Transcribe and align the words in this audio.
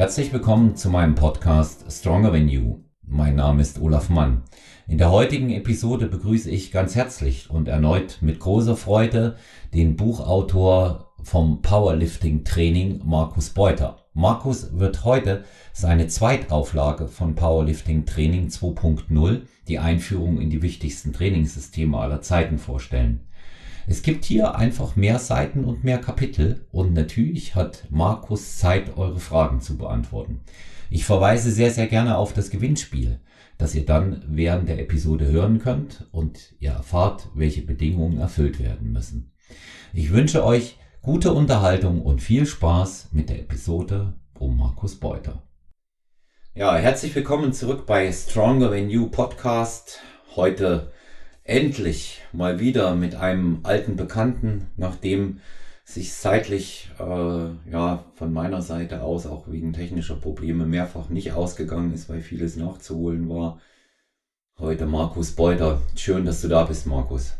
Herzlich 0.00 0.32
willkommen 0.32 0.76
zu 0.76 0.88
meinem 0.88 1.14
Podcast 1.14 1.84
Stronger 1.92 2.32
Than 2.32 2.48
You. 2.48 2.78
Mein 3.02 3.34
Name 3.34 3.60
ist 3.60 3.82
Olaf 3.82 4.08
Mann. 4.08 4.44
In 4.88 4.96
der 4.96 5.10
heutigen 5.10 5.50
Episode 5.50 6.06
begrüße 6.06 6.50
ich 6.50 6.72
ganz 6.72 6.94
herzlich 6.94 7.50
und 7.50 7.68
erneut 7.68 8.16
mit 8.22 8.40
großer 8.40 8.76
Freude 8.76 9.36
den 9.74 9.96
Buchautor 9.96 11.12
vom 11.22 11.60
Powerlifting 11.60 12.44
Training 12.44 13.02
Markus 13.04 13.50
Beuter. 13.50 13.98
Markus 14.14 14.78
wird 14.78 15.04
heute 15.04 15.44
seine 15.74 16.06
Zweitauflage 16.06 17.06
von 17.06 17.34
Powerlifting 17.34 18.06
Training 18.06 18.48
2.0, 18.48 19.42
die 19.68 19.78
Einführung 19.80 20.40
in 20.40 20.48
die 20.48 20.62
wichtigsten 20.62 21.12
Trainingssysteme 21.12 21.98
aller 21.98 22.22
Zeiten 22.22 22.56
vorstellen. 22.56 23.28
Es 23.86 24.02
gibt 24.02 24.24
hier 24.24 24.56
einfach 24.56 24.96
mehr 24.96 25.18
Seiten 25.18 25.64
und 25.64 25.84
mehr 25.84 25.98
Kapitel 25.98 26.66
und 26.70 26.92
natürlich 26.92 27.54
hat 27.54 27.86
Markus 27.90 28.58
Zeit, 28.58 28.96
eure 28.96 29.20
Fragen 29.20 29.60
zu 29.60 29.76
beantworten. 29.76 30.40
Ich 30.90 31.04
verweise 31.04 31.50
sehr, 31.50 31.70
sehr 31.70 31.86
gerne 31.86 32.16
auf 32.16 32.32
das 32.32 32.50
Gewinnspiel, 32.50 33.20
das 33.58 33.74
ihr 33.74 33.84
dann 33.84 34.24
während 34.26 34.68
der 34.68 34.80
Episode 34.80 35.26
hören 35.26 35.58
könnt 35.58 36.08
und 36.12 36.54
ihr 36.58 36.72
erfahrt, 36.72 37.28
welche 37.34 37.62
Bedingungen 37.62 38.18
erfüllt 38.18 38.60
werden 38.60 38.92
müssen. 38.92 39.32
Ich 39.92 40.12
wünsche 40.12 40.44
euch 40.44 40.78
gute 41.02 41.32
Unterhaltung 41.32 42.02
und 42.02 42.20
viel 42.20 42.46
Spaß 42.46 43.08
mit 43.12 43.28
der 43.28 43.40
Episode 43.40 44.14
um 44.38 44.56
Markus 44.56 44.96
Beuter. 44.96 45.42
Ja, 46.54 46.76
herzlich 46.76 47.14
willkommen 47.14 47.52
zurück 47.52 47.86
bei 47.86 48.10
Stronger 48.12 48.70
Than 48.70 48.90
You 48.90 49.08
Podcast. 49.08 50.00
Heute 50.36 50.92
endlich 51.50 52.20
mal 52.32 52.60
wieder 52.60 52.94
mit 52.94 53.16
einem 53.16 53.60
alten 53.64 53.96
Bekannten, 53.96 54.68
nachdem 54.76 55.40
sich 55.84 56.12
zeitlich 56.12 56.90
äh, 57.00 57.02
ja 57.02 58.04
von 58.14 58.32
meiner 58.32 58.62
Seite 58.62 59.02
aus 59.02 59.26
auch 59.26 59.50
wegen 59.50 59.72
technischer 59.72 60.14
Probleme 60.14 60.64
mehrfach 60.64 61.08
nicht 61.08 61.32
ausgegangen 61.32 61.92
ist, 61.92 62.08
weil 62.08 62.20
vieles 62.20 62.54
nachzuholen 62.54 63.28
war. 63.28 63.60
Heute 64.58 64.86
Markus 64.86 65.32
Beuter. 65.32 65.82
Schön, 65.96 66.24
dass 66.24 66.40
du 66.40 66.48
da 66.48 66.64
bist, 66.64 66.86
Markus. 66.86 67.32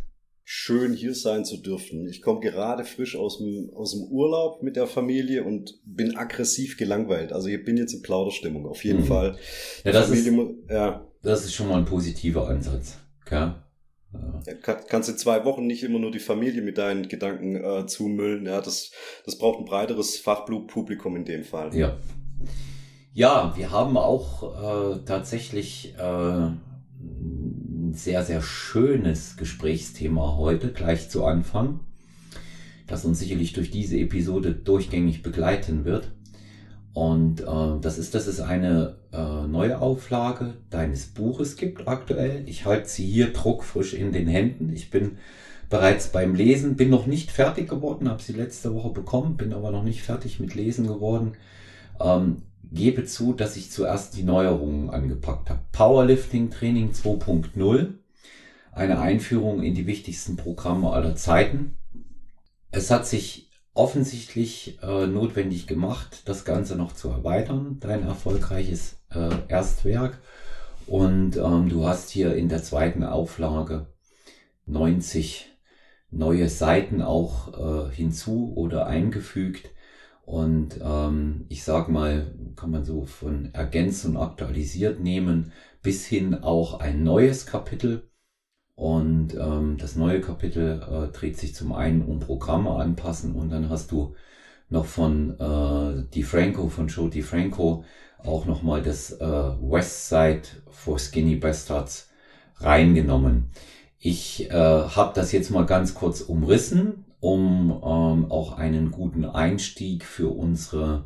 Schön 0.43 0.95
hier 0.95 1.15
sein 1.15 1.45
zu 1.45 1.59
dürfen. 1.59 2.09
Ich 2.09 2.21
komme 2.23 2.41
gerade 2.41 2.85
frisch 2.85 3.15
aus 3.15 3.39
dem, 3.39 3.71
aus 3.73 3.93
dem 3.93 4.03
Urlaub 4.11 4.65
mit 4.65 4.75
der 4.75 4.89
Familie 4.89 5.45
und 5.45 5.79
bin 5.85 6.17
aggressiv 6.17 6.77
gelangweilt. 6.77 7.33
Also 7.33 7.47
ich 7.47 7.65
bin 7.65 7.77
jetzt 7.77 7.93
in 7.93 8.03
Plauderstimmung, 8.03 8.67
auf 8.67 8.83
jeden 8.83 9.03
mhm. 9.03 9.07
Fall. 9.07 9.37
Ja 9.85 9.93
das, 9.93 10.11
ist, 10.11 10.29
ja. 10.69 11.07
das 11.23 11.45
ist 11.45 11.55
schon 11.55 11.69
mal 11.69 11.79
ein 11.79 11.85
positiver 11.85 12.49
Ansatz. 12.49 12.97
Okay? 13.25 13.53
Ja. 14.13 14.55
Kann, 14.55 14.79
kannst 14.89 15.09
du 15.09 15.17
zwei 15.17 15.45
Wochen 15.45 15.67
nicht 15.67 15.83
immer 15.83 15.99
nur 15.99 16.11
die 16.11 16.19
Familie 16.19 16.63
mit 16.63 16.79
deinen 16.79 17.09
Gedanken 17.09 17.57
äh, 17.57 17.87
zumüllen. 17.87 18.47
Ja, 18.47 18.61
das, 18.61 18.91
das 19.25 19.39
braucht 19.39 19.61
ein 19.61 19.65
breiteres 19.65 20.17
Fachblutpublikum 20.19 21.17
in 21.17 21.25
dem 21.25 21.45
Fall. 21.45 21.75
Ja. 21.77 21.97
Ja, 23.13 23.55
wir 23.57 23.71
haben 23.71 23.97
auch 23.97 24.95
äh, 24.95 25.05
tatsächlich 25.05 25.95
äh, 25.99 26.03
ein 26.03 27.93
sehr, 27.93 28.25
sehr 28.25 28.41
schönes 28.41 29.37
Gesprächsthema 29.37 30.37
heute, 30.37 30.73
gleich 30.73 31.09
zu 31.11 31.25
Anfang, 31.25 31.81
das 32.87 33.05
uns 33.05 33.19
sicherlich 33.19 33.53
durch 33.53 33.71
diese 33.71 33.99
Episode 33.99 34.55
durchgängig 34.55 35.23
begleiten 35.23 35.85
wird. 35.85 36.13
Und 36.93 37.41
äh, 37.41 37.81
das 37.81 37.99
ist, 37.99 38.15
dass 38.15 38.27
es 38.27 38.41
eine 38.41 38.97
äh, 39.13 39.47
neue 39.47 39.81
Auflage 39.81 40.55
deines 40.71 41.07
Buches 41.07 41.57
gibt 41.57 41.87
aktuell. 41.87 42.43
Ich 42.47 42.65
halte 42.65 42.89
sie 42.89 43.07
hier 43.07 43.33
druckfrisch 43.33 43.95
in 43.95 44.13
den 44.13 44.27
Händen. 44.27 44.73
Ich 44.73 44.91
bin 44.91 45.19
bereits 45.69 46.09
beim 46.09 46.35
Lesen, 46.35 46.77
bin 46.77 46.91
noch 46.91 47.07
nicht 47.07 47.31
fertig 47.31 47.69
geworden, 47.69 48.09
habe 48.09 48.23
sie 48.23 48.33
letzte 48.33 48.75
Woche 48.75 48.91
bekommen, 48.91 49.37
bin 49.37 49.53
aber 49.53 49.71
noch 49.71 49.85
nicht 49.85 50.03
fertig 50.03 50.41
mit 50.41 50.55
Lesen 50.55 50.87
geworden. 50.89 51.35
Ähm, 52.01 52.43
gebe 52.73 53.05
zu, 53.05 53.33
dass 53.33 53.57
ich 53.57 53.71
zuerst 53.71 54.17
die 54.17 54.25
Neuerungen 54.25 54.91
angepackt 54.91 55.51
habe. 55.51 55.61
Powerlifting 55.73 56.51
Training 56.51 56.91
2.0, 56.91 57.95
eine 58.73 59.01
Einführung 59.01 59.63
in 59.63 59.75
die 59.75 59.87
wichtigsten 59.87 60.37
Programme 60.37 60.91
aller 60.91 61.15
Zeiten. 61.15 61.77
Es 62.73 62.91
hat 62.91 63.07
sich 63.07 63.50
offensichtlich 63.75 64.79
äh, 64.83 65.07
notwendig 65.07 65.67
gemacht, 65.67 66.23
das 66.27 66.45
Ganze 66.45 66.77
noch 66.77 66.93
zu 66.93 67.09
erweitern, 67.09 67.79
dein 67.81 68.03
erfolgreiches 68.03 69.01
äh, 69.11 69.31
Erstwerk. 69.49 70.19
Und 70.87 71.37
ähm, 71.37 71.69
du 71.69 71.87
hast 71.87 72.11
hier 72.11 72.35
in 72.35 72.49
der 72.49 72.63
zweiten 72.63 73.05
Auflage 73.05 73.87
90 74.67 75.47
neue 76.11 76.49
Seiten 76.49 77.03
auch 77.03 77.89
äh, 77.89 77.95
hinzu 77.95 78.53
oder 78.57 78.87
eingefügt. 78.87 79.71
Und 80.25 80.81
ähm, 80.83 81.47
ich 81.49 81.65
sag 81.65 81.89
mal, 81.89 82.35
kann 82.57 82.71
man 82.71 82.85
so 82.85 83.05
von 83.05 83.55
ergänzt 83.55 84.05
und 84.05 84.17
aktualisiert 84.17 85.01
nehmen, 85.01 85.53
bis 85.83 86.07
hin 86.07 86.35
auch 86.43 86.81
ein 86.81 87.03
neues 87.03 87.47
Kapitel 87.47 88.10
und 88.81 89.35
ähm, 89.35 89.77
das 89.77 89.95
neue 89.95 90.23
Kapitel 90.23 90.81
äh, 90.81 91.13
dreht 91.13 91.37
sich 91.37 91.55
zum 91.55 91.75
einen 91.75 92.01
um 92.01 92.19
Programme 92.19 92.71
anpassen 92.71 93.35
und 93.35 93.51
dann 93.51 93.69
hast 93.69 93.93
du 93.93 94.15
noch 94.71 94.87
von 94.87 95.39
äh, 95.39 96.09
DiFranco, 96.15 96.69
von 96.69 96.89
Joe 96.89 97.11
DiFranco, 97.11 97.85
auch 98.25 98.47
nochmal 98.47 98.81
das 98.81 99.13
äh, 99.13 99.21
West 99.21 100.09
Side 100.09 100.45
for 100.71 100.99
Skinny 100.99 101.37
Bastards 101.37 102.09
reingenommen. 102.57 103.51
Ich 103.99 104.51
äh, 104.51 104.55
habe 104.55 105.13
das 105.15 105.31
jetzt 105.33 105.51
mal 105.51 105.67
ganz 105.67 105.93
kurz 105.93 106.23
umrissen, 106.23 107.05
um 107.21 107.69
ähm, 107.85 108.33
auch 108.33 108.57
einen 108.57 108.93
guten 108.93 109.27
Einstieg 109.27 110.05
für 110.07 110.31
unsere 110.31 111.05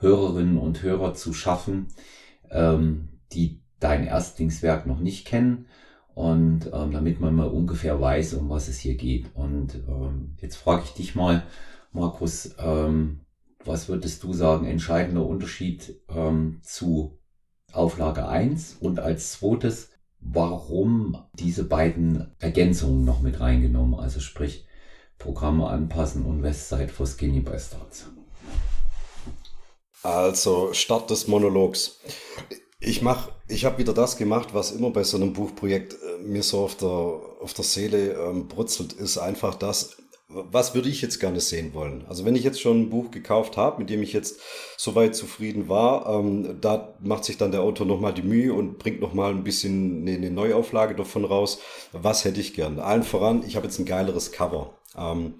Hörerinnen 0.00 0.58
und 0.58 0.82
Hörer 0.82 1.14
zu 1.14 1.32
schaffen, 1.32 1.86
ähm, 2.50 3.08
die 3.32 3.58
dein 3.80 4.06
Erstlingswerk 4.06 4.86
noch 4.86 5.00
nicht 5.00 5.26
kennen 5.26 5.64
und 6.16 6.70
ähm, 6.72 6.92
damit 6.92 7.20
man 7.20 7.34
mal 7.34 7.48
ungefähr 7.48 8.00
weiß, 8.00 8.34
um 8.34 8.48
was 8.48 8.68
es 8.68 8.78
hier 8.78 8.94
geht. 8.94 9.26
Und 9.34 9.74
ähm, 9.86 10.34
jetzt 10.40 10.56
frage 10.56 10.84
ich 10.86 10.94
dich 10.94 11.14
mal, 11.14 11.42
Markus, 11.92 12.54
ähm, 12.58 13.20
was 13.66 13.90
würdest 13.90 14.22
du 14.22 14.32
sagen, 14.32 14.64
entscheidender 14.64 15.26
Unterschied 15.26 16.00
ähm, 16.08 16.60
zu 16.62 17.18
Auflage 17.70 18.26
1 18.26 18.78
und 18.80 18.98
als 18.98 19.32
zweites, 19.32 19.90
warum 20.18 21.22
diese 21.34 21.64
beiden 21.64 22.34
Ergänzungen 22.38 23.04
noch 23.04 23.20
mit 23.20 23.38
reingenommen, 23.38 24.00
also 24.00 24.20
sprich 24.20 24.66
Programme 25.18 25.68
anpassen 25.68 26.24
und 26.24 26.42
Westside 26.42 26.88
for 26.88 27.06
Skinny 27.06 27.40
Bastards? 27.40 28.06
Also 30.02 30.72
Start 30.72 31.10
des 31.10 31.28
Monologs. 31.28 32.00
Ich 32.78 33.00
mach, 33.00 33.30
ich 33.48 33.64
habe 33.64 33.78
wieder 33.78 33.94
das 33.94 34.18
gemacht, 34.18 34.48
was 34.52 34.70
immer 34.70 34.90
bei 34.90 35.02
so 35.02 35.16
einem 35.16 35.32
Buchprojekt 35.32 35.94
äh, 35.94 36.22
mir 36.22 36.42
so 36.42 36.60
auf 36.60 36.76
der, 36.76 36.88
auf 36.88 37.54
der 37.54 37.64
Seele 37.64 38.12
ähm, 38.12 38.48
brutzelt, 38.48 38.92
ist 38.92 39.16
einfach 39.16 39.54
das, 39.54 39.96
was 40.28 40.74
würde 40.74 40.88
ich 40.90 41.00
jetzt 41.00 41.18
gerne 41.18 41.40
sehen 41.40 41.72
wollen? 41.72 42.04
Also 42.06 42.24
wenn 42.26 42.36
ich 42.36 42.44
jetzt 42.44 42.60
schon 42.60 42.82
ein 42.82 42.90
Buch 42.90 43.10
gekauft 43.10 43.56
habe, 43.56 43.78
mit 43.78 43.88
dem 43.88 44.02
ich 44.02 44.12
jetzt 44.12 44.40
soweit 44.76 45.16
zufrieden 45.16 45.68
war, 45.70 46.06
ähm, 46.06 46.58
da 46.60 46.94
macht 47.00 47.24
sich 47.24 47.38
dann 47.38 47.52
der 47.52 47.62
Autor 47.62 47.86
nochmal 47.86 48.12
die 48.12 48.22
Mühe 48.22 48.52
und 48.52 48.78
bringt 48.78 49.00
nochmal 49.00 49.30
ein 49.30 49.44
bisschen 49.44 50.02
eine, 50.02 50.16
eine 50.16 50.30
Neuauflage 50.30 50.94
davon 50.94 51.24
raus. 51.24 51.60
Was 51.92 52.24
hätte 52.26 52.40
ich 52.40 52.54
gern? 52.54 52.78
Allen 52.78 53.04
voran, 53.04 53.42
ich 53.46 53.56
habe 53.56 53.66
jetzt 53.66 53.78
ein 53.78 53.86
geileres 53.86 54.32
Cover. 54.32 54.74
Ähm, 54.98 55.34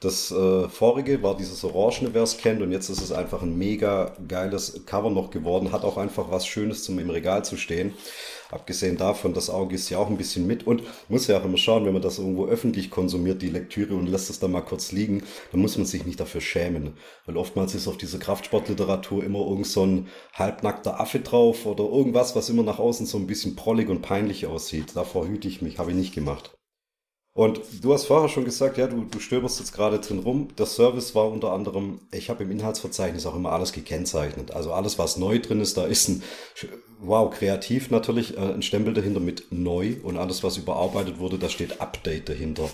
das 0.00 0.30
äh, 0.30 0.68
vorige 0.68 1.22
war 1.22 1.36
dieses 1.36 1.64
Orangene, 1.64 2.12
wer 2.12 2.22
es 2.22 2.36
kennt, 2.36 2.60
und 2.60 2.72
jetzt 2.72 2.90
ist 2.90 3.00
es 3.00 3.12
einfach 3.12 3.42
ein 3.42 3.56
mega 3.56 4.12
geiles 4.28 4.84
Cover 4.86 5.10
noch 5.10 5.30
geworden. 5.30 5.72
Hat 5.72 5.84
auch 5.84 5.96
einfach 5.96 6.30
was 6.30 6.46
Schönes 6.46 6.84
zum 6.84 6.98
im 6.98 7.10
Regal 7.10 7.44
zu 7.44 7.56
stehen. 7.56 7.94
Abgesehen 8.50 8.96
davon, 8.96 9.34
das 9.34 9.50
Auge 9.50 9.74
ist 9.74 9.88
ja 9.90 9.98
auch 9.98 10.08
ein 10.08 10.18
bisschen 10.18 10.46
mit 10.46 10.66
und 10.66 10.82
muss 11.08 11.26
ja 11.26 11.40
auch 11.40 11.44
immer 11.44 11.56
schauen, 11.56 11.86
wenn 11.86 11.92
man 11.92 12.02
das 12.02 12.18
irgendwo 12.18 12.46
öffentlich 12.46 12.90
konsumiert, 12.90 13.42
die 13.42 13.48
Lektüre 13.48 13.94
und 13.94 14.06
lässt 14.06 14.30
es 14.30 14.38
dann 14.38 14.52
mal 14.52 14.60
kurz 14.60 14.92
liegen, 14.92 15.22
dann 15.50 15.60
muss 15.60 15.76
man 15.76 15.86
sich 15.86 16.04
nicht 16.04 16.20
dafür 16.20 16.40
schämen. 16.40 16.94
Weil 17.26 17.36
oftmals 17.36 17.74
ist 17.74 17.88
auf 17.88 17.96
dieser 17.96 18.18
Kraftsportliteratur 18.18 19.24
immer 19.24 19.40
irgend 19.40 19.66
so 19.66 19.84
ein 19.86 20.08
halbnackter 20.34 21.00
Affe 21.00 21.20
drauf 21.20 21.66
oder 21.66 21.84
irgendwas, 21.84 22.36
was 22.36 22.48
immer 22.48 22.62
nach 22.62 22.78
außen 22.78 23.06
so 23.06 23.18
ein 23.18 23.26
bisschen 23.26 23.56
prollig 23.56 23.88
und 23.88 24.02
peinlich 24.02 24.46
aussieht. 24.46 24.94
Davor 24.94 25.26
hüte 25.26 25.48
ich 25.48 25.62
mich, 25.62 25.78
habe 25.78 25.90
ich 25.90 25.96
nicht 25.96 26.14
gemacht. 26.14 26.54
Und 27.36 27.60
du 27.82 27.92
hast 27.92 28.04
vorher 28.04 28.28
schon 28.28 28.44
gesagt, 28.44 28.78
ja, 28.78 28.86
du, 28.86 29.06
du 29.10 29.18
stöberst 29.18 29.58
jetzt 29.58 29.72
gerade 29.72 29.98
drin 29.98 30.20
rum. 30.20 30.48
Der 30.56 30.66
Service 30.66 31.16
war 31.16 31.28
unter 31.28 31.52
anderem, 31.52 31.98
ich 32.12 32.30
habe 32.30 32.44
im 32.44 32.50
Inhaltsverzeichnis 32.52 33.26
auch 33.26 33.34
immer 33.34 33.50
alles 33.50 33.72
gekennzeichnet. 33.72 34.52
Also 34.52 34.72
alles, 34.72 35.00
was 35.00 35.16
neu 35.16 35.40
drin 35.40 35.60
ist, 35.60 35.76
da 35.76 35.84
ist 35.84 36.08
ein, 36.08 36.22
wow, 37.00 37.28
kreativ 37.28 37.90
natürlich, 37.90 38.36
äh, 38.36 38.40
ein 38.40 38.62
Stempel 38.62 38.94
dahinter 38.94 39.18
mit 39.18 39.46
neu 39.50 39.96
und 40.04 40.16
alles, 40.16 40.44
was 40.44 40.58
überarbeitet 40.58 41.18
wurde, 41.18 41.38
da 41.38 41.48
steht 41.48 41.80
Update 41.80 42.28
dahinter. 42.28 42.70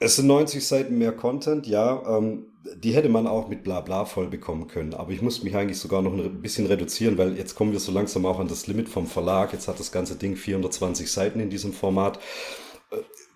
Es 0.00 0.16
sind 0.16 0.26
90 0.26 0.66
Seiten 0.66 0.96
mehr 0.96 1.12
Content, 1.12 1.66
ja, 1.66 2.18
ähm, 2.18 2.46
die 2.76 2.94
hätte 2.94 3.10
man 3.10 3.26
auch 3.26 3.48
mit 3.48 3.62
Blabla 3.62 4.06
voll 4.06 4.28
bekommen 4.28 4.68
können. 4.68 4.94
Aber 4.94 5.12
ich 5.12 5.20
muss 5.20 5.42
mich 5.42 5.54
eigentlich 5.54 5.78
sogar 5.78 6.00
noch 6.00 6.14
ein 6.14 6.40
bisschen 6.40 6.66
reduzieren, 6.66 7.18
weil 7.18 7.36
jetzt 7.36 7.54
kommen 7.54 7.72
wir 7.72 7.80
so 7.80 7.92
langsam 7.92 8.24
auch 8.24 8.40
an 8.40 8.48
das 8.48 8.66
Limit 8.66 8.88
vom 8.88 9.06
Verlag. 9.06 9.52
Jetzt 9.52 9.68
hat 9.68 9.78
das 9.78 9.92
ganze 9.92 10.16
Ding 10.16 10.34
420 10.34 11.10
Seiten 11.10 11.40
in 11.40 11.50
diesem 11.50 11.74
Format 11.74 12.18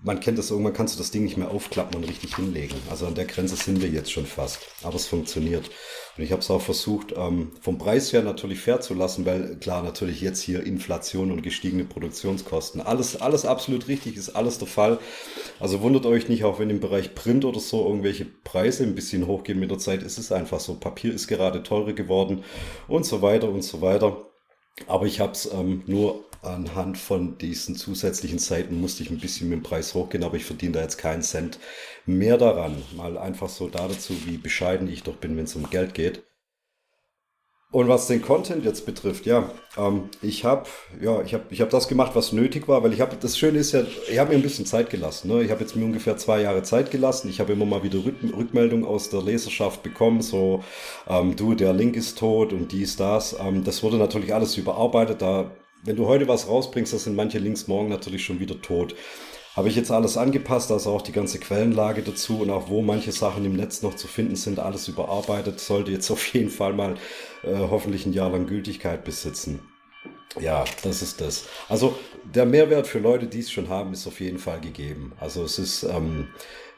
man 0.03 0.21
kennt 0.21 0.39
das, 0.39 0.51
irgendwann 0.51 0.73
kannst 0.73 0.95
du 0.95 0.99
das 0.99 1.11
Ding 1.11 1.25
nicht 1.25 1.37
mehr 1.37 1.51
aufklappen 1.51 1.97
und 1.97 2.09
richtig 2.09 2.37
hinlegen. 2.37 2.77
Also 2.89 3.07
an 3.07 3.15
der 3.15 3.27
Grenze 3.27 3.57
sind 3.57 3.83
wir 3.83 3.89
jetzt 3.89 4.11
schon 4.11 4.25
fast. 4.25 4.61
Aber 4.83 4.97
es 4.97 5.07
funktioniert. 5.07 5.71
Und 6.17 6.25
ich 6.25 6.33
habe 6.33 6.41
es 6.41 6.51
auch 6.51 6.63
versucht, 6.63 7.15
ähm, 7.17 7.53
vom 7.61 7.77
Preis 7.77 8.13
her 8.13 8.23
natürlich 8.23 8.61
fair 8.61 8.81
zu 8.81 8.95
lassen, 8.95 9.27
weil 9.27 9.57
klar, 9.57 9.83
natürlich 9.83 10.21
jetzt 10.21 10.41
hier 10.41 10.65
Inflation 10.65 11.31
und 11.31 11.43
gestiegene 11.43 11.85
Produktionskosten. 11.85 12.81
Alles, 12.81 13.21
alles 13.21 13.45
absolut 13.45 13.89
richtig, 13.89 14.17
ist 14.17 14.31
alles 14.31 14.59
der 14.59 14.69
Fall. 14.69 14.99
Also 15.59 15.83
wundert 15.83 16.07
euch 16.07 16.29
nicht, 16.29 16.45
auch 16.45 16.59
wenn 16.59 16.71
im 16.71 16.81
Bereich 16.81 17.15
Print 17.15 17.45
oder 17.45 17.61
so 17.61 17.87
irgendwelche 17.87 18.25
Preise 18.25 18.85
ein 18.85 18.95
bisschen 18.95 19.27
hochgehen 19.27 19.61
mit 19.61 19.71
der 19.71 19.79
Zeit, 19.79 20.03
ist 20.03 20.19
es 20.19 20.33
einfach 20.33 20.61
so. 20.61 20.75
Papier 20.75 21.13
ist 21.13 21.29
gerade 21.29 21.63
teurer 21.63 21.93
geworden 21.93 22.43
und 22.89 23.05
so 23.05 23.21
weiter 23.21 23.51
und 23.51 23.63
so 23.63 23.83
weiter. 23.83 24.31
Aber 24.87 25.05
ich 25.05 25.21
habe 25.21 25.33
es 25.33 25.51
ähm, 25.53 25.83
nur 25.87 26.25
anhand 26.43 26.99
von 26.99 27.39
diesen 27.39 27.77
zusätzlichen 27.77 28.39
Seiten 28.39 28.81
musste 28.81 29.03
ich 29.03 29.11
ein 29.11 29.19
bisschen 29.19 29.49
mit 29.49 29.59
dem 29.59 29.63
Preis 29.63 29.95
hochgehen, 29.95 30.25
aber 30.25 30.37
ich 30.37 30.45
verdiene 30.45 30.73
da 30.73 30.81
jetzt 30.81 30.99
keinen 30.99 31.23
Cent 31.23 31.59
mehr 32.07 32.39
daran. 32.39 32.83
Mal 32.97 33.19
einfach 33.19 33.49
so 33.49 33.69
dazu, 33.69 34.15
wie 34.27 34.39
bescheiden 34.39 34.89
ich 34.89 35.03
doch 35.03 35.17
bin, 35.17 35.37
wenn 35.37 35.45
es 35.45 35.57
um 35.57 35.69
Geld 35.71 35.95
geht. 35.95 36.23
Und 37.73 37.87
was 37.87 38.09
den 38.09 38.21
Content 38.21 38.65
jetzt 38.65 38.85
betrifft, 38.85 39.27
ja, 39.27 39.49
ähm, 39.77 40.09
ich 40.23 40.45
habe 40.45 40.69
ja, 41.01 41.23
ich 41.23 41.35
hab, 41.35 41.53
ich 41.53 41.61
hab 41.61 41.71
das 41.71 41.87
gemacht, 41.87 42.17
was 42.17 42.33
nötig 42.33 42.67
war, 42.67 42.83
weil 42.83 42.93
ich 42.93 43.01
habe, 43.01 43.17
das 43.21 43.39
Schöne 43.39 43.61
ist 43.61 43.71
ja, 43.71 43.83
ich 44.11 44.19
habe 44.19 44.31
mir 44.31 44.37
ein 44.37 44.43
bisschen 44.43 44.67
Zeit 44.67 44.91
gelassen. 44.91 45.29
Ne? 45.29 45.45
Ich 45.45 45.53
habe 45.53 45.61
jetzt 45.61 45.77
mir 45.77 45.85
ungefähr 45.85 46.17
zwei 46.17 46.41
Jahre 46.41 46.65
Zeit 46.65 46.91
gelassen. 46.91 47.29
Ich 47.31 47.39
habe 47.39 47.53
immer 47.53 47.67
mal 47.67 47.85
wieder 47.85 48.05
Rück 48.05 48.17
Rückmeldungen 48.37 48.85
aus 48.85 49.11
der 49.11 49.23
Leserschaft 49.23 49.85
bekommen, 49.85 50.21
so, 50.21 50.65
ähm, 51.09 51.37
du, 51.37 51.55
der 51.55 51.73
Link 51.73 51.95
ist 51.95 52.19
tot 52.19 52.53
und 52.53 52.73
dies, 52.73 52.97
das. 52.97 53.37
Ähm, 53.39 53.63
das 53.63 53.85
wurde 53.85 53.99
natürlich 53.99 54.35
alles 54.35 54.57
überarbeitet. 54.57 55.23
Da, 55.23 55.53
wenn 55.83 55.97
du 55.97 56.07
heute 56.07 56.29
was 56.29 56.49
rausbringst, 56.49 56.93
das 56.93 57.05
sind 57.05 57.17
manche 57.17 57.39
Links 57.39 57.69
morgen 57.69 57.89
natürlich 57.89 58.25
schon 58.25 58.41
wieder 58.41 58.61
tot. 58.61 58.95
Habe 59.57 59.69
ich 59.69 59.77
jetzt 59.77 59.91
alles 59.91 60.17
angepasst, 60.17 60.71
also 60.71 60.91
auch 60.91 61.03
die 61.03 61.13
ganze 61.13 61.41
Quellenlage 61.41 62.03
dazu 62.03 62.41
und 62.41 62.51
auch 62.51 62.69
wo 62.69 62.83
manche 62.83 63.13
Sachen 63.13 63.45
im 63.45 63.57
Netz 63.57 63.83
noch 63.83 63.97
zu 63.97 64.07
finden 64.07 64.37
sind, 64.37 64.61
alles 64.61 64.87
überarbeitet, 64.89 65.59
sollte 65.59 65.91
jetzt 65.91 66.11
auf 66.11 66.27
jeden 66.35 66.51
Fall 66.51 66.73
mal 66.73 66.95
äh, 67.43 67.57
hoffentlich 67.59 68.07
ein 68.07 68.13
Jahr 68.13 68.31
lang 68.31 68.47
Gültigkeit 68.47 69.05
besitzen. 69.05 69.61
Ja, 70.39 70.65
das 70.85 71.03
ist 71.03 71.21
das. 71.21 71.47
Also 71.69 71.99
der 72.23 72.47
Mehrwert 72.47 72.87
für 72.87 73.01
Leute, 73.01 73.27
die 73.27 73.41
es 73.41 73.51
schon 73.51 73.69
haben, 73.69 73.93
ist 73.93 74.07
auf 74.07 74.21
jeden 74.21 74.39
Fall 74.39 74.61
gegeben. 74.61 75.13
Also 75.19 75.43
es 75.43 75.59
ist, 75.59 75.83
ähm, 75.83 76.29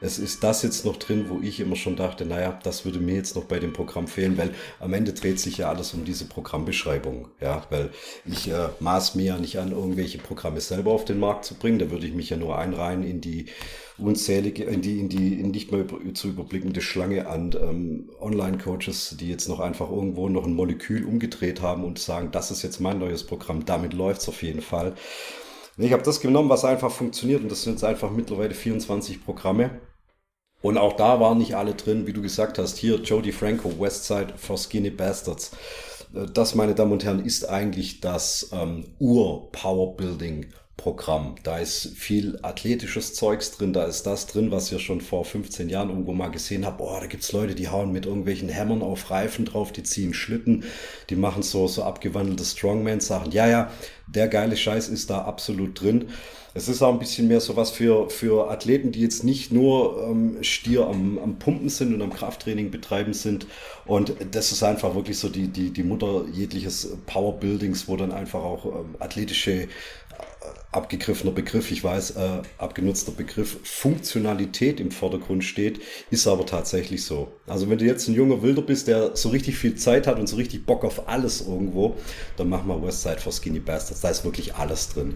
es 0.03 0.19
ist 0.19 0.43
das 0.43 0.63
jetzt 0.63 0.83
noch 0.83 0.97
drin, 0.97 1.27
wo 1.29 1.39
ich 1.41 1.61
immer 1.61 1.77
schon 1.77 1.95
dachte, 1.95 2.25
naja, 2.25 2.59
das 2.63 2.83
würde 2.83 2.99
mir 2.99 3.15
jetzt 3.15 3.37
noch 3.37 3.45
bei 3.45 3.59
dem 3.59 3.71
Programm 3.71 4.07
fehlen, 4.07 4.37
weil 4.37 4.51
am 4.81 4.93
Ende 4.93 5.13
dreht 5.13 5.39
sich 5.39 5.59
ja 5.59 5.69
alles 5.69 5.93
um 5.93 6.03
diese 6.03 6.25
Programmbeschreibung. 6.25 7.29
Ja, 7.39 7.65
weil 7.69 7.89
ich 8.25 8.49
äh, 8.49 8.67
maß 8.81 9.15
mir 9.15 9.23
ja 9.23 9.37
nicht 9.37 9.59
an, 9.59 9.71
irgendwelche 9.71 10.17
Programme 10.17 10.59
selber 10.59 10.91
auf 10.91 11.05
den 11.05 11.19
Markt 11.19 11.45
zu 11.45 11.55
bringen. 11.55 11.79
Da 11.79 11.89
würde 11.89 12.05
ich 12.05 12.13
mich 12.13 12.29
ja 12.29 12.35
nur 12.35 12.57
einreihen 12.57 13.03
in 13.03 13.21
die 13.21 13.45
unzählige, 13.97 14.65
in 14.65 14.81
die, 14.81 14.99
in 14.99 15.07
die 15.07 15.39
in 15.39 15.51
nicht 15.51 15.71
mehr 15.71 15.85
zu 16.13 16.27
überblickende 16.27 16.81
Schlange 16.81 17.27
an 17.27 17.55
ähm, 17.57 18.09
Online-Coaches, 18.19 19.15
die 19.17 19.29
jetzt 19.29 19.47
noch 19.47 19.61
einfach 19.61 19.89
irgendwo 19.89 20.27
noch 20.27 20.45
ein 20.45 20.53
Molekül 20.53 21.05
umgedreht 21.05 21.61
haben 21.61 21.85
und 21.85 21.97
sagen, 21.97 22.29
das 22.33 22.51
ist 22.51 22.61
jetzt 22.61 22.81
mein 22.81 22.99
neues 22.99 23.23
Programm, 23.23 23.63
damit 23.63 23.93
läuft's 23.93 24.27
auf 24.27 24.43
jeden 24.43 24.61
Fall. 24.61 24.95
Ich 25.77 25.93
habe 25.93 26.03
das 26.03 26.19
genommen, 26.19 26.49
was 26.49 26.65
einfach 26.65 26.91
funktioniert 26.91 27.41
und 27.41 27.49
das 27.49 27.63
sind 27.63 27.73
jetzt 27.73 27.85
einfach 27.85 28.11
mittlerweile 28.11 28.53
24 28.53 29.23
Programme. 29.23 29.79
Und 30.63 30.77
auch 30.77 30.93
da 30.93 31.19
waren 31.19 31.37
nicht 31.37 31.55
alle 31.55 31.75
drin, 31.75 32.07
wie 32.07 32.13
du 32.13 32.21
gesagt 32.21 32.57
hast, 32.57 32.77
hier 32.77 32.95
Jody 32.95 33.33
Franco, 33.33 33.79
Westside 33.79 34.33
for 34.37 34.57
Skinny 34.57 34.89
Bastards. 34.89 35.51
Äh, 36.15 36.25
das, 36.33 36.55
meine 36.55 36.73
Damen 36.73 36.93
und 36.93 37.03
Herren, 37.03 37.23
ist 37.23 37.47
eigentlich 37.47 37.99
das 38.01 38.49
ähm, 38.53 38.85
Ur-Power-Building 38.97 40.47
Programm. 40.77 41.35
Da 41.43 41.59
ist 41.59 41.93
viel 41.95 42.39
athletisches 42.41 43.13
Zeugs 43.13 43.51
drin, 43.51 43.73
da 43.73 43.85
ist 43.85 44.03
das 44.03 44.25
drin, 44.25 44.51
was 44.51 44.71
ihr 44.71 44.79
schon 44.79 45.01
vor 45.01 45.23
15 45.23 45.69
Jahren 45.69 45.89
irgendwo 45.89 46.13
mal 46.13 46.29
gesehen 46.29 46.65
habt. 46.65 46.79
Boah, 46.79 46.99
da 46.99 47.05
gibt's 47.05 47.31
Leute, 47.31 47.55
die 47.55 47.69
hauen 47.69 47.91
mit 47.91 48.05
irgendwelchen 48.05 48.49
Hämmern 48.49 48.81
auf 48.81 49.11
Reifen 49.11 49.45
drauf, 49.45 49.71
die 49.71 49.83
ziehen 49.83 50.13
Schlitten, 50.13 50.63
die 51.09 51.15
machen 51.15 51.43
so, 51.43 51.67
so 51.67 51.83
abgewandelte 51.83 52.43
Strongman-Sachen. 52.43 53.31
Ja, 53.31 53.47
ja, 53.47 53.71
der 54.13 54.27
geile 54.27 54.57
Scheiß 54.57 54.89
ist 54.89 55.09
da 55.09 55.19
absolut 55.23 55.81
drin. 55.81 56.09
Es 56.55 56.67
ist 56.67 56.83
auch 56.83 56.93
ein 56.93 56.99
bisschen 56.99 57.27
mehr 57.27 57.41
so 57.41 57.55
was 57.55 57.71
für, 57.71 58.11
für 58.11 58.51
Athleten, 58.51 58.91
die 58.91 59.01
jetzt 59.01 59.23
nicht 59.23 59.51
nur 59.51 60.07
ähm, 60.07 60.37
stier 60.41 60.85
am, 60.85 61.17
am 61.17 61.39
Pumpen 61.39 61.69
sind 61.69 61.95
und 61.95 62.01
am 62.03 62.13
Krafttraining 62.13 62.69
betreiben 62.69 63.13
sind. 63.13 63.47
Und 63.85 64.13
das 64.31 64.51
ist 64.51 64.61
einfach 64.61 64.93
wirklich 64.93 65.17
so 65.17 65.29
die, 65.29 65.47
die, 65.47 65.71
die 65.71 65.83
Mutter 65.83 66.25
jegliches 66.31 66.95
Powerbuildings, 67.07 67.87
wo 67.87 67.97
dann 67.97 68.11
einfach 68.11 68.43
auch 68.43 68.65
ähm, 68.65 68.95
athletische 68.99 69.67
abgegriffener 70.73 71.31
Begriff, 71.31 71.71
ich 71.71 71.83
weiß, 71.83 72.11
äh, 72.11 72.41
abgenutzter 72.57 73.11
Begriff, 73.11 73.57
Funktionalität 73.63 74.79
im 74.79 74.91
Vordergrund 74.91 75.43
steht, 75.43 75.79
ist 76.09 76.27
aber 76.27 76.45
tatsächlich 76.45 77.05
so. 77.05 77.31
Also 77.47 77.69
wenn 77.69 77.77
du 77.77 77.85
jetzt 77.85 78.07
ein 78.07 78.15
junger 78.15 78.41
Wilder 78.41 78.63
bist, 78.63 78.87
der 78.87 79.15
so 79.15 79.29
richtig 79.29 79.57
viel 79.57 79.75
Zeit 79.75 80.07
hat 80.07 80.19
und 80.19 80.27
so 80.27 80.35
richtig 80.35 80.65
Bock 80.65 80.83
auf 80.83 81.07
alles 81.07 81.41
irgendwo, 81.41 81.95
dann 82.37 82.49
mach 82.49 82.63
mal 82.63 82.81
Westside 82.81 83.19
for 83.19 83.31
Skinny 83.31 83.59
Bastards, 83.59 84.01
da 84.03 84.09
ist 84.09 84.25
wirklich 84.25 84.55
alles 84.55 84.89
drin. 84.89 85.15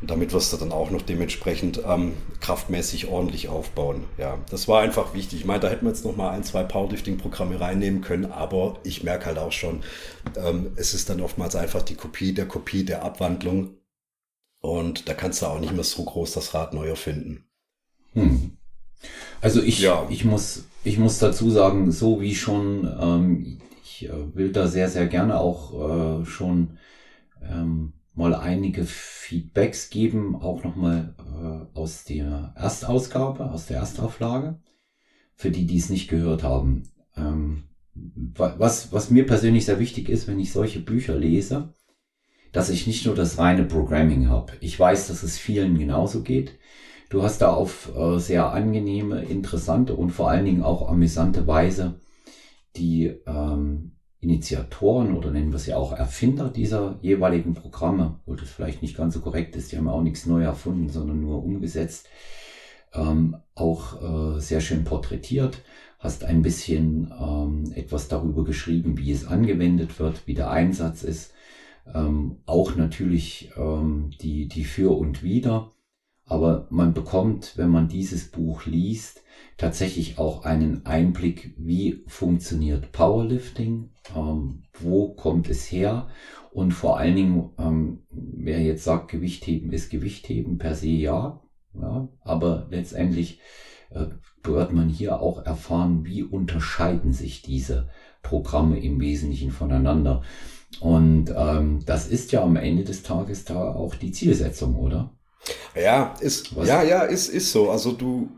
Und 0.00 0.10
damit 0.10 0.32
wirst 0.32 0.52
du 0.52 0.56
dann 0.56 0.70
auch 0.70 0.90
noch 0.90 1.02
dementsprechend 1.02 1.82
ähm, 1.84 2.12
kraftmäßig 2.40 3.08
ordentlich 3.08 3.48
aufbauen. 3.48 4.04
Ja, 4.16 4.38
das 4.48 4.68
war 4.68 4.80
einfach 4.80 5.12
wichtig. 5.12 5.40
Ich 5.40 5.44
meine, 5.44 5.60
da 5.60 5.68
hätten 5.68 5.86
wir 5.86 5.90
jetzt 5.90 6.04
noch 6.04 6.16
mal 6.16 6.30
ein, 6.30 6.44
zwei 6.44 6.62
Powerlifting-Programme 6.62 7.60
reinnehmen 7.60 8.00
können, 8.00 8.30
aber 8.30 8.78
ich 8.84 9.02
merke 9.02 9.26
halt 9.26 9.38
auch 9.38 9.50
schon, 9.50 9.82
ähm, 10.36 10.72
es 10.76 10.94
ist 10.94 11.10
dann 11.10 11.20
oftmals 11.20 11.56
einfach 11.56 11.82
die 11.82 11.96
Kopie 11.96 12.32
der 12.32 12.46
Kopie 12.46 12.84
der 12.84 13.02
Abwandlung. 13.02 13.74
Und 14.60 15.08
da 15.08 15.14
kannst 15.14 15.42
du 15.42 15.46
auch 15.46 15.60
nicht 15.60 15.72
mehr 15.72 15.84
so 15.84 16.04
groß 16.04 16.32
das 16.32 16.54
Rad 16.54 16.74
neu 16.74 16.88
erfinden. 16.88 17.44
Hm. 18.12 18.56
Also 19.40 19.62
ich, 19.62 19.80
ja. 19.80 20.06
ich, 20.10 20.24
muss, 20.24 20.64
ich 20.84 20.98
muss 20.98 21.18
dazu 21.18 21.50
sagen, 21.50 21.90
so 21.90 22.20
wie 22.20 22.34
schon, 22.34 22.88
ähm, 23.00 23.58
ich 23.84 24.08
äh, 24.08 24.34
will 24.34 24.52
da 24.52 24.66
sehr, 24.68 24.88
sehr 24.88 25.06
gerne 25.06 25.40
auch 25.40 26.20
äh, 26.20 26.24
schon 26.24 26.78
ähm, 27.42 27.92
mal 28.14 28.34
einige 28.34 28.84
Feedbacks 28.84 29.90
geben, 29.90 30.34
auch 30.34 30.64
nochmal 30.64 31.14
äh, 31.18 31.76
aus 31.78 32.04
der 32.04 32.52
Erstausgabe, 32.56 33.50
aus 33.50 33.66
der 33.66 33.78
Erstauflage, 33.78 34.60
für 35.34 35.50
die, 35.50 35.66
die 35.66 35.76
es 35.76 35.88
nicht 35.88 36.08
gehört 36.08 36.42
haben. 36.42 36.82
Ähm, 37.16 37.64
was, 37.94 38.92
was 38.92 39.10
mir 39.10 39.26
persönlich 39.26 39.64
sehr 39.64 39.78
wichtig 39.78 40.08
ist, 40.08 40.26
wenn 40.26 40.38
ich 40.38 40.52
solche 40.52 40.80
Bücher 40.80 41.16
lese, 41.16 41.72
dass 42.52 42.70
ich 42.70 42.86
nicht 42.86 43.04
nur 43.04 43.14
das 43.14 43.38
reine 43.38 43.64
Programming 43.64 44.28
habe. 44.28 44.52
Ich 44.60 44.78
weiß, 44.78 45.08
dass 45.08 45.22
es 45.22 45.38
vielen 45.38 45.78
genauso 45.78 46.22
geht. 46.22 46.58
Du 47.10 47.22
hast 47.22 47.38
da 47.38 47.52
auf 47.52 47.94
äh, 47.96 48.18
sehr 48.18 48.52
angenehme, 48.52 49.22
interessante 49.22 49.94
und 49.94 50.10
vor 50.10 50.30
allen 50.30 50.44
Dingen 50.44 50.62
auch 50.62 50.88
amüsante 50.88 51.46
Weise 51.46 52.00
die 52.76 53.06
ähm, 53.26 53.92
Initiatoren 54.20 55.16
oder 55.16 55.30
nennen 55.30 55.52
wir 55.52 55.58
sie 55.58 55.74
auch 55.74 55.92
Erfinder 55.92 56.48
dieser 56.48 56.98
jeweiligen 57.02 57.54
Programme, 57.54 58.18
wo 58.26 58.34
das 58.34 58.50
vielleicht 58.50 58.82
nicht 58.82 58.96
ganz 58.96 59.14
so 59.14 59.20
korrekt 59.20 59.54
ist, 59.54 59.70
die 59.70 59.76
haben 59.76 59.88
auch 59.88 60.02
nichts 60.02 60.26
neu 60.26 60.42
erfunden, 60.42 60.88
sondern 60.88 61.20
nur 61.20 61.44
umgesetzt, 61.44 62.08
ähm, 62.94 63.36
auch 63.54 64.36
äh, 64.36 64.40
sehr 64.40 64.60
schön 64.60 64.84
porträtiert, 64.84 65.62
hast 65.98 66.24
ein 66.24 66.42
bisschen 66.42 67.12
ähm, 67.20 67.72
etwas 67.74 68.08
darüber 68.08 68.44
geschrieben, 68.44 68.98
wie 68.98 69.12
es 69.12 69.26
angewendet 69.26 70.00
wird, 70.00 70.26
wie 70.26 70.34
der 70.34 70.50
Einsatz 70.50 71.02
ist 71.02 71.32
ähm, 71.94 72.38
auch 72.46 72.76
natürlich 72.76 73.50
ähm, 73.56 74.10
die, 74.20 74.48
die 74.48 74.64
Für 74.64 74.96
und 74.96 75.22
Wider. 75.22 75.72
Aber 76.26 76.66
man 76.70 76.92
bekommt, 76.92 77.56
wenn 77.56 77.70
man 77.70 77.88
dieses 77.88 78.30
Buch 78.30 78.66
liest, 78.66 79.22
tatsächlich 79.56 80.18
auch 80.18 80.44
einen 80.44 80.86
Einblick, 80.86 81.54
wie 81.56 82.04
funktioniert 82.06 82.92
Powerlifting, 82.92 83.90
ähm, 84.16 84.62
wo 84.78 85.14
kommt 85.14 85.50
es 85.50 85.70
her 85.70 86.08
und 86.52 86.72
vor 86.72 86.98
allen 86.98 87.16
Dingen, 87.16 87.50
ähm, 87.58 88.00
wer 88.10 88.60
jetzt 88.60 88.84
sagt, 88.84 89.10
Gewichtheben 89.10 89.72
ist 89.72 89.90
Gewichtheben 89.90 90.58
per 90.58 90.74
se 90.74 90.88
ja, 90.88 91.40
ja 91.74 92.08
aber 92.22 92.68
letztendlich 92.70 93.40
äh, 93.90 94.06
wird 94.42 94.72
man 94.72 94.88
hier 94.88 95.20
auch 95.20 95.44
erfahren, 95.44 96.04
wie 96.04 96.22
unterscheiden 96.22 97.12
sich 97.12 97.42
diese 97.42 97.88
Programme 98.22 98.78
im 98.78 99.00
Wesentlichen 99.00 99.50
voneinander. 99.50 100.22
Und 100.80 101.32
ähm, 101.36 101.80
das 101.84 102.06
ist 102.06 102.32
ja 102.32 102.42
am 102.42 102.56
Ende 102.56 102.84
des 102.84 103.02
Tages 103.02 103.44
da 103.44 103.74
auch 103.74 103.94
die 103.94 104.12
Zielsetzung, 104.12 104.76
oder? 104.76 105.12
Ja, 105.74 106.14
ist, 106.20 106.52
ja, 106.52 106.82
ja, 106.82 107.02
ist, 107.02 107.28
ist 107.28 107.52
so. 107.52 107.70
Also 107.70 107.92
du, 107.92 108.28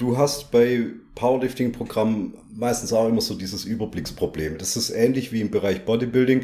du 0.00 0.16
hast 0.16 0.50
bei 0.50 0.86
Powerlifting-Programmen 1.14 2.34
meistens 2.54 2.92
auch 2.92 3.08
immer 3.08 3.20
so 3.20 3.34
dieses 3.34 3.64
Überblicksproblem. 3.64 4.58
Das 4.58 4.76
ist 4.76 4.90
ähnlich 4.90 5.30
wie 5.32 5.40
im 5.40 5.50
Bereich 5.50 5.84
Bodybuilding. 5.84 6.42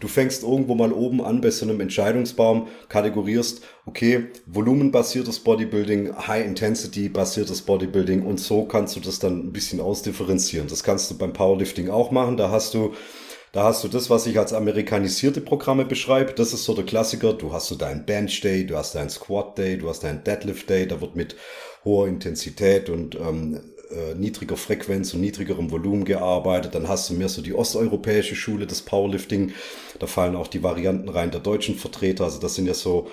Du 0.00 0.08
fängst 0.08 0.42
irgendwo 0.42 0.74
mal 0.74 0.92
oben 0.92 1.22
an 1.22 1.40
bei 1.40 1.50
so 1.50 1.64
einem 1.64 1.80
Entscheidungsbaum, 1.80 2.68
kategorierst, 2.90 3.62
okay, 3.86 4.26
volumenbasiertes 4.46 5.38
Bodybuilding, 5.40 6.14
High-Intensity-basiertes 6.26 7.62
Bodybuilding 7.62 8.22
und 8.22 8.38
so 8.38 8.64
kannst 8.64 8.96
du 8.96 9.00
das 9.00 9.20
dann 9.20 9.46
ein 9.46 9.52
bisschen 9.52 9.80
ausdifferenzieren. 9.80 10.68
Das 10.68 10.82
kannst 10.84 11.10
du 11.10 11.16
beim 11.16 11.32
Powerlifting 11.32 11.88
auch 11.88 12.10
machen. 12.10 12.36
Da 12.36 12.50
hast 12.50 12.74
du 12.74 12.92
Da 13.52 13.62
hast 13.64 13.82
du 13.84 13.88
das, 13.88 14.10
was 14.10 14.26
ich 14.26 14.38
als 14.38 14.52
amerikanisierte 14.52 15.40
Programme 15.40 15.86
beschreibe. 15.86 16.34
Das 16.34 16.52
ist 16.52 16.64
so 16.64 16.74
der 16.74 16.84
Klassiker. 16.84 17.32
Du 17.32 17.54
hast 17.54 17.68
so 17.68 17.74
deinen 17.74 18.04
Bench 18.04 18.42
Day, 18.42 18.66
du 18.66 18.76
hast 18.76 18.94
deinen 18.94 19.08
Squat 19.08 19.56
Day, 19.56 19.78
du 19.78 19.88
hast 19.88 20.04
deinen 20.04 20.22
Deadlift 20.24 20.68
Day. 20.68 20.86
Da 20.86 21.00
wird 21.00 21.16
mit 21.16 21.36
hoher 21.86 22.08
Intensität 22.08 22.90
und 22.90 23.14
ähm, 23.14 23.60
äh, 23.90 24.14
niedriger 24.14 24.56
Frequenz 24.56 25.14
und 25.14 25.20
niedrigerem 25.20 25.70
Volumen 25.70 26.04
gearbeitet. 26.04 26.74
Dann 26.74 26.88
hast 26.88 27.08
du 27.08 27.14
mehr 27.14 27.28
so 27.28 27.40
die 27.40 27.54
osteuropäische 27.54 28.34
Schule 28.34 28.66
des 28.66 28.82
Powerlifting. 28.82 29.52
Da 29.98 30.06
fallen 30.06 30.36
auch 30.36 30.48
die 30.48 30.62
Varianten 30.62 31.08
rein 31.08 31.30
der 31.30 31.40
deutschen 31.40 31.76
Vertreter. 31.76 32.24
Also 32.24 32.40
das 32.40 32.56
sind 32.56 32.66
ja 32.66 32.74
so 32.74 33.06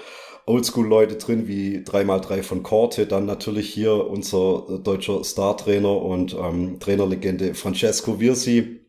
Oldschool-Leute 0.45 1.15
drin 1.15 1.47
wie 1.47 1.77
3x3 1.77 2.43
von 2.43 2.63
Korte. 2.63 3.05
Dann 3.05 3.25
natürlich 3.25 3.71
hier 3.71 4.07
unser 4.07 4.65
äh, 4.67 4.79
deutscher 4.79 5.23
Star-Trainer 5.23 5.95
und 6.01 6.33
ähm, 6.33 6.79
Trainerlegende 6.79 7.53
Francesco 7.53 8.19
Virsi. 8.19 8.81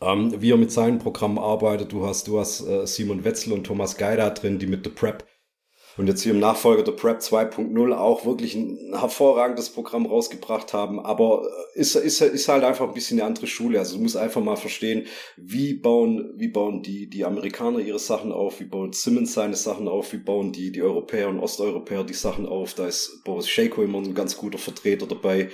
Ähm, 0.00 0.34
wie 0.42 0.50
er 0.50 0.56
mit 0.56 0.72
seinen 0.72 0.98
Programmen 0.98 1.38
arbeitet. 1.38 1.92
Du 1.92 2.06
hast, 2.06 2.28
du 2.28 2.38
hast 2.38 2.66
äh, 2.66 2.86
Simon 2.86 3.24
Wetzel 3.24 3.52
und 3.52 3.64
Thomas 3.64 3.96
Geider 3.96 4.30
drin, 4.30 4.58
die 4.58 4.66
mit 4.66 4.84
The 4.84 4.90
Prep 4.90 5.24
und 5.96 6.08
jetzt 6.08 6.22
hier 6.22 6.32
im 6.32 6.40
Nachfolger 6.40 6.82
der 6.82 6.92
Prep 6.92 7.20
2.0 7.20 7.92
auch 7.94 8.26
wirklich 8.26 8.54
ein 8.54 8.92
hervorragendes 8.92 9.70
Programm 9.70 10.04
rausgebracht 10.04 10.74
haben. 10.74 11.00
Aber 11.00 11.46
äh, 11.74 11.80
ist, 11.80 11.96
ist, 11.96 12.20
ist 12.20 12.48
halt 12.48 12.64
einfach 12.64 12.86
ein 12.88 12.94
bisschen 12.94 13.18
eine 13.18 13.26
andere 13.26 13.46
Schule. 13.46 13.78
Also 13.78 13.96
du 13.96 14.02
musst 14.02 14.16
einfach 14.16 14.42
mal 14.42 14.56
verstehen, 14.56 15.06
wie 15.36 15.74
bauen, 15.74 16.34
wie 16.36 16.48
bauen 16.48 16.82
die, 16.82 17.08
die 17.08 17.24
Amerikaner 17.24 17.78
ihre 17.78 17.98
Sachen 17.98 18.30
auf, 18.30 18.60
wie 18.60 18.64
baut 18.64 18.94
Simmons 18.94 19.32
seine 19.32 19.56
Sachen 19.56 19.88
auf, 19.88 20.12
wie 20.12 20.18
bauen 20.18 20.52
die, 20.52 20.70
die 20.70 20.82
Europäer 20.82 21.28
und 21.28 21.40
Osteuropäer 21.40 22.04
die 22.04 22.14
Sachen 22.14 22.46
auf. 22.46 22.74
Da 22.74 22.86
ist 22.86 23.22
Boris 23.24 23.48
Shako 23.48 23.82
immer 23.82 23.98
ein 23.98 24.14
ganz 24.14 24.36
guter 24.36 24.58
Vertreter 24.58 25.06
dabei. 25.06 25.48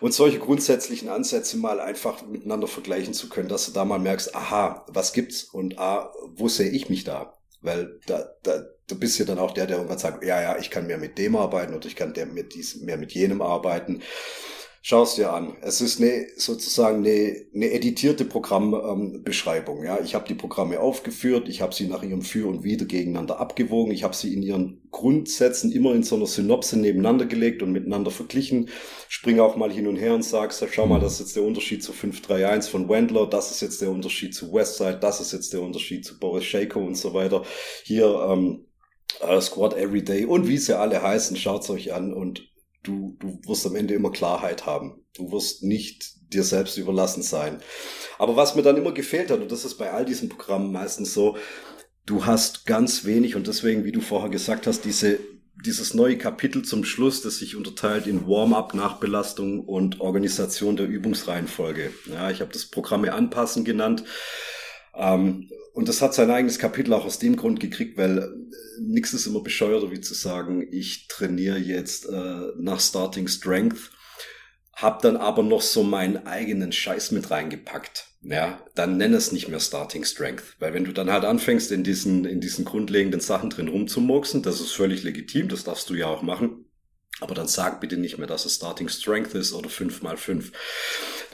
Und 0.00 0.12
solche 0.12 0.38
grundsätzlichen 0.38 1.08
Ansätze 1.08 1.56
mal 1.58 1.78
einfach 1.78 2.26
miteinander 2.26 2.66
vergleichen 2.66 3.14
zu 3.14 3.28
können, 3.28 3.48
dass 3.48 3.66
du 3.66 3.72
da 3.72 3.84
mal 3.84 3.98
merkst, 3.98 4.34
aha, 4.34 4.84
was 4.88 5.12
gibt's 5.12 5.44
und 5.44 5.78
ah, 5.78 6.10
wo 6.34 6.48
sehe 6.48 6.70
ich 6.70 6.88
mich 6.88 7.04
da? 7.04 7.34
Weil 7.64 7.98
da, 8.06 8.28
da, 8.42 8.62
du 8.86 8.98
bist 8.98 9.18
ja 9.18 9.24
dann 9.24 9.38
auch 9.38 9.52
der, 9.52 9.66
der 9.66 9.78
irgendwann 9.78 9.98
sagt, 9.98 10.22
ja, 10.22 10.40
ja, 10.40 10.58
ich 10.58 10.70
kann 10.70 10.86
mehr 10.86 10.98
mit 10.98 11.16
dem 11.16 11.34
arbeiten 11.34 11.74
oder 11.74 11.86
ich 11.86 11.96
kann 11.96 12.12
der 12.12 12.26
mit 12.26 12.54
dies, 12.54 12.76
mehr 12.76 12.98
mit 12.98 13.12
jenem 13.12 13.40
arbeiten. 13.40 14.02
Schau 14.86 15.04
es 15.04 15.14
dir 15.14 15.32
an. 15.32 15.56
Es 15.62 15.80
ist 15.80 15.98
eine, 15.98 16.26
sozusagen 16.36 16.98
eine, 16.98 17.46
eine 17.54 17.70
editierte 17.70 18.26
Programmbeschreibung. 18.26 19.78
Ähm, 19.78 19.84
ja, 19.84 19.98
ich 20.04 20.14
habe 20.14 20.28
die 20.28 20.34
Programme 20.34 20.78
aufgeführt, 20.78 21.48
ich 21.48 21.62
habe 21.62 21.74
sie 21.74 21.86
nach 21.86 22.02
ihrem 22.02 22.20
Für 22.20 22.46
und 22.48 22.64
Wider 22.64 22.84
gegeneinander 22.84 23.40
abgewogen, 23.40 23.94
ich 23.94 24.04
habe 24.04 24.14
sie 24.14 24.34
in 24.34 24.42
ihren 24.42 24.82
Grundsätzen 24.90 25.72
immer 25.72 25.94
in 25.94 26.02
so 26.02 26.16
einer 26.16 26.26
Synopse 26.26 26.78
nebeneinander 26.78 27.24
gelegt 27.24 27.62
und 27.62 27.72
miteinander 27.72 28.10
verglichen. 28.10 28.68
Spring 29.08 29.40
auch 29.40 29.56
mal 29.56 29.72
hin 29.72 29.86
und 29.86 29.96
her 29.96 30.14
und 30.14 30.22
sagst, 30.22 30.62
schau 30.70 30.86
mal, 30.86 31.00
das 31.00 31.14
ist 31.14 31.20
jetzt 31.20 31.36
der 31.36 31.44
Unterschied 31.44 31.82
zu 31.82 31.94
531 31.94 32.70
von 32.70 32.86
Wendler, 32.86 33.26
das 33.26 33.52
ist 33.52 33.62
jetzt 33.62 33.80
der 33.80 33.88
Unterschied 33.88 34.34
zu 34.34 34.52
Westside, 34.52 34.98
das 35.00 35.18
ist 35.18 35.32
jetzt 35.32 35.54
der 35.54 35.62
Unterschied 35.62 36.04
zu 36.04 36.18
Boris 36.18 36.44
Shaco 36.44 36.80
und 36.80 36.96
so 36.96 37.14
weiter. 37.14 37.42
Hier 37.84 38.04
ähm, 38.28 38.66
uh, 39.26 39.40
Squad 39.40 39.78
Everyday 39.78 40.26
und 40.26 40.46
wie 40.46 40.58
sie 40.58 40.78
alle 40.78 41.00
heißen, 41.00 41.38
schaut's 41.38 41.70
euch 41.70 41.94
an 41.94 42.12
und 42.12 42.53
du, 42.84 43.16
du 43.18 43.40
wirst 43.46 43.66
am 43.66 43.74
Ende 43.74 43.94
immer 43.94 44.12
Klarheit 44.12 44.66
haben. 44.66 45.04
Du 45.16 45.32
wirst 45.32 45.62
nicht 45.62 46.32
dir 46.32 46.44
selbst 46.44 46.76
überlassen 46.76 47.22
sein. 47.22 47.60
Aber 48.18 48.36
was 48.36 48.54
mir 48.54 48.62
dann 48.62 48.76
immer 48.76 48.92
gefehlt 48.92 49.30
hat, 49.30 49.40
und 49.40 49.50
das 49.50 49.64
ist 49.64 49.76
bei 49.76 49.90
all 49.90 50.04
diesen 50.04 50.28
Programmen 50.28 50.70
meistens 50.70 51.12
so, 51.14 51.36
du 52.06 52.26
hast 52.26 52.66
ganz 52.66 53.04
wenig 53.04 53.34
und 53.34 53.46
deswegen, 53.46 53.84
wie 53.84 53.92
du 53.92 54.00
vorher 54.00 54.30
gesagt 54.30 54.66
hast, 54.66 54.84
diese, 54.84 55.18
dieses 55.64 55.94
neue 55.94 56.18
Kapitel 56.18 56.62
zum 56.62 56.84
Schluss, 56.84 57.22
das 57.22 57.38
sich 57.38 57.56
unterteilt 57.56 58.06
in 58.06 58.26
Warm-up, 58.26 58.74
Nachbelastung 58.74 59.60
und 59.60 60.00
Organisation 60.00 60.76
der 60.76 60.86
Übungsreihenfolge. 60.86 61.92
Ja, 62.06 62.30
ich 62.30 62.40
habe 62.40 62.52
das 62.52 62.66
Programme 62.66 63.12
anpassen 63.12 63.64
genannt. 63.64 64.04
Ähm, 64.96 65.48
und 65.72 65.88
das 65.88 66.00
hat 66.00 66.14
sein 66.14 66.30
eigenes 66.30 66.58
Kapitel 66.58 66.92
auch 66.92 67.04
aus 67.04 67.18
dem 67.18 67.36
Grund 67.36 67.58
gekriegt, 67.58 67.98
weil 67.98 68.18
äh, 68.18 68.28
nichts 68.80 69.12
ist 69.12 69.26
immer 69.26 69.42
bescheuerter, 69.42 69.90
wie 69.90 70.00
zu 70.00 70.14
sagen, 70.14 70.66
ich 70.70 71.08
trainiere 71.08 71.58
jetzt 71.58 72.06
äh, 72.06 72.52
nach 72.56 72.80
Starting 72.80 73.28
Strength, 73.28 73.90
hab 74.72 75.02
dann 75.02 75.16
aber 75.16 75.42
noch 75.42 75.62
so 75.62 75.82
meinen 75.82 76.26
eigenen 76.26 76.72
Scheiß 76.72 77.12
mit 77.12 77.30
reingepackt. 77.30 78.08
Ja, 78.22 78.64
dann 78.74 78.96
nenn 78.96 79.12
es 79.12 79.32
nicht 79.32 79.48
mehr 79.48 79.60
Starting 79.60 80.04
Strength, 80.04 80.56
weil 80.58 80.72
wenn 80.72 80.84
du 80.84 80.92
dann 80.92 81.10
halt 81.10 81.24
anfängst, 81.24 81.70
in 81.72 81.84
diesen, 81.84 82.24
in 82.24 82.40
diesen 82.40 82.64
grundlegenden 82.64 83.20
Sachen 83.20 83.50
drin 83.50 83.68
rumzumurksen, 83.68 84.42
das 84.42 84.60
ist 84.60 84.72
völlig 84.72 85.02
legitim, 85.02 85.48
das 85.48 85.64
darfst 85.64 85.90
du 85.90 85.94
ja 85.94 86.06
auch 86.06 86.22
machen, 86.22 86.64
aber 87.24 87.34
dann 87.34 87.48
sag 87.48 87.80
bitte 87.80 87.96
nicht 87.96 88.18
mehr, 88.18 88.28
dass 88.28 88.44
es 88.44 88.54
Starting 88.54 88.88
Strength 88.88 89.34
ist 89.34 89.52
oder 89.52 89.68
5 89.68 90.02
mal 90.02 90.16
5 90.16 90.52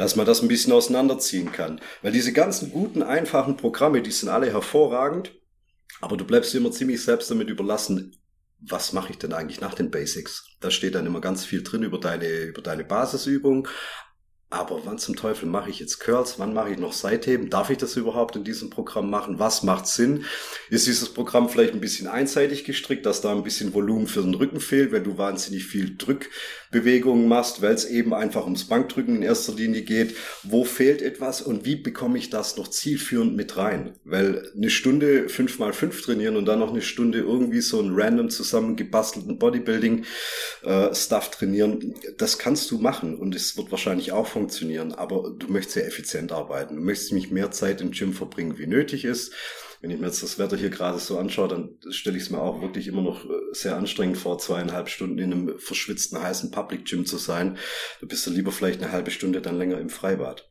dass 0.01 0.17
man 0.17 0.25
das 0.25 0.41
ein 0.41 0.49
bisschen 0.49 0.73
auseinanderziehen 0.73 1.53
kann. 1.53 1.79
Weil 2.01 2.13
diese 2.13 2.33
ganzen 2.33 2.71
guten, 2.71 3.03
einfachen 3.03 3.59
Programme, 3.59 4.01
die 4.01 4.11
sind 4.11 4.31
alle 4.31 4.51
hervorragend, 4.51 5.35
aber 6.01 6.17
du 6.17 6.25
bleibst 6.25 6.55
immer 6.55 6.73
ziemlich 6.73 7.03
selbst 7.03 7.31
damit 7.31 7.51
überlassen, 7.51 8.17
was 8.61 8.95
mache 8.95 9.11
ich 9.11 9.19
denn 9.19 9.35
eigentlich 9.35 9.61
nach 9.61 9.75
den 9.75 9.91
Basics? 9.91 10.47
Da 10.61 10.71
steht 10.71 10.95
dann 10.95 11.05
immer 11.05 11.21
ganz 11.21 11.45
viel 11.45 11.63
drin 11.63 11.83
über 11.83 12.01
deine, 12.01 12.45
über 12.45 12.63
deine 12.63 12.83
Basisübung, 12.83 13.69
aber 14.53 14.81
wann 14.85 14.99
zum 14.99 15.15
Teufel 15.15 15.49
mache 15.49 15.71
ich 15.71 15.79
jetzt 15.79 16.01
Curls? 16.01 16.41
Wann 16.41 16.53
mache 16.53 16.73
ich 16.73 16.79
noch 16.79 16.93
Seitheben? 16.93 17.51
Darf 17.51 17.71
ich 17.71 17.79
das 17.79 17.97
überhaupt 17.97 18.35
in 18.35 18.43
diesem 18.43 18.69
Programm 18.69 19.09
machen? 19.09 19.39
Was 19.39 19.63
macht 19.63 19.87
Sinn? 19.87 20.25
Ist 20.71 20.89
dieses 20.89 21.15
Programm 21.15 21.49
vielleicht 21.49 21.73
ein 21.73 21.81
bisschen 21.81 22.09
einseitig 22.09 22.65
gestrickt, 22.65 23.07
dass 23.07 23.21
da 23.21 23.31
ein 23.31 23.45
bisschen 23.45 23.73
Volumen 23.75 24.09
für 24.09 24.23
den 24.23 24.35
Rücken 24.35 24.59
fehlt, 24.61 24.91
wenn 24.91 25.05
du 25.05 25.17
wahnsinnig 25.19 25.67
viel 25.67 25.97
Drückbewegungen 25.97 27.29
machst, 27.29 27.63
weil 27.63 27.75
es 27.75 27.85
eben 27.85 28.13
einfach 28.13 28.43
ums 28.43 28.65
Bankdrücken 28.65 29.15
in 29.17 29.23
erster 29.23 29.55
Linie 29.55 29.83
geht? 29.83 30.17
Wo 30.43 30.65
fehlt 30.65 31.01
etwas 31.01 31.43
und 31.43 31.65
wie 31.65 31.77
bekomme 31.77 32.19
ich 32.19 32.29
das 32.31 32.57
noch 32.57 32.67
zielführend 32.67 33.37
mit 33.37 33.57
rein? 33.57 33.95
Weil 34.03 34.51
eine 34.57 34.71
Stunde 34.71 35.29
fünf 35.29 35.61
mal 35.61 35.73
fünf 35.73 36.03
trainieren 36.03 36.37
und 36.37 36.47
dann 36.47 36.59
noch 36.59 36.71
eine 36.71 36.83
Stunde 36.83 37.21
irgendwie 37.21 37.61
so 37.61 37.79
einen 37.79 37.95
random 37.95 38.31
zusammengebastelten 38.31 39.39
Bodybuilding-Stuff 39.39 41.27
äh, 41.29 41.31
trainieren, 41.31 41.95
das 42.19 42.39
kannst 42.39 42.69
du 42.73 42.79
machen 42.79 43.17
und 43.17 43.37
es 43.37 43.57
wird 43.57 43.71
wahrscheinlich 43.71 44.11
auch 44.11 44.27
funktionieren, 44.41 44.95
aber 44.95 45.35
du 45.39 45.49
möchtest 45.49 45.75
sehr 45.75 45.87
effizient 45.87 46.33
arbeiten. 46.33 46.77
Du 46.77 46.81
möchtest 46.81 47.13
nicht 47.13 47.31
mehr 47.31 47.51
Zeit 47.51 47.83
im 47.83 47.91
Gym 47.91 48.15
verbringen, 48.15 48.57
wie 48.57 48.67
nötig 48.67 49.05
ist. 49.05 49.35
Wenn 49.83 49.91
ich 49.91 50.01
mir 50.01 50.07
jetzt 50.07 50.23
das 50.23 50.39
Wetter 50.39 50.57
hier 50.57 50.71
gerade 50.71 50.99
so 50.99 51.19
anschaue, 51.19 51.49
dann 51.49 51.77
stelle 51.91 52.17
ich 52.17 52.25
es 52.25 52.31
mir 52.31 52.41
auch 52.41 52.63
wirklich 52.63 52.87
immer 52.87 53.03
noch 53.03 53.25
äh, 53.25 53.29
sehr 53.53 53.77
anstrengend 53.77 54.17
vor, 54.17 54.39
zweieinhalb 54.39 54.89
Stunden 54.89 55.19
in 55.19 55.33
einem 55.33 55.59
verschwitzten, 55.59 56.23
heißen 56.23 56.51
Public 56.51 56.87
Gym 56.87 57.05
zu 57.05 57.19
sein. 57.19 57.59
Da 58.01 58.07
bist 58.07 58.27
du 58.27 58.31
lieber 58.31 58.51
vielleicht 58.51 58.83
eine 58.83 58.93
halbe 58.93 59.11
Stunde 59.11 59.43
dann 59.43 59.59
länger 59.59 59.79
im 59.79 59.91
Freibad. 59.91 60.51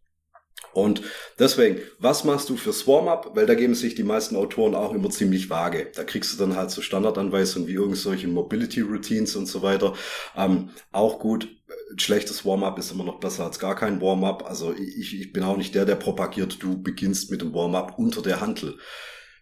Und 0.74 1.02
deswegen, 1.40 1.80
was 1.98 2.24
machst 2.24 2.50
du 2.50 2.58
fürs 2.58 2.86
Warm-up? 2.88 3.32
Weil 3.34 3.48
da 3.48 3.56
geben 3.56 3.74
sich 3.74 3.96
die 3.96 4.04
meisten 4.04 4.36
Autoren 4.36 4.76
auch 4.76 4.94
immer 4.94 5.10
ziemlich 5.10 5.50
vage. 5.50 5.92
Da 5.96 6.04
kriegst 6.04 6.34
du 6.34 6.38
dann 6.38 6.56
halt 6.56 6.70
so 6.70 6.82
Standardanweisungen 6.82 7.68
wie 7.68 7.74
irgendwelche 7.74 8.28
Mobility 8.28 8.82
Routines 8.82 9.36
und 9.36 9.48
so 9.48 9.64
weiter. 9.64 9.96
Ähm, 10.36 10.70
auch 10.92 11.20
gut. 11.20 11.48
Ein 11.92 12.00
schlechtes 12.00 12.46
Warm-up 12.46 12.80
ist 12.80 12.92
immer 12.92 13.04
noch 13.04 13.20
besser 13.20 13.46
als 13.46 13.60
gar 13.60 13.76
kein 13.76 14.02
Warm-up. 14.02 14.46
Also 14.48 14.74
ich, 14.74 15.20
ich 15.20 15.34
bin 15.34 15.44
auch 15.44 15.58
nicht 15.58 15.76
der, 15.76 15.86
der 15.86 15.96
propagiert, 15.96 16.62
du 16.62 16.82
beginnst 16.82 17.30
mit 17.32 17.42
dem 17.42 17.54
Warm-up 17.54 17.98
unter 17.98 18.22
der 18.22 18.42
Hantel. 18.42 18.78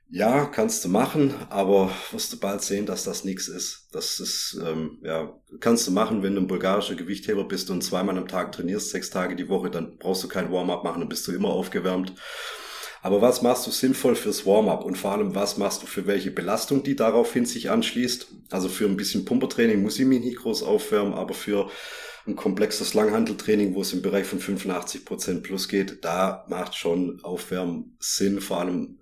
Ja, 0.09 0.45
kannst 0.45 0.85
du 0.85 0.89
machen, 0.89 1.33
aber 1.49 1.91
wirst 2.11 2.31
du 2.31 2.39
bald 2.39 2.61
sehen, 2.61 2.85
dass 2.85 3.03
das 3.03 3.25
nichts 3.25 3.49
ist. 3.49 3.89
Das 3.91 4.21
ist, 4.21 4.57
ähm, 4.65 4.99
ja, 5.03 5.37
kannst 5.59 5.85
du 5.85 5.91
machen, 5.91 6.23
wenn 6.23 6.35
du 6.35 6.41
ein 6.41 6.47
bulgarischer 6.47 6.95
Gewichtheber 6.95 7.43
bist 7.43 7.69
und 7.69 7.83
zweimal 7.83 8.17
am 8.17 8.27
Tag 8.27 8.53
trainierst, 8.53 8.89
sechs 8.89 9.09
Tage 9.09 9.35
die 9.35 9.49
Woche, 9.49 9.69
dann 9.69 9.97
brauchst 9.97 10.23
du 10.23 10.29
kein 10.29 10.49
Warm-up 10.49 10.85
machen, 10.85 11.01
dann 11.01 11.09
bist 11.09 11.27
du 11.27 11.33
immer 11.33 11.49
aufgewärmt. 11.49 12.13
Aber 13.01 13.21
was 13.21 13.41
machst 13.41 13.67
du 13.67 13.71
sinnvoll 13.71 14.15
fürs 14.15 14.45
Warm-up 14.45 14.85
und 14.85 14.97
vor 14.97 15.11
allem, 15.11 15.35
was 15.35 15.57
machst 15.57 15.83
du 15.83 15.87
für 15.87 16.07
welche 16.07 16.31
Belastung, 16.31 16.83
die 16.83 16.95
daraufhin 16.95 17.45
sich 17.45 17.69
anschließt? 17.69 18.27
Also 18.49 18.69
für 18.69 18.85
ein 18.85 18.97
bisschen 18.97 19.25
Pumpertraining 19.25 19.81
muss 19.81 19.99
ich 19.99 20.05
mich 20.05 20.21
nicht 20.21 20.37
groß 20.37 20.63
aufwärmen, 20.63 21.13
aber 21.13 21.33
für 21.33 21.69
ein 22.27 22.35
komplexes 22.35 22.93
Langhanteltraining, 22.93 23.73
wo 23.73 23.81
es 23.81 23.93
im 23.93 24.01
Bereich 24.01 24.25
von 24.25 24.39
85 24.39 25.05
Prozent 25.05 25.43
plus 25.43 25.67
geht, 25.67 26.03
da 26.03 26.45
macht 26.49 26.75
schon 26.75 27.23
Aufwärmen 27.23 27.95
Sinn, 27.99 28.41
vor 28.41 28.59
allem 28.59 28.99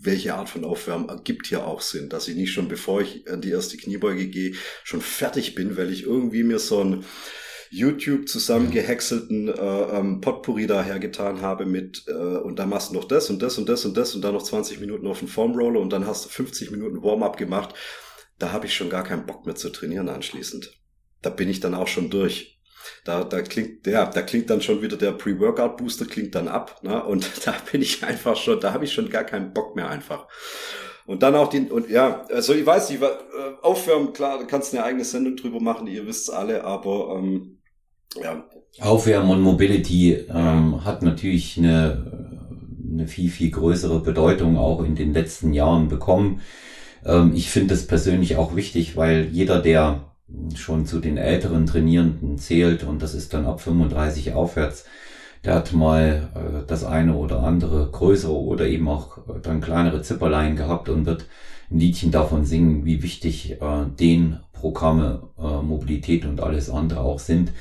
welche 0.00 0.34
Art 0.34 0.48
von 0.48 0.64
Aufwärmen 0.64 1.08
ergibt 1.08 1.46
hier 1.46 1.66
auch 1.66 1.80
Sinn, 1.80 2.08
dass 2.08 2.28
ich 2.28 2.36
nicht 2.36 2.52
schon 2.52 2.68
bevor 2.68 3.00
ich 3.00 3.28
an 3.28 3.40
die 3.40 3.50
erste 3.50 3.76
Kniebeuge 3.76 4.28
gehe, 4.28 4.54
schon 4.84 5.00
fertig 5.00 5.54
bin, 5.54 5.76
weil 5.76 5.92
ich 5.92 6.04
irgendwie 6.04 6.44
mir 6.44 6.58
so 6.58 6.82
ein 6.82 7.04
YouTube 7.70 8.28
zusammengehäckselten 8.28 9.48
äh, 9.48 9.52
ähm, 9.52 10.20
Potpourri 10.20 10.66
dahergetan 10.66 11.40
habe 11.40 11.64
mit 11.64 12.04
äh, 12.06 12.12
und 12.12 12.58
da 12.58 12.66
machst 12.66 12.90
du 12.90 12.94
noch 12.94 13.04
das 13.04 13.30
und 13.30 13.40
das 13.40 13.56
und 13.56 13.68
das 13.68 13.84
und 13.86 13.96
das 13.96 14.14
und 14.14 14.22
dann 14.22 14.34
noch 14.34 14.42
20 14.42 14.78
Minuten 14.78 15.06
auf 15.06 15.20
den 15.20 15.28
Formroller 15.28 15.80
und 15.80 15.90
dann 15.90 16.06
hast 16.06 16.26
du 16.26 16.28
50 16.28 16.70
Minuten 16.70 17.02
Warm-up 17.02 17.38
gemacht. 17.38 17.74
Da 18.38 18.52
habe 18.52 18.66
ich 18.66 18.74
schon 18.74 18.90
gar 18.90 19.04
keinen 19.04 19.24
Bock 19.24 19.46
mehr 19.46 19.54
zu 19.54 19.70
trainieren 19.70 20.10
anschließend. 20.10 20.81
Da 21.22 21.30
bin 21.30 21.48
ich 21.48 21.60
dann 21.60 21.74
auch 21.74 21.88
schon 21.88 22.10
durch. 22.10 22.58
Da, 23.04 23.24
da 23.24 23.42
klingt, 23.42 23.86
ja, 23.86 24.06
da 24.06 24.22
klingt 24.22 24.50
dann 24.50 24.60
schon 24.60 24.82
wieder 24.82 24.96
der 24.96 25.12
Pre-Workout-Booster 25.12 26.06
klingt 26.06 26.34
dann 26.34 26.48
ab, 26.48 26.80
ne? 26.82 27.02
Und 27.04 27.30
da 27.46 27.54
bin 27.70 27.82
ich 27.82 28.04
einfach 28.04 28.36
schon, 28.36 28.60
da 28.60 28.72
habe 28.72 28.84
ich 28.84 28.92
schon 28.92 29.10
gar 29.10 29.24
keinen 29.24 29.52
Bock 29.52 29.76
mehr 29.76 29.88
einfach. 29.88 30.26
Und 31.04 31.22
dann 31.22 31.34
auch 31.34 31.48
die, 31.48 31.68
und 31.68 31.90
ja, 31.90 32.24
also 32.28 32.54
ich 32.54 32.64
weiß 32.64 32.90
nicht, 32.90 33.02
äh, 33.02 33.08
aufwärmen, 33.62 34.12
klar, 34.12 34.38
da 34.38 34.44
kannst 34.44 34.72
du 34.72 34.76
eine 34.76 34.86
eigene 34.86 35.04
Sendung 35.04 35.36
drüber 35.36 35.60
machen, 35.60 35.88
ihr 35.88 36.06
wisst's 36.06 36.30
alle, 36.30 36.64
aber 36.64 37.16
ähm, 37.18 37.58
ja. 38.22 38.44
Aufwärmen 38.80 39.30
und 39.30 39.40
Mobility 39.40 40.14
ähm, 40.14 40.84
hat 40.84 41.02
natürlich 41.02 41.58
eine, 41.58 42.38
eine 42.90 43.08
viel, 43.08 43.30
viel 43.30 43.50
größere 43.50 44.00
Bedeutung 44.00 44.56
auch 44.56 44.82
in 44.84 44.94
den 44.94 45.12
letzten 45.12 45.52
Jahren 45.52 45.88
bekommen. 45.88 46.40
Ähm, 47.04 47.32
ich 47.34 47.50
finde 47.50 47.74
es 47.74 47.86
persönlich 47.86 48.36
auch 48.36 48.54
wichtig, 48.54 48.96
weil 48.96 49.28
jeder, 49.32 49.60
der 49.60 50.11
schon 50.54 50.86
zu 50.86 51.00
den 51.00 51.16
älteren 51.16 51.66
Trainierenden 51.66 52.38
zählt 52.38 52.84
und 52.84 53.02
das 53.02 53.14
ist 53.14 53.34
dann 53.34 53.46
ab 53.46 53.60
35 53.60 54.34
aufwärts, 54.34 54.84
der 55.44 55.54
hat 55.54 55.72
mal 55.72 56.30
äh, 56.34 56.66
das 56.66 56.84
eine 56.84 57.14
oder 57.14 57.42
andere 57.42 57.88
größere 57.90 58.32
oder 58.32 58.66
eben 58.66 58.88
auch 58.88 59.18
äh, 59.18 59.40
dann 59.42 59.60
kleinere 59.60 60.02
Zipperlein 60.02 60.56
gehabt 60.56 60.88
und 60.88 61.06
wird 61.06 61.26
ein 61.70 61.78
Liedchen 61.78 62.10
davon 62.10 62.44
singen, 62.44 62.84
wie 62.84 63.02
wichtig 63.02 63.52
äh, 63.60 63.86
den 63.98 64.40
Programme, 64.52 65.22
äh, 65.38 65.62
Mobilität 65.62 66.24
und 66.24 66.40
alles 66.40 66.70
andere 66.70 67.00
auch 67.00 67.18
sind. 67.18 67.52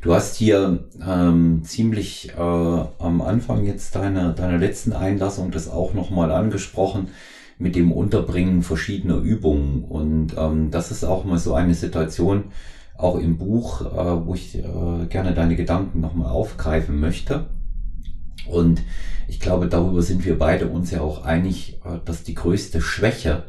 Du 0.00 0.14
hast 0.14 0.36
hier 0.36 0.88
ähm, 1.06 1.62
ziemlich 1.64 2.30
äh, 2.30 2.40
am 2.40 3.22
Anfang 3.22 3.66
jetzt 3.66 3.96
deiner 3.96 4.32
deiner 4.32 4.58
letzten 4.58 4.92
Einlassung 4.92 5.50
das 5.50 5.68
auch 5.68 5.94
nochmal 5.94 6.30
angesprochen 6.30 7.08
mit 7.58 7.74
dem 7.74 7.92
Unterbringen 7.92 8.62
verschiedener 8.62 9.18
Übungen. 9.18 9.84
Und 9.84 10.34
ähm, 10.36 10.70
das 10.70 10.90
ist 10.90 11.04
auch 11.04 11.24
mal 11.24 11.38
so 11.38 11.54
eine 11.54 11.74
Situation, 11.74 12.44
auch 12.98 13.18
im 13.18 13.38
Buch, 13.38 13.82
äh, 13.82 14.26
wo 14.26 14.34
ich 14.34 14.56
äh, 14.56 15.06
gerne 15.08 15.34
deine 15.34 15.56
Gedanken 15.56 16.00
nochmal 16.00 16.30
aufgreifen 16.30 17.00
möchte. 17.00 17.46
Und 18.48 18.82
ich 19.28 19.40
glaube, 19.40 19.66
darüber 19.68 20.02
sind 20.02 20.24
wir 20.24 20.38
beide 20.38 20.68
uns 20.68 20.90
ja 20.90 21.00
auch 21.00 21.24
einig, 21.24 21.80
äh, 21.84 21.98
dass 22.04 22.22
die 22.22 22.34
größte 22.34 22.80
Schwäche, 22.80 23.44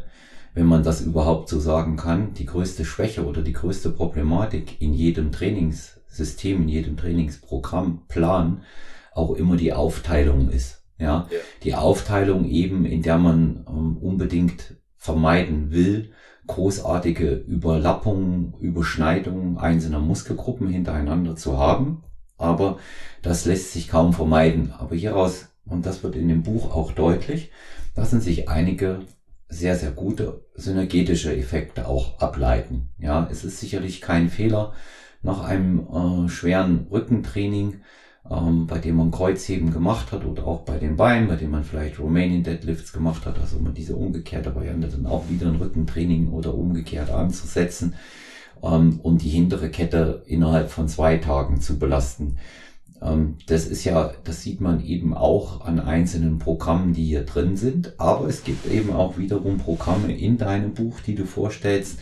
wenn 0.53 0.65
man 0.65 0.83
das 0.83 1.01
überhaupt 1.01 1.49
so 1.49 1.59
sagen 1.59 1.97
kann, 1.97 2.33
die 2.33 2.45
größte 2.45 2.83
Schwäche 2.83 3.25
oder 3.25 3.41
die 3.41 3.53
größte 3.53 3.91
Problematik 3.91 4.81
in 4.81 4.93
jedem 4.93 5.31
Trainingssystem, 5.31 6.63
in 6.63 6.69
jedem 6.69 6.97
Trainingsprogramm, 6.97 8.01
Plan 8.07 8.61
auch 9.13 9.35
immer 9.35 9.55
die 9.55 9.73
Aufteilung 9.73 10.49
ist. 10.49 10.76
Ja, 10.99 11.27
ja. 11.29 11.37
die 11.63 11.75
Aufteilung 11.75 12.45
eben, 12.45 12.85
in 12.85 13.01
der 13.03 13.17
man 13.17 13.65
ähm, 13.67 13.97
unbedingt 13.97 14.75
vermeiden 14.97 15.71
will, 15.71 16.11
großartige 16.47 17.33
Überlappungen, 17.35 18.53
Überschneidungen 18.59 19.57
einzelner 19.57 19.99
Muskelgruppen 19.99 20.69
hintereinander 20.69 21.35
zu 21.35 21.57
haben. 21.57 22.03
Aber 22.37 22.77
das 23.21 23.45
lässt 23.45 23.73
sich 23.73 23.89
kaum 23.89 24.13
vermeiden. 24.13 24.73
Aber 24.77 24.95
hieraus, 24.95 25.49
und 25.65 25.85
das 25.85 26.03
wird 26.03 26.15
in 26.15 26.27
dem 26.27 26.43
Buch 26.43 26.73
auch 26.73 26.91
deutlich, 26.93 27.51
lassen 27.95 28.21
sich 28.21 28.49
einige 28.49 29.01
sehr, 29.49 29.75
sehr 29.75 29.91
gute 29.91 30.45
synergetische 30.55 31.35
Effekte 31.35 31.87
auch 31.87 32.19
ableiten. 32.19 32.89
Ja, 32.97 33.27
es 33.31 33.43
ist 33.43 33.59
sicherlich 33.59 34.01
kein 34.01 34.29
Fehler, 34.29 34.73
nach 35.21 35.43
einem 35.43 35.79
äh, 36.25 36.29
schweren 36.29 36.87
Rückentraining 36.91 37.81
ähm, 38.29 38.67
bei 38.67 38.79
dem 38.79 38.97
man 38.97 39.11
Kreuzheben 39.11 39.71
gemacht 39.71 40.11
hat 40.11 40.25
oder 40.25 40.45
auch 40.45 40.61
bei 40.61 40.77
den 40.77 40.97
Beinen, 40.97 41.27
bei 41.27 41.35
dem 41.35 41.51
man 41.51 41.63
vielleicht 41.63 41.99
Romanian 41.99 42.43
Deadlifts 42.43 42.91
gemacht 42.91 43.25
hat, 43.25 43.39
also 43.39 43.57
immer 43.57 43.71
diese 43.71 43.95
umgekehrte 43.95 44.55
Variante 44.55 44.87
dann 44.87 45.05
auch 45.05 45.29
wieder 45.29 45.47
ein 45.47 45.55
Rückentraining 45.55 46.29
oder 46.29 46.53
umgekehrt 46.53 47.09
anzusetzen 47.09 47.95
ähm, 48.61 48.99
und 49.01 49.21
die 49.21 49.29
hintere 49.29 49.69
Kette 49.69 50.23
innerhalb 50.25 50.69
von 50.69 50.87
zwei 50.87 51.17
Tagen 51.17 51.61
zu 51.61 51.79
belasten. 51.79 52.37
Ähm, 53.01 53.35
das 53.47 53.65
ist 53.65 53.83
ja, 53.83 54.11
das 54.23 54.41
sieht 54.41 54.61
man 54.61 54.83
eben 54.83 55.13
auch 55.13 55.61
an 55.61 55.79
einzelnen 55.79 56.39
Programmen, 56.39 56.93
die 56.93 57.05
hier 57.05 57.23
drin 57.23 57.55
sind, 57.55 57.99
aber 57.99 58.27
es 58.27 58.43
gibt 58.43 58.69
eben 58.69 58.91
auch 58.91 59.17
wiederum 59.17 59.57
Programme 59.57 60.15
in 60.15 60.37
deinem 60.37 60.73
Buch, 60.73 60.99
die 60.99 61.15
du 61.15 61.25
vorstellst, 61.25 61.99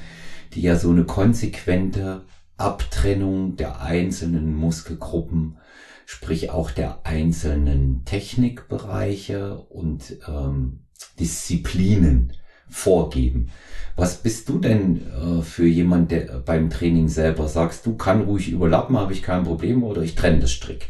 die 0.54 0.62
ja 0.62 0.76
so 0.76 0.90
eine 0.90 1.04
konsequente 1.04 2.24
Abtrennung 2.58 3.58
der 3.58 3.82
einzelnen 3.82 4.56
Muskelgruppen 4.56 5.58
sprich 6.06 6.52
auch 6.52 6.72
der 6.72 7.02
einzelnen 7.06 8.04
Technikbereiche 8.06 9.58
und 9.58 10.18
ähm, 10.28 10.80
Disziplinen 11.20 12.34
vorgeben. 12.70 13.50
Was 13.96 14.22
bist 14.22 14.50
du 14.50 14.60
denn 14.60 15.08
äh, 15.12 15.42
für 15.42 15.66
jemand, 15.66 16.12
der 16.12 16.40
beim 16.40 16.70
Training 16.70 17.08
selber 17.08 17.48
sagst, 17.48 17.86
du 17.86 17.96
kann 17.96 18.24
ruhig 18.24 18.50
überlappen, 18.50 18.98
habe 18.98 19.14
ich 19.14 19.24
kein 19.24 19.44
Problem 19.44 19.84
oder 19.84 20.02
ich 20.02 20.16
trenne 20.16 20.40
das 20.40 20.52
strikt? 20.52 20.90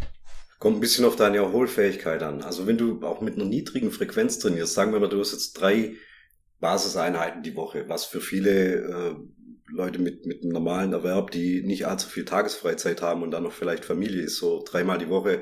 Kommt 0.59 0.77
ein 0.77 0.81
bisschen 0.81 1.05
auf 1.05 1.15
deine 1.15 1.37
Erholfähigkeit 1.37 2.23
an. 2.23 2.41
Also 2.41 2.65
wenn 2.65 2.77
du 2.77 3.05
auch 3.05 3.21
mit 3.21 3.35
einer 3.35 3.45
niedrigen 3.45 3.91
Frequenz 3.91 4.39
trainierst, 4.39 4.73
sagen 4.73 4.93
wir 4.93 4.99
mal, 4.99 5.09
du 5.09 5.19
hast 5.19 5.33
jetzt 5.33 5.53
drei 5.53 5.93
Basiseinheiten 6.59 7.43
die 7.43 7.55
Woche, 7.55 7.85
was 7.87 8.05
für 8.05 8.21
viele 8.21 8.75
äh, 8.75 9.15
Leute 9.67 9.99
mit, 9.99 10.25
mit 10.25 10.43
einem 10.43 10.51
normalen 10.51 10.93
Erwerb, 10.93 11.32
die 11.32 11.63
nicht 11.63 11.88
allzu 11.88 12.08
viel 12.08 12.25
Tagesfreizeit 12.25 13.01
haben 13.01 13.23
und 13.23 13.32
dann 13.32 13.43
noch 13.43 13.51
vielleicht 13.51 13.86
Familie 13.86 14.21
ist, 14.21 14.38
so 14.38 14.63
dreimal 14.63 14.97
die 14.97 15.10
Woche, 15.10 15.41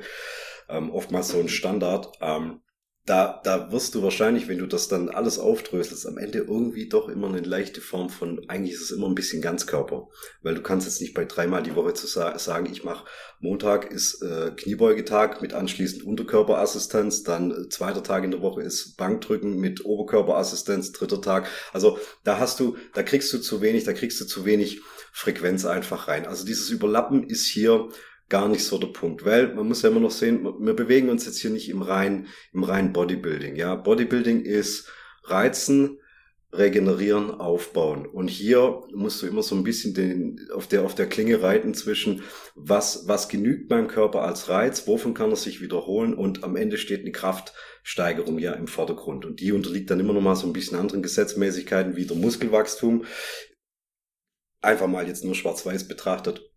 ähm, 0.68 0.90
oftmals 0.90 1.28
so 1.28 1.40
ein 1.40 1.48
Standard. 1.48 2.12
Ähm, 2.20 2.60
da, 3.06 3.42
da 3.44 3.70
wirst 3.70 3.94
du 3.94 4.02
wahrscheinlich, 4.02 4.48
wenn 4.48 4.58
du 4.58 4.66
das 4.66 4.88
dann 4.88 5.10
alles 5.10 5.38
aufdröselst, 5.38 6.06
am 6.06 6.16
Ende 6.16 6.38
irgendwie 6.38 6.88
doch 6.88 7.10
immer 7.10 7.28
eine 7.28 7.40
leichte 7.40 7.82
Form 7.82 8.08
von, 8.08 8.48
eigentlich 8.48 8.74
ist 8.74 8.80
es 8.80 8.90
immer 8.92 9.08
ein 9.08 9.14
bisschen 9.14 9.42
Ganzkörper. 9.42 10.08
Weil 10.42 10.54
du 10.54 10.62
kannst 10.62 10.86
jetzt 10.86 11.02
nicht 11.02 11.12
bei 11.12 11.26
dreimal 11.26 11.62
die 11.62 11.74
Woche 11.74 11.92
zu 11.92 12.06
sa 12.06 12.38
sagen, 12.38 12.66
ich 12.72 12.82
mache 12.82 13.04
Montag 13.40 13.90
ist 13.90 14.22
äh, 14.22 14.52
Kniebeugetag 14.56 15.42
mit 15.42 15.52
anschließend 15.52 16.02
Unterkörperassistenz, 16.02 17.24
dann 17.24 17.50
äh, 17.50 17.68
zweiter 17.68 18.02
Tag 18.02 18.24
in 18.24 18.30
der 18.30 18.40
Woche 18.40 18.62
ist 18.62 18.96
Bankdrücken 18.96 19.58
mit 19.58 19.84
Oberkörperassistenz, 19.84 20.92
dritter 20.92 21.20
Tag. 21.20 21.46
Also 21.74 21.98
da 22.24 22.38
hast 22.38 22.58
du, 22.58 22.78
da 22.94 23.02
kriegst 23.02 23.30
du 23.34 23.38
zu 23.38 23.60
wenig, 23.60 23.84
da 23.84 23.92
kriegst 23.92 24.18
du 24.22 24.24
zu 24.24 24.46
wenig 24.46 24.80
Frequenz 25.12 25.66
einfach 25.66 26.08
rein. 26.08 26.26
Also 26.26 26.46
dieses 26.46 26.70
Überlappen 26.70 27.22
ist 27.28 27.46
hier 27.46 27.90
gar 28.28 28.48
nicht 28.48 28.64
so 28.64 28.78
der 28.78 28.88
Punkt, 28.88 29.24
weil 29.24 29.54
man 29.54 29.68
muss 29.68 29.82
ja 29.82 29.90
immer 29.90 30.00
noch 30.00 30.10
sehen, 30.10 30.44
wir 30.58 30.74
bewegen 30.74 31.08
uns 31.08 31.26
jetzt 31.26 31.38
hier 31.38 31.50
nicht 31.50 31.68
im 31.68 31.82
reinen, 31.82 32.28
im 32.52 32.64
reinen 32.64 32.92
Bodybuilding. 32.92 33.56
Ja, 33.56 33.74
Bodybuilding 33.74 34.42
ist 34.42 34.88
Reizen, 35.24 35.98
regenerieren, 36.56 37.32
aufbauen. 37.32 38.06
Und 38.06 38.28
hier 38.28 38.82
musst 38.94 39.20
du 39.22 39.26
immer 39.26 39.42
so 39.42 39.54
ein 39.56 39.64
bisschen 39.64 39.94
den, 39.94 40.48
auf 40.54 40.66
der, 40.66 40.84
auf 40.84 40.94
der 40.94 41.08
Klinge 41.08 41.42
reiten 41.42 41.74
zwischen, 41.74 42.22
was, 42.54 43.08
was 43.08 43.28
genügt 43.28 43.70
meinem 43.70 43.88
Körper 43.88 44.22
als 44.22 44.48
Reiz, 44.48 44.86
wovon 44.86 45.14
kann 45.14 45.30
er 45.30 45.36
sich 45.36 45.60
wiederholen 45.60 46.14
und 46.14 46.44
am 46.44 46.56
Ende 46.56 46.78
steht 46.78 47.00
eine 47.00 47.12
Kraftsteigerung 47.12 48.38
ja 48.38 48.52
im 48.52 48.68
Vordergrund. 48.68 49.24
Und 49.24 49.40
die 49.40 49.52
unterliegt 49.52 49.90
dann 49.90 50.00
immer 50.00 50.12
noch 50.12 50.20
mal 50.20 50.36
so 50.36 50.46
ein 50.46 50.52
bisschen 50.52 50.78
anderen 50.78 51.02
Gesetzmäßigkeiten 51.02 51.96
wie 51.96 52.06
der 52.06 52.16
Muskelwachstum. 52.16 53.04
Einfach 54.60 54.86
mal 54.86 55.06
jetzt 55.06 55.24
nur 55.24 55.34
schwarz-weiß 55.34 55.88
betrachtet. 55.88 56.53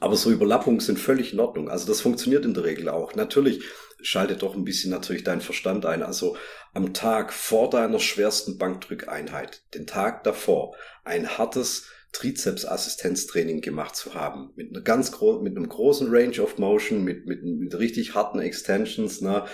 Aber 0.00 0.16
so 0.16 0.30
Überlappungen 0.30 0.80
sind 0.80 0.98
völlig 0.98 1.32
in 1.32 1.40
Ordnung. 1.40 1.68
Also 1.68 1.86
das 1.86 2.00
funktioniert 2.00 2.44
in 2.44 2.54
der 2.54 2.64
Regel 2.64 2.88
auch. 2.88 3.14
Natürlich 3.14 3.64
schaltet 4.00 4.42
doch 4.42 4.54
ein 4.54 4.64
bisschen 4.64 4.90
natürlich 4.90 5.24
dein 5.24 5.40
Verstand 5.40 5.86
ein. 5.86 6.02
Also 6.02 6.36
am 6.72 6.92
Tag 6.94 7.32
vor 7.32 7.70
deiner 7.70 8.00
schwersten 8.00 8.58
Bankdrückeinheit, 8.58 9.62
den 9.74 9.86
Tag 9.86 10.24
davor, 10.24 10.74
ein 11.04 11.38
hartes 11.38 11.88
Trizeps-Assistenztraining 12.14 13.60
gemacht 13.60 13.96
zu 13.96 14.14
haben. 14.14 14.50
Mit 14.54 14.70
einer 14.70 14.82
ganz 14.82 15.10
großen, 15.12 15.42
mit 15.42 15.56
einem 15.56 15.68
großen 15.68 16.08
Range 16.10 16.40
of 16.40 16.58
Motion, 16.58 17.02
mit, 17.02 17.26
mit, 17.26 17.42
mit 17.42 17.76
richtig 17.76 18.14
harten 18.14 18.38
Extensions, 18.38 19.20
ne, 19.20 19.44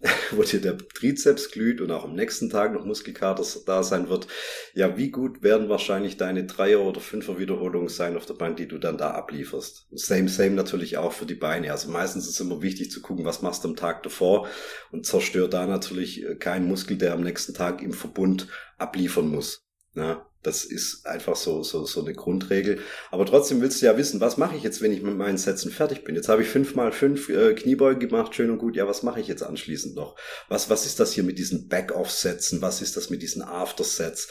wo 0.30 0.42
dir 0.42 0.60
der 0.60 0.76
Trizeps 0.76 1.50
glüht 1.50 1.80
und 1.80 1.90
auch 1.90 2.04
am 2.04 2.14
nächsten 2.14 2.50
Tag 2.50 2.74
noch 2.74 2.84
Muskelkater 2.84 3.42
da 3.64 3.82
sein 3.82 4.08
wird. 4.10 4.28
Ja, 4.74 4.98
wie 4.98 5.10
gut 5.10 5.42
werden 5.42 5.70
wahrscheinlich 5.70 6.18
deine 6.18 6.44
Dreier- 6.44 6.82
oder 6.82 7.00
Fünfer 7.00 7.38
Wiederholungen 7.38 7.88
sein 7.88 8.16
auf 8.16 8.26
der 8.26 8.34
Bank, 8.34 8.58
die 8.58 8.68
du 8.68 8.78
dann 8.78 8.98
da 8.98 9.12
ablieferst. 9.12 9.88
Same, 9.90 10.28
same 10.28 10.50
natürlich 10.50 10.98
auch 10.98 11.12
für 11.12 11.26
die 11.26 11.34
Beine. 11.34 11.72
Also 11.72 11.90
meistens 11.90 12.28
ist 12.28 12.38
immer 12.38 12.60
wichtig 12.60 12.90
zu 12.90 13.00
gucken, 13.00 13.24
was 13.24 13.40
machst 13.40 13.64
du 13.64 13.68
am 13.68 13.76
Tag 13.76 14.02
davor 14.02 14.46
und 14.92 15.06
zerstör 15.06 15.48
da 15.48 15.66
natürlich 15.66 16.22
äh, 16.22 16.34
keinen 16.36 16.68
Muskel, 16.68 16.98
der 16.98 17.14
am 17.14 17.22
nächsten 17.22 17.54
Tag 17.54 17.82
im 17.82 17.94
Verbund 17.94 18.46
abliefern 18.76 19.28
muss. 19.28 19.64
Ja, 19.94 20.29
das 20.42 20.64
ist 20.64 21.06
einfach 21.06 21.36
so, 21.36 21.62
so, 21.62 21.84
so 21.84 22.00
eine 22.02 22.14
Grundregel. 22.14 22.78
Aber 23.10 23.26
trotzdem 23.26 23.60
willst 23.60 23.82
du 23.82 23.86
ja 23.86 23.98
wissen, 23.98 24.20
was 24.20 24.38
mache 24.38 24.56
ich 24.56 24.62
jetzt, 24.62 24.80
wenn 24.80 24.92
ich 24.92 25.02
mit 25.02 25.16
meinen 25.16 25.36
Sätzen 25.36 25.70
fertig 25.70 26.02
bin? 26.02 26.14
Jetzt 26.14 26.28
habe 26.28 26.42
ich 26.42 26.48
fünf 26.48 26.74
mal 26.74 26.92
fünf 26.92 27.28
äh, 27.28 27.52
Kniebeugen 27.54 28.00
gemacht, 28.00 28.34
schön 28.34 28.50
und 28.50 28.58
gut. 28.58 28.74
Ja, 28.74 28.88
was 28.88 29.02
mache 29.02 29.20
ich 29.20 29.28
jetzt 29.28 29.42
anschließend 29.42 29.94
noch? 29.94 30.16
Was, 30.48 30.70
was 30.70 30.86
ist 30.86 30.98
das 30.98 31.12
hier 31.12 31.24
mit 31.24 31.38
diesen 31.38 31.68
Back-Off-Sätzen? 31.68 32.62
Was 32.62 32.80
ist 32.80 32.96
das 32.96 33.10
mit 33.10 33.20
diesen 33.20 33.42
After-Sets? 33.42 34.28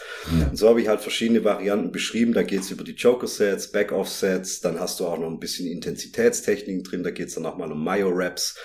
Und 0.49 0.57
so 0.57 0.69
habe 0.69 0.81
ich 0.81 0.87
halt 0.87 1.01
verschiedene 1.01 1.43
Varianten 1.43 1.91
beschrieben. 1.91 2.33
Da 2.33 2.41
geht 2.41 2.61
es 2.61 2.71
über 2.71 2.83
die 2.83 2.93
Joker-Sets, 2.93 3.71
Back-Off-Sets. 3.71 4.61
Dann 4.61 4.79
hast 4.79 4.99
du 4.99 5.05
auch 5.05 5.19
noch 5.19 5.29
ein 5.29 5.39
bisschen 5.39 5.67
Intensitätstechniken 5.67 6.83
drin. 6.83 7.03
Da 7.03 7.11
geht 7.11 7.27
es 7.27 7.35
dann 7.35 7.45
auch 7.45 7.57
mal 7.57 7.71
um 7.71 7.83
Myo-Raps. 7.83 8.55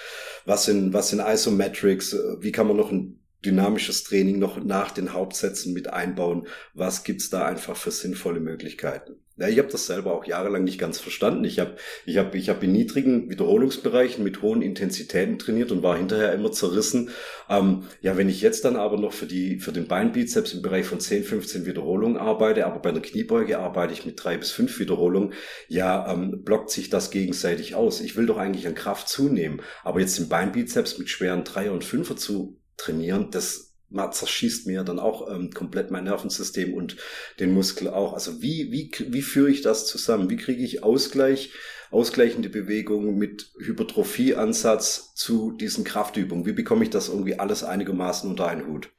Was 0.46 0.64
sind, 0.64 0.94
was 0.94 1.10
sind 1.10 1.20
Isometrics? 1.20 2.16
Wie 2.40 2.52
kann 2.52 2.66
man 2.66 2.76
noch 2.76 2.90
ein 2.90 3.23
dynamisches 3.44 4.04
Training 4.04 4.38
noch 4.38 4.62
nach 4.62 4.90
den 4.90 5.12
Hauptsätzen 5.12 5.72
mit 5.72 5.92
einbauen? 5.92 6.46
Was 6.72 7.04
gibt's 7.04 7.30
da 7.30 7.46
einfach 7.46 7.76
für 7.76 7.90
sinnvolle 7.90 8.40
Möglichkeiten? 8.40 9.16
Ja, 9.36 9.48
ich 9.48 9.58
habe 9.58 9.68
das 9.68 9.86
selber 9.86 10.12
auch 10.12 10.26
jahrelang 10.26 10.62
nicht 10.62 10.78
ganz 10.78 11.00
verstanden. 11.00 11.42
Ich 11.42 11.58
habe 11.58 11.74
ich 12.06 12.18
hab, 12.18 12.36
ich 12.36 12.48
hab 12.48 12.62
in 12.62 12.70
niedrigen 12.70 13.28
Wiederholungsbereichen 13.30 14.22
mit 14.22 14.42
hohen 14.42 14.62
Intensitäten 14.62 15.40
trainiert 15.40 15.72
und 15.72 15.82
war 15.82 15.96
hinterher 15.96 16.32
immer 16.32 16.52
zerrissen. 16.52 17.10
Ähm, 17.50 17.82
ja, 18.00 18.16
wenn 18.16 18.28
ich 18.28 18.42
jetzt 18.42 18.64
dann 18.64 18.76
aber 18.76 18.96
noch 18.96 19.12
für, 19.12 19.26
die, 19.26 19.58
für 19.58 19.72
den 19.72 19.88
Beinbizeps 19.88 20.54
im 20.54 20.62
Bereich 20.62 20.86
von 20.86 21.00
10, 21.00 21.24
15 21.24 21.66
Wiederholungen 21.66 22.16
arbeite, 22.16 22.64
aber 22.64 22.78
bei 22.78 22.90
einer 22.90 23.00
Kniebeuge 23.00 23.58
arbeite 23.58 23.92
ich 23.92 24.06
mit 24.06 24.22
drei 24.22 24.38
bis 24.38 24.52
fünf 24.52 24.78
Wiederholungen, 24.78 25.32
ja, 25.66 26.12
ähm, 26.12 26.44
blockt 26.44 26.70
sich 26.70 26.88
das 26.88 27.10
gegenseitig 27.10 27.74
aus. 27.74 28.00
Ich 28.00 28.16
will 28.16 28.26
doch 28.26 28.38
eigentlich 28.38 28.68
an 28.68 28.76
Kraft 28.76 29.08
zunehmen, 29.08 29.62
aber 29.82 29.98
jetzt 29.98 30.16
den 30.16 30.28
Beinbizeps 30.28 30.98
mit 30.98 31.08
schweren 31.08 31.42
Dreier- 31.42 31.72
und 31.72 31.82
Fünfer 31.82 32.14
zu 32.16 32.60
trainieren, 32.76 33.30
das 33.30 33.74
zerschießt 34.10 34.66
mir 34.66 34.82
dann 34.82 34.98
auch 34.98 35.30
ähm, 35.30 35.50
komplett 35.50 35.90
mein 35.90 36.04
Nervensystem 36.04 36.74
und 36.74 36.96
den 37.38 37.52
Muskel 37.52 37.88
auch. 37.88 38.12
Also 38.12 38.42
wie, 38.42 38.72
wie, 38.72 38.90
wie 39.12 39.22
führe 39.22 39.50
ich 39.50 39.62
das 39.62 39.86
zusammen? 39.86 40.30
Wie 40.30 40.36
kriege 40.36 40.62
ich 40.62 40.82
Ausgleich, 40.82 41.52
ausgleichende 41.90 42.48
Bewegungen 42.48 43.16
mit 43.16 43.52
Hypertrophieansatz 43.58 45.14
zu 45.14 45.52
diesen 45.52 45.84
Kraftübungen? 45.84 46.46
Wie 46.46 46.52
bekomme 46.52 46.82
ich 46.82 46.90
das 46.90 47.08
irgendwie 47.08 47.38
alles 47.38 47.62
einigermaßen 47.62 48.28
unter 48.28 48.48
einen 48.48 48.66
Hut? 48.66 48.90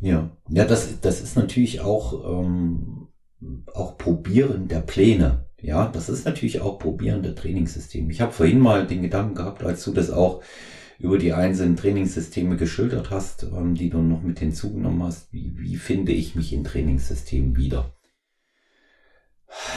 Ja, 0.00 0.36
ja, 0.50 0.64
das, 0.64 1.00
das 1.00 1.22
ist 1.22 1.36
natürlich 1.36 1.80
auch, 1.80 2.40
ähm, 2.40 3.08
auch 3.72 3.96
Probieren 3.96 4.68
der 4.68 4.80
Pläne. 4.80 5.46
Ja, 5.60 5.86
das 5.86 6.08
ist 6.10 6.26
natürlich 6.26 6.60
auch 6.60 6.78
Probieren 6.78 7.22
der 7.22 7.34
Trainingssysteme. 7.34 8.12
Ich 8.12 8.20
habe 8.20 8.32
vorhin 8.32 8.58
mal 8.58 8.86
den 8.86 9.02
Gedanken 9.02 9.36
gehabt, 9.36 9.62
als 9.62 9.82
du 9.84 9.92
das 9.92 10.10
auch 10.10 10.42
über 10.98 11.18
die 11.18 11.32
einzelnen 11.32 11.76
Trainingssysteme 11.76 12.56
geschildert 12.56 13.10
hast, 13.10 13.44
ähm, 13.44 13.74
die 13.74 13.90
du 13.90 13.98
noch 13.98 14.22
mit 14.22 14.38
hinzugenommen 14.38 15.02
hast. 15.02 15.32
Wie, 15.32 15.52
wie 15.56 15.76
finde 15.76 16.12
ich 16.12 16.34
mich 16.34 16.52
in 16.52 16.64
Trainingssystemen 16.64 17.56
wieder? 17.56 17.94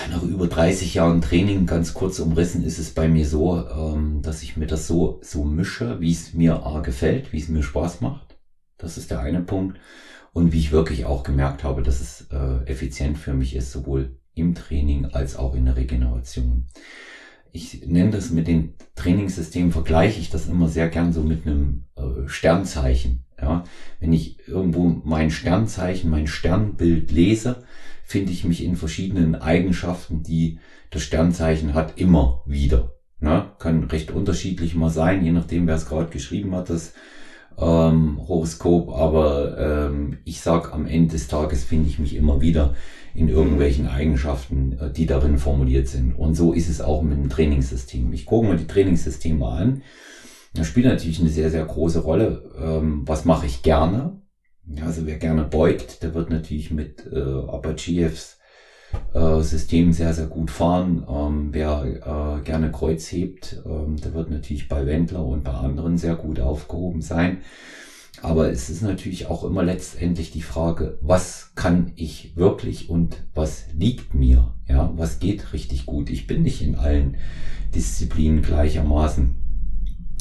Nach 0.10 0.24
über 0.24 0.48
30 0.48 0.96
Jahren 0.96 1.22
Training, 1.22 1.66
ganz 1.66 1.94
kurz 1.94 2.20
umrissen, 2.20 2.64
ist 2.64 2.80
es 2.80 2.92
bei 2.92 3.08
mir 3.08 3.28
so, 3.28 3.68
ähm, 3.68 4.22
dass 4.22 4.42
ich 4.42 4.58
mir 4.58 4.68
das 4.68 4.88
so, 4.88 5.20
so 5.22 5.44
mische, 5.44 6.00
wie 6.00 6.12
es 6.12 6.34
mir 6.34 6.66
A 6.66 6.80
gefällt, 6.82 7.32
wie 7.34 7.40
es 7.40 7.48
mir 7.48 7.64
Spaß 7.64 8.02
macht. 8.02 8.38
Das 8.78 8.98
ist 8.98 9.12
der 9.12 9.20
eine 9.20 9.42
Punkt. 9.42 9.80
Und 10.34 10.52
wie 10.52 10.60
ich 10.60 10.72
wirklich 10.72 11.06
auch 11.06 11.24
gemerkt 11.24 11.64
habe, 11.64 11.82
dass 11.82 12.00
es 12.00 12.28
äh, 12.32 12.64
effizient 12.66 13.18
für 13.18 13.34
mich 13.34 13.56
ist, 13.56 13.72
sowohl 13.72 14.20
im 14.36 14.54
Training 14.54 15.06
als 15.06 15.36
auch 15.36 15.56
in 15.56 15.66
der 15.66 15.76
Regeneration 15.76 16.68
ich 17.52 17.86
nenne 17.86 18.12
das 18.12 18.30
mit 18.32 18.48
den 18.48 18.74
Trainingssystemen, 18.96 19.72
vergleiche 19.72 20.20
ich 20.20 20.30
das 20.30 20.48
immer 20.48 20.68
sehr 20.68 20.90
gern 20.90 21.14
so 21.14 21.22
mit 21.22 21.46
einem 21.46 21.86
äh, 21.96 22.28
Sternzeichen. 22.28 23.24
Ja, 23.40 23.64
wenn 24.00 24.14
ich 24.14 24.48
irgendwo 24.48 25.02
mein 25.04 25.30
Sternzeichen, 25.30 26.10
mein 26.10 26.26
Sternbild 26.26 27.12
lese, 27.12 27.64
finde 28.04 28.32
ich 28.32 28.44
mich 28.44 28.64
in 28.64 28.76
verschiedenen 28.76 29.36
Eigenschaften, 29.36 30.24
die 30.24 30.60
das 30.90 31.04
Sternzeichen 31.04 31.74
hat, 31.74 32.00
immer 32.00 32.42
wieder. 32.46 32.94
Ja, 33.22 33.56
kann 33.60 33.84
recht 33.86 34.12
unterschiedlich 34.12 34.76
mal 34.76 34.90
sein, 34.90 35.24
je 35.24 35.32
nachdem, 35.32 35.68
wer 35.68 35.76
es 35.76 35.88
gerade 35.88 36.10
geschrieben 36.10 36.56
hat, 36.56 36.70
das 36.70 36.94
ähm, 37.60 38.20
Horoskop. 38.28 38.90
Aber 38.90 39.58
ähm, 39.58 40.18
ich 40.24 40.42
sag, 40.42 40.74
am 40.74 40.86
Ende 40.86 41.14
des 41.14 41.28
Tages 41.28 41.64
finde 41.64 41.90
ich 41.90 42.00
mich 42.00 42.16
immer 42.16 42.42
wieder 42.42 42.76
in 43.14 43.30
irgendwelchen 43.30 43.88
Eigenschaften, 43.88 44.78
äh, 44.80 44.92
die 44.92 45.06
darin 45.06 45.38
formuliert 45.38 45.88
sind. 45.88 46.14
Und 46.14 46.36
so 46.36 46.54
ist 46.54 46.70
es 46.70 46.82
auch 46.82 47.02
mit 47.02 47.18
dem 47.18 47.30
Trainingssystem. 47.30 48.14
Ich 48.14 48.26
gucke 48.26 48.48
mir 48.48 48.58
die 48.58 48.68
Trainingssysteme 48.68 49.48
an. 49.48 49.82
Das 50.54 50.68
spielt 50.68 50.86
natürlich 50.86 51.20
eine 51.20 51.30
sehr, 51.30 51.52
sehr 51.52 51.66
große 51.66 52.00
Rolle. 52.00 52.52
Ähm, 52.60 53.04
was 53.06 53.26
mache 53.26 53.46
ich 53.46 53.64
gerne? 53.64 54.22
Also 54.82 55.06
wer 55.06 55.18
gerne 55.18 55.44
beugt, 55.44 56.04
der 56.04 56.14
wird 56.14 56.30
natürlich 56.30 56.72
mit 56.72 57.08
äh, 57.12 57.20
Apacheevs 57.20 58.37
äh, 59.14 59.42
System 59.42 59.94
sehr, 59.94 60.14
sehr 60.14 60.28
gut 60.28 60.52
fahren. 60.52 61.06
Ähm, 61.10 61.50
wer 61.52 62.40
äh, 62.40 62.44
gerne 62.44 62.72
Kreuz 62.72 63.12
hebt, 63.12 63.62
ähm, 63.66 63.98
der 63.98 64.14
wird 64.14 64.30
natürlich 64.30 64.68
bei 64.68 64.86
Wendler 64.86 65.26
und 65.26 65.44
bei 65.44 65.54
anderen 65.54 65.98
sehr 65.98 66.16
gut 66.16 66.40
aufgehoben 66.40 67.02
sein. 67.02 67.40
Aber 68.22 68.50
es 68.50 68.70
ist 68.70 68.82
natürlich 68.82 69.28
auch 69.28 69.44
immer 69.44 69.64
letztendlich 69.64 70.32
die 70.32 70.42
Frage, 70.42 70.98
was 71.02 71.52
kann 71.56 71.92
ich 71.96 72.36
wirklich 72.36 72.90
und 72.90 73.24
was 73.36 73.66
liegt 73.74 74.16
mir? 74.16 74.54
Ja, 74.68 74.92
was 74.96 75.20
geht 75.20 75.54
richtig 75.54 75.86
gut? 75.86 76.10
Ich 76.10 76.26
bin 76.26 76.42
nicht 76.42 76.62
in 76.62 76.76
allen 76.76 77.18
Disziplinen 77.76 78.42
gleichermaßen 78.42 79.36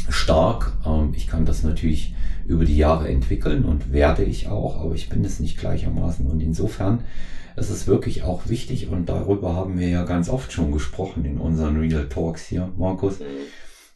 stark. 0.09 0.72
Ähm, 0.85 1.12
ich 1.16 1.26
kann 1.26 1.46
das 1.46 1.62
natürlich 1.62 2.14
über 2.46 2.64
die 2.64 2.76
Jahre 2.76 3.09
entwickeln 3.09 3.64
und 3.64 3.92
werde 3.92 4.24
ich 4.24 4.48
auch, 4.48 4.79
aber 4.79 4.94
ich 4.94 5.09
bin 5.09 5.24
es 5.24 5.40
nicht 5.40 5.59
gleichermaßen. 5.59 6.26
Und 6.26 6.40
insofern 6.40 7.00
ist 7.57 7.71
es 7.71 7.87
wirklich 7.87 8.23
auch 8.23 8.49
wichtig 8.49 8.88
und 8.88 9.09
darüber 9.09 9.55
haben 9.55 9.79
wir 9.79 9.88
ja 9.88 10.05
ganz 10.05 10.29
oft 10.29 10.53
schon 10.53 10.73
gesprochen 10.73 11.25
in 11.25 11.38
unseren 11.38 11.79
Real 11.79 12.09
Talks 12.09 12.47
hier, 12.47 12.73
Markus. 12.77 13.21
Mhm 13.21 13.25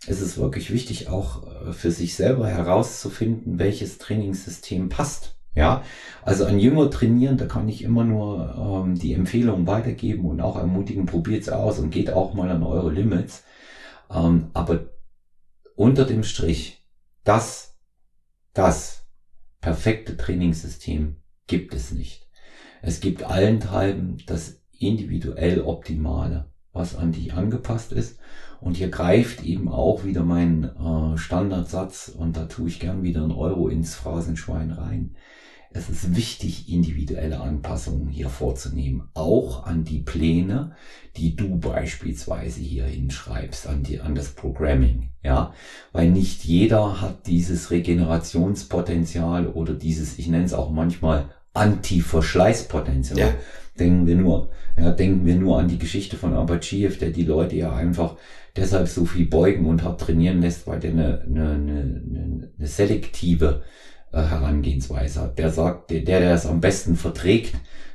es 0.06 0.20
ist 0.20 0.38
wirklich 0.38 0.70
wichtig, 0.72 1.08
auch 1.08 1.46
äh, 1.46 1.72
für 1.72 1.90
sich 1.90 2.14
selber 2.14 2.48
herauszufinden, 2.48 3.58
welches 3.58 3.98
Trainingssystem 3.98 4.88
passt. 4.88 5.36
Ja, 5.52 5.82
also 6.22 6.46
an 6.46 6.60
Jünger 6.60 6.90
trainieren, 6.90 7.36
da 7.36 7.44
kann 7.44 7.68
ich 7.68 7.82
immer 7.82 8.04
nur 8.04 8.84
ähm, 8.86 8.94
die 8.94 9.12
Empfehlung 9.12 9.66
weitergeben 9.66 10.24
und 10.26 10.40
auch 10.40 10.56
ermutigen, 10.56 11.06
probiert 11.06 11.42
es 11.42 11.48
aus 11.48 11.80
und 11.80 11.90
geht 11.90 12.12
auch 12.12 12.34
mal 12.34 12.50
an 12.50 12.62
eure 12.62 12.92
Limits. 12.92 13.42
Ähm, 14.10 14.50
aber 14.54 14.90
unter 15.74 16.04
dem 16.04 16.22
Strich, 16.22 16.86
das, 17.24 17.76
das 18.54 19.08
perfekte 19.60 20.16
Trainingssystem 20.16 21.16
gibt 21.48 21.74
es 21.74 21.90
nicht. 21.90 22.19
Es 22.82 23.00
gibt 23.00 23.24
allenthalben 23.24 24.18
das 24.26 24.60
individuell 24.78 25.62
Optimale, 25.62 26.46
was 26.72 26.96
an 26.96 27.12
dich 27.12 27.34
angepasst 27.34 27.92
ist 27.92 28.18
und 28.60 28.76
hier 28.76 28.88
greift 28.88 29.42
eben 29.44 29.68
auch 29.68 30.04
wieder 30.04 30.22
mein 30.22 30.64
äh, 30.64 31.18
Standardsatz 31.18 32.12
und 32.16 32.36
da 32.36 32.46
tue 32.46 32.68
ich 32.68 32.80
gern 32.80 33.02
wieder 33.02 33.22
ein 33.22 33.32
Euro 33.32 33.68
ins 33.68 33.94
Phrasenschwein 33.94 34.70
rein. 34.70 35.16
Es 35.72 35.88
ist 35.88 36.16
wichtig, 36.16 36.68
individuelle 36.68 37.40
Anpassungen 37.40 38.08
hier 38.08 38.28
vorzunehmen, 38.28 39.08
auch 39.14 39.66
an 39.66 39.84
die 39.84 40.00
Pläne, 40.00 40.72
die 41.16 41.36
du 41.36 41.58
beispielsweise 41.58 42.60
hier 42.60 42.86
hinschreibst, 42.86 43.68
an, 43.68 43.84
die, 43.84 44.00
an 44.00 44.16
das 44.16 44.30
Programming, 44.30 45.10
ja, 45.22 45.54
weil 45.92 46.10
nicht 46.10 46.44
jeder 46.44 47.00
hat 47.00 47.28
dieses 47.28 47.70
Regenerationspotenzial 47.70 49.46
oder 49.46 49.74
dieses, 49.74 50.18
ich 50.18 50.26
nenne 50.26 50.44
es 50.44 50.54
auch 50.54 50.72
manchmal 50.72 51.30
Anti-Verschleißpotenzial. 51.54 53.18
Ja. 53.18 53.34
Denken 53.78 54.06
wir 54.06 54.16
nur, 54.16 54.50
ja, 54.76 54.90
denken 54.90 55.26
wir 55.26 55.36
nur 55.36 55.58
an 55.58 55.68
die 55.68 55.78
Geschichte 55.78 56.16
von 56.16 56.34
Abachiev, 56.34 56.98
der 56.98 57.10
die 57.10 57.24
Leute 57.24 57.56
ja 57.56 57.74
einfach 57.74 58.16
deshalb 58.56 58.88
so 58.88 59.04
viel 59.04 59.26
beugen 59.26 59.66
und 59.66 59.84
hart 59.84 60.00
trainieren 60.00 60.40
lässt, 60.40 60.66
weil 60.66 60.80
der 60.80 60.90
eine, 60.90 61.22
eine, 61.22 61.50
eine, 61.52 62.50
eine 62.58 62.66
selektive 62.66 63.62
äh, 64.12 64.22
Herangehensweise 64.22 65.20
hat. 65.22 65.38
Der 65.38 65.50
sagt, 65.50 65.90
der, 65.90 66.02
der 66.02 66.34
es 66.34 66.46
am 66.46 66.60
besten 66.60 66.96
verträgt, 66.96 67.54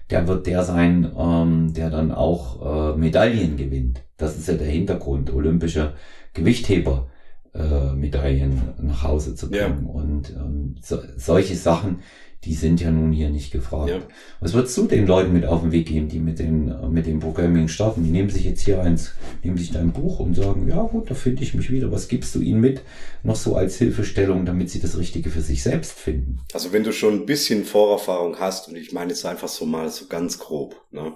der 0.09 0.27
wird 0.27 0.47
der 0.47 0.63
sein, 0.63 1.11
ähm, 1.17 1.73
der 1.73 1.89
dann 1.89 2.11
auch 2.11 2.93
äh, 2.93 2.97
Medaillen 2.97 3.57
gewinnt. 3.57 4.01
Das 4.17 4.37
ist 4.37 4.47
ja 4.47 4.55
der 4.55 4.67
Hintergrund, 4.67 5.33
olympische 5.33 5.93
Gewichtheber. 6.33 7.09
Äh, 7.53 7.93
Medaillen 7.93 8.73
nach 8.81 9.03
Hause 9.03 9.33
zu 9.33 9.49
bringen. 9.49 9.85
Ja. 9.87 9.89
Und 9.89 10.29
ähm, 10.31 10.75
so, 10.81 10.99
solche 11.15 11.55
Sachen, 11.55 11.99
die 12.45 12.53
sind 12.53 12.79
ja 12.79 12.91
nun 12.91 13.11
hier 13.11 13.29
nicht 13.29 13.51
gefragt. 13.51 13.89
Ja. 13.89 13.99
Was 14.39 14.53
würdest 14.53 14.77
du 14.77 14.85
den 14.85 15.07
Leuten 15.07 15.33
mit 15.33 15.45
auf 15.45 15.61
den 15.61 15.71
Weg 15.71 15.87
geben, 15.87 16.07
die 16.07 16.19
mit, 16.19 16.39
den, 16.39 16.91
mit 16.91 17.07
dem 17.07 17.19
Programming 17.19 17.67
starten? 17.67 18.03
Die 18.03 18.11
nehmen 18.11 18.29
sich 18.29 18.45
jetzt 18.45 18.61
hier 18.61 18.81
eins, 18.81 19.13
nehmen 19.43 19.57
sich 19.57 19.71
dein 19.71 19.91
Buch 19.91 20.19
und 20.19 20.35
sagen, 20.35 20.67
ja 20.67 20.83
gut, 20.83 21.09
da 21.09 21.15
finde 21.15 21.43
ich 21.43 21.53
mich 21.53 21.71
wieder. 21.71 21.91
Was 21.91 22.07
gibst 22.07 22.35
du 22.35 22.41
ihnen 22.41 22.61
mit? 22.61 22.81
Noch 23.23 23.35
so 23.35 23.55
als 23.55 23.77
Hilfestellung, 23.77 24.45
damit 24.45 24.69
sie 24.69 24.79
das 24.79 24.97
Richtige 24.97 25.29
für 25.29 25.41
sich 25.41 25.63
selbst 25.63 25.99
finden? 25.99 26.39
Also 26.53 26.71
wenn 26.71 26.83
du 26.83 26.93
schon 26.93 27.21
ein 27.21 27.25
bisschen 27.25 27.65
Vorerfahrung 27.65 28.39
hast, 28.39 28.67
und 28.67 28.75
ich 28.75 28.91
meine 28.91 29.09
jetzt 29.09 29.25
einfach 29.25 29.49
so 29.49 29.65
mal 29.65 29.89
so 29.89 30.05
ganz 30.07 30.37
grob, 30.37 30.75
ne? 30.91 31.13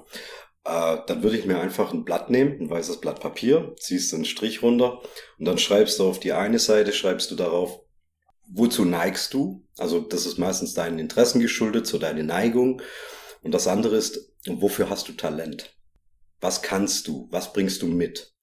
Äh, 0.65 0.97
dann 1.07 1.23
würde 1.23 1.37
ich 1.37 1.45
mir 1.45 1.59
einfach 1.59 1.93
ein 1.93 2.03
Blatt 2.03 2.29
nehmen, 2.29 2.59
ein 2.59 2.69
weißes 2.69 2.97
Blatt 2.97 3.21
Papier, 3.21 3.73
ziehst 3.79 4.13
einen 4.13 4.25
Strich 4.25 4.61
runter 4.61 4.99
und 5.37 5.45
dann 5.45 5.57
schreibst 5.57 5.99
du 5.99 6.03
auf 6.03 6.19
die 6.19 6.33
eine 6.33 6.59
Seite, 6.59 6.91
schreibst 6.91 7.31
du 7.31 7.35
darauf 7.35 7.79
wozu 8.51 8.85
neigst 8.85 9.33
du? 9.33 9.65
Also 9.77 9.99
das 9.99 10.25
ist 10.25 10.37
meistens 10.37 10.73
deinen 10.73 10.99
Interessen 10.99 11.39
geschuldet, 11.39 11.87
so 11.87 11.97
deine 11.97 12.23
Neigung. 12.23 12.81
Und 13.41 13.53
das 13.53 13.67
andere 13.67 13.95
ist, 13.95 14.33
wofür 14.47 14.89
hast 14.89 15.07
du 15.07 15.13
Talent? 15.13 15.75
Was 16.41 16.61
kannst 16.61 17.07
du? 17.07 17.27
Was 17.31 17.53
bringst 17.53 17.81
du 17.81 17.87
mit? 17.87 18.33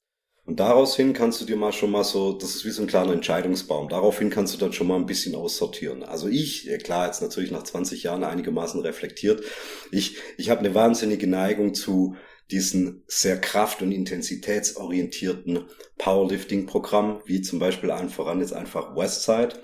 Und 0.45 0.61
daraus 0.61 0.95
hin 0.95 1.13
kannst 1.13 1.41
du 1.41 1.45
dir 1.45 1.57
mal 1.57 1.73
schon 1.73 1.91
mal 1.91 2.05
so, 2.05 2.33
das 2.33 2.55
ist 2.55 2.65
wie 2.65 2.71
so 2.71 2.83
ein 2.83 2.87
kleiner 2.87 3.13
Entscheidungsbaum. 3.13 3.89
Daraufhin 3.89 4.31
kannst 4.31 4.55
du 4.55 4.59
dann 4.59 4.73
schon 4.73 4.87
mal 4.87 4.95
ein 4.95 5.07
bisschen 5.07 5.35
aussortieren. 5.35 6.05
Also 6.05 6.29
ich, 6.29 6.71
klar, 6.85 7.07
jetzt 7.07 7.21
natürlich 7.21 7.51
nach 7.51 7.65
20 7.65 8.05
Jahren 8.05 8.23
einigermaßen 8.23 8.81
reflektiert. 8.81 9.43
Ich, 9.91 10.19
ich 10.39 10.49
habe 10.49 10.61
eine 10.61 10.73
wahnsinnige 10.73 11.27
Neigung 11.27 11.75
zu 11.75 12.15
diesen 12.53 13.03
sehr 13.09 13.41
kraft- 13.41 13.83
und 13.83 13.91
intensitätsorientierten 13.91 15.65
Powerlifting-Programm, 15.99 17.23
wie 17.25 17.43
zum 17.43 17.59
Beispiel 17.59 17.91
allen 17.91 18.09
voran 18.09 18.39
jetzt 18.39 18.53
einfach 18.53 18.95
Westside. 18.95 19.61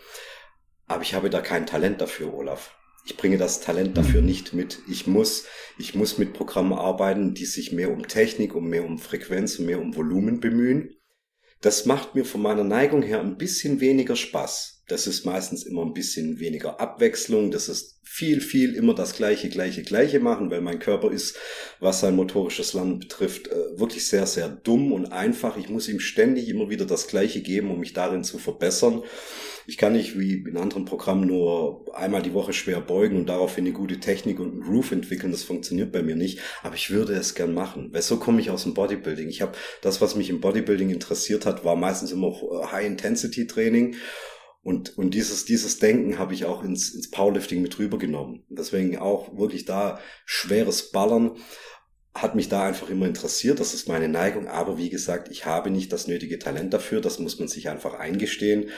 Aber 0.92 1.02
ich 1.02 1.14
habe 1.14 1.30
da 1.30 1.40
kein 1.40 1.64
Talent 1.64 2.02
dafür, 2.02 2.34
Olaf. 2.34 2.76
Ich 3.06 3.16
bringe 3.16 3.38
das 3.38 3.62
Talent 3.62 3.96
dafür 3.96 4.20
mhm. 4.20 4.26
nicht 4.26 4.52
mit. 4.52 4.80
Ich 4.90 5.06
muss, 5.06 5.46
ich 5.78 5.94
muss 5.94 6.18
mit 6.18 6.34
Programmen 6.34 6.74
arbeiten, 6.74 7.32
die 7.32 7.46
sich 7.46 7.72
mehr 7.72 7.90
um 7.90 8.06
Technik, 8.06 8.54
um 8.54 8.68
mehr 8.68 8.84
um 8.84 8.98
Frequenz 8.98 9.58
und 9.58 9.64
mehr 9.64 9.80
um 9.80 9.96
Volumen 9.96 10.40
bemühen. 10.40 10.94
Das 11.62 11.86
macht 11.86 12.14
mir 12.14 12.26
von 12.26 12.42
meiner 12.42 12.62
Neigung 12.62 13.02
her 13.02 13.20
ein 13.20 13.38
bisschen 13.38 13.80
weniger 13.80 14.16
Spaß. 14.16 14.82
Das 14.86 15.06
ist 15.06 15.24
meistens 15.24 15.62
immer 15.62 15.82
ein 15.82 15.94
bisschen 15.94 16.40
weniger 16.40 16.78
Abwechslung. 16.78 17.50
Das 17.50 17.70
ist 17.70 18.00
viel, 18.04 18.42
viel 18.42 18.74
immer 18.74 18.94
das 18.94 19.14
gleiche, 19.14 19.48
gleiche, 19.48 19.82
gleiche 19.82 20.20
machen, 20.20 20.50
weil 20.50 20.60
mein 20.60 20.78
Körper 20.78 21.10
ist, 21.10 21.38
was 21.80 22.00
sein 22.00 22.16
motorisches 22.16 22.74
Lernen 22.74 22.98
betrifft, 22.98 23.48
äh, 23.48 23.78
wirklich 23.78 24.06
sehr, 24.06 24.26
sehr 24.26 24.50
dumm 24.50 24.92
und 24.92 25.06
einfach. 25.06 25.56
Ich 25.56 25.70
muss 25.70 25.88
ihm 25.88 26.00
ständig 26.00 26.50
immer 26.50 26.68
wieder 26.68 26.84
das 26.84 27.06
gleiche 27.06 27.40
geben, 27.40 27.70
um 27.70 27.80
mich 27.80 27.94
darin 27.94 28.24
zu 28.24 28.38
verbessern. 28.38 29.02
Ich 29.66 29.78
kann 29.78 29.92
nicht 29.92 30.18
wie 30.18 30.34
in 30.34 30.56
anderen 30.56 30.84
Programmen 30.84 31.26
nur 31.26 31.84
einmal 31.94 32.22
die 32.22 32.34
Woche 32.34 32.52
schwer 32.52 32.80
beugen 32.80 33.16
und 33.16 33.28
daraufhin 33.28 33.64
eine 33.64 33.74
gute 33.74 34.00
Technik 34.00 34.40
und 34.40 34.52
einen 34.52 34.60
Groove 34.62 34.92
entwickeln. 34.92 35.32
Das 35.32 35.44
funktioniert 35.44 35.92
bei 35.92 36.02
mir 36.02 36.16
nicht. 36.16 36.40
Aber 36.62 36.74
ich 36.74 36.90
würde 36.90 37.14
es 37.14 37.34
gern 37.34 37.54
machen. 37.54 37.92
Weil 37.92 38.02
so 38.02 38.18
komme 38.18 38.40
ich 38.40 38.50
aus 38.50 38.64
dem 38.64 38.74
Bodybuilding. 38.74 39.28
Ich 39.28 39.42
habe 39.42 39.52
das, 39.82 40.00
was 40.00 40.16
mich 40.16 40.30
im 40.30 40.40
Bodybuilding 40.40 40.90
interessiert 40.90 41.46
hat, 41.46 41.64
war 41.64 41.76
meistens 41.76 42.12
immer 42.12 42.34
High-Intensity-Training. 42.72 43.96
Und, 44.62 44.96
und 44.96 45.12
dieses, 45.14 45.44
dieses 45.44 45.78
Denken 45.78 46.18
habe 46.18 46.34
ich 46.34 46.44
auch 46.44 46.62
ins, 46.62 46.94
ins 46.94 47.10
Powerlifting 47.10 47.62
mit 47.62 47.78
rübergenommen. 47.78 48.44
Deswegen 48.48 48.96
auch 48.96 49.36
wirklich 49.36 49.64
da 49.64 49.98
schweres 50.24 50.92
Ballern 50.92 51.32
hat 52.14 52.34
mich 52.34 52.48
da 52.48 52.64
einfach 52.64 52.90
immer 52.90 53.06
interessiert. 53.06 53.58
Das 53.58 53.74
ist 53.74 53.88
meine 53.88 54.08
Neigung. 54.08 54.46
Aber 54.46 54.78
wie 54.78 54.90
gesagt, 54.90 55.28
ich 55.30 55.46
habe 55.46 55.70
nicht 55.70 55.92
das 55.92 56.06
nötige 56.06 56.38
Talent 56.38 56.72
dafür. 56.74 57.00
Das 57.00 57.18
muss 57.18 57.38
man 57.38 57.48
sich 57.48 57.68
einfach 57.68 57.94
eingestehen. 57.94 58.70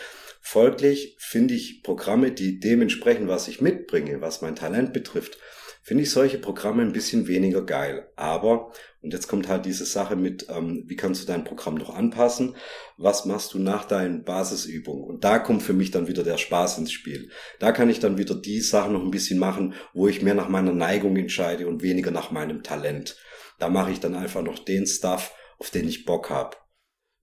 Folglich 0.46 1.16
finde 1.18 1.54
ich 1.54 1.82
Programme, 1.82 2.30
die 2.30 2.60
dementsprechend, 2.60 3.28
was 3.28 3.48
ich 3.48 3.62
mitbringe, 3.62 4.20
was 4.20 4.42
mein 4.42 4.54
Talent 4.54 4.92
betrifft, 4.92 5.38
finde 5.82 6.02
ich 6.02 6.10
solche 6.10 6.36
Programme 6.38 6.82
ein 6.82 6.92
bisschen 6.92 7.26
weniger 7.26 7.64
geil. 7.64 8.10
Aber, 8.14 8.70
und 9.00 9.14
jetzt 9.14 9.26
kommt 9.26 9.48
halt 9.48 9.64
diese 9.64 9.86
Sache 9.86 10.16
mit, 10.16 10.46
ähm, 10.50 10.84
wie 10.86 10.96
kannst 10.96 11.22
du 11.22 11.26
dein 11.26 11.44
Programm 11.44 11.76
noch 11.76 11.94
anpassen? 11.94 12.56
Was 12.98 13.24
machst 13.24 13.54
du 13.54 13.58
nach 13.58 13.86
deinen 13.86 14.22
Basisübungen? 14.22 15.04
Und 15.04 15.24
da 15.24 15.38
kommt 15.38 15.62
für 15.62 15.72
mich 15.72 15.90
dann 15.90 16.08
wieder 16.08 16.22
der 16.22 16.36
Spaß 16.36 16.76
ins 16.76 16.92
Spiel. 16.92 17.30
Da 17.58 17.72
kann 17.72 17.88
ich 17.88 17.98
dann 17.98 18.18
wieder 18.18 18.34
die 18.34 18.60
Sachen 18.60 18.92
noch 18.92 19.02
ein 19.02 19.10
bisschen 19.10 19.38
machen, 19.38 19.72
wo 19.94 20.08
ich 20.08 20.20
mehr 20.20 20.34
nach 20.34 20.50
meiner 20.50 20.72
Neigung 20.72 21.16
entscheide 21.16 21.66
und 21.66 21.82
weniger 21.82 22.10
nach 22.10 22.30
meinem 22.30 22.62
Talent. 22.62 23.16
Da 23.58 23.70
mache 23.70 23.92
ich 23.92 23.98
dann 23.98 24.14
einfach 24.14 24.42
noch 24.42 24.58
den 24.58 24.86
Stuff, 24.86 25.32
auf 25.58 25.70
den 25.70 25.88
ich 25.88 26.04
Bock 26.04 26.28
habe. 26.28 26.58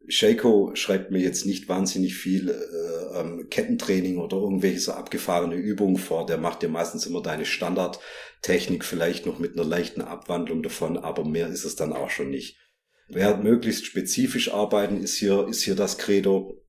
Shaco 0.07 0.71
schreibt 0.73 1.11
mir 1.11 1.19
jetzt 1.19 1.45
nicht 1.45 1.69
wahnsinnig 1.69 2.15
viel 2.15 2.49
äh, 2.49 3.19
ähm, 3.19 3.47
Kettentraining 3.49 4.17
oder 4.17 4.37
irgendwelche 4.37 4.79
so 4.79 4.93
abgefahrene 4.93 5.55
Übungen 5.55 5.97
vor. 5.97 6.25
Der 6.25 6.37
macht 6.37 6.61
dir 6.61 6.69
meistens 6.69 7.05
immer 7.05 7.21
deine 7.21 7.45
Standardtechnik, 7.45 8.83
vielleicht 8.83 9.25
noch 9.25 9.39
mit 9.39 9.53
einer 9.53 9.67
leichten 9.67 10.01
Abwandlung 10.01 10.63
davon, 10.63 10.97
aber 10.97 11.23
mehr 11.23 11.47
ist 11.47 11.65
es 11.65 11.75
dann 11.75 11.93
auch 11.93 12.09
schon 12.09 12.29
nicht. 12.29 12.57
Wer 13.07 13.37
möglichst 13.37 13.85
spezifisch 13.85 14.53
arbeiten, 14.53 15.01
ist 15.01 15.15
hier, 15.15 15.47
ist 15.47 15.63
hier 15.63 15.75
das 15.75 15.97
Credo. 15.97 16.61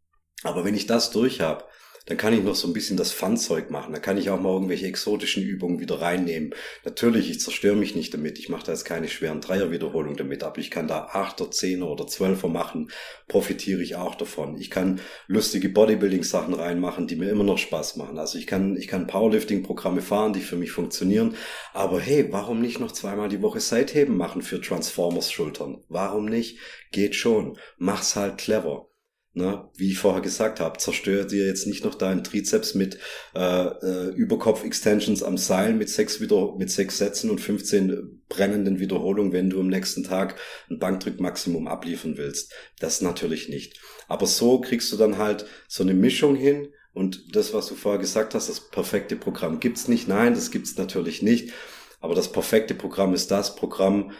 Aber 0.42 0.64
wenn 0.64 0.74
ich 0.74 0.86
das 0.86 1.10
durch 1.10 1.40
habe, 1.40 1.64
dann 2.06 2.16
kann 2.16 2.34
ich 2.34 2.42
noch 2.42 2.56
so 2.56 2.66
ein 2.66 2.72
bisschen 2.72 2.96
das 2.96 3.12
Fun-Zeug 3.12 3.70
machen. 3.70 3.92
Da 3.92 4.00
kann 4.00 4.16
ich 4.16 4.28
auch 4.30 4.40
mal 4.40 4.52
irgendwelche 4.52 4.86
exotischen 4.86 5.44
Übungen 5.44 5.78
wieder 5.78 6.00
reinnehmen. 6.00 6.54
Natürlich, 6.84 7.30
ich 7.30 7.40
zerstöre 7.40 7.76
mich 7.76 7.94
nicht 7.94 8.12
damit. 8.12 8.38
Ich 8.38 8.48
mache 8.48 8.66
da 8.66 8.72
jetzt 8.72 8.84
keine 8.84 9.08
schweren 9.08 9.40
Dreierwiederholungen 9.40 10.16
damit, 10.16 10.42
aber 10.42 10.58
ich 10.58 10.70
kann 10.70 10.88
da 10.88 11.08
Achter, 11.12 11.50
Zehner 11.50 11.88
oder 11.88 12.06
Zwölfer 12.06 12.48
machen. 12.48 12.90
Profitiere 13.28 13.82
ich 13.82 13.94
auch 13.96 14.16
davon. 14.16 14.56
Ich 14.56 14.70
kann 14.70 15.00
lustige 15.28 15.68
Bodybuilding-Sachen 15.68 16.54
reinmachen, 16.54 17.06
die 17.06 17.16
mir 17.16 17.30
immer 17.30 17.44
noch 17.44 17.58
Spaß 17.58 17.96
machen. 17.96 18.18
Also 18.18 18.36
ich 18.36 18.46
kann, 18.46 18.76
ich 18.76 18.88
kann 18.88 19.06
Powerlifting-Programme 19.06 20.02
fahren, 20.02 20.32
die 20.32 20.40
für 20.40 20.56
mich 20.56 20.72
funktionieren. 20.72 21.36
Aber 21.72 22.00
hey, 22.00 22.26
warum 22.30 22.60
nicht 22.60 22.80
noch 22.80 22.92
zweimal 22.92 23.28
die 23.28 23.42
Woche 23.42 23.60
Seitheben 23.60 24.16
machen 24.16 24.42
für 24.42 24.60
Transformers-Schultern? 24.60 25.84
Warum 25.88 26.24
nicht? 26.24 26.58
Geht 26.90 27.14
schon. 27.14 27.58
Mach's 27.78 28.16
halt 28.16 28.38
clever. 28.38 28.91
Ne, 29.34 29.66
wie 29.76 29.92
ich 29.92 29.98
vorher 29.98 30.20
gesagt 30.20 30.60
habe, 30.60 30.78
zerstör 30.78 31.24
dir 31.24 31.46
jetzt 31.46 31.66
nicht 31.66 31.86
noch 31.86 31.94
deinen 31.94 32.22
Trizeps 32.22 32.74
mit 32.74 32.98
äh, 33.34 33.40
äh, 33.40 34.08
Überkopf-Extensions 34.10 35.22
am 35.22 35.38
Seil 35.38 35.72
mit 35.72 35.88
sechs, 35.88 36.20
wieder, 36.20 36.54
mit 36.58 36.70
sechs 36.70 36.98
Sätzen 36.98 37.30
und 37.30 37.40
15 37.40 38.22
brennenden 38.28 38.78
Wiederholungen, 38.78 39.32
wenn 39.32 39.48
du 39.48 39.60
am 39.60 39.68
nächsten 39.68 40.04
Tag 40.04 40.38
ein 40.68 40.78
Bankdrückmaximum 40.78 41.66
abliefern 41.66 42.18
willst. 42.18 42.52
Das 42.78 43.00
natürlich 43.00 43.48
nicht. 43.48 43.80
Aber 44.06 44.26
so 44.26 44.60
kriegst 44.60 44.92
du 44.92 44.98
dann 44.98 45.16
halt 45.16 45.46
so 45.66 45.82
eine 45.82 45.94
Mischung 45.94 46.36
hin 46.36 46.68
und 46.92 47.34
das, 47.34 47.54
was 47.54 47.68
du 47.68 47.74
vorher 47.74 48.00
gesagt 48.00 48.34
hast, 48.34 48.50
das 48.50 48.68
perfekte 48.68 49.16
Programm 49.16 49.60
gibt's 49.60 49.88
nicht. 49.88 50.08
Nein, 50.08 50.34
das 50.34 50.50
gibt's 50.50 50.76
natürlich 50.76 51.22
nicht. 51.22 51.52
Aber 52.00 52.14
das 52.14 52.30
perfekte 52.30 52.74
Programm 52.74 53.14
ist 53.14 53.30
das 53.30 53.56
Programm, 53.56 54.10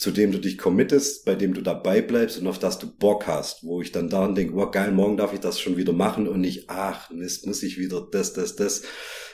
zu 0.00 0.12
dem 0.12 0.32
du 0.32 0.38
dich 0.38 0.56
committest, 0.56 1.26
bei 1.26 1.34
dem 1.34 1.52
du 1.52 1.60
dabei 1.60 2.00
bleibst 2.00 2.38
und 2.38 2.46
auf 2.46 2.58
das 2.58 2.78
du 2.78 2.90
Bock 2.90 3.26
hast, 3.26 3.64
wo 3.64 3.82
ich 3.82 3.92
dann 3.92 4.08
daran 4.08 4.34
denke, 4.34 4.54
wow, 4.54 4.70
geil, 4.70 4.92
morgen 4.92 5.18
darf 5.18 5.34
ich 5.34 5.40
das 5.40 5.60
schon 5.60 5.76
wieder 5.76 5.92
machen 5.92 6.26
und 6.26 6.40
nicht, 6.40 6.70
ach, 6.70 7.10
Mist, 7.10 7.46
muss 7.46 7.62
ich 7.62 7.76
wieder 7.76 8.08
das, 8.10 8.32
das, 8.32 8.56
das. 8.56 8.80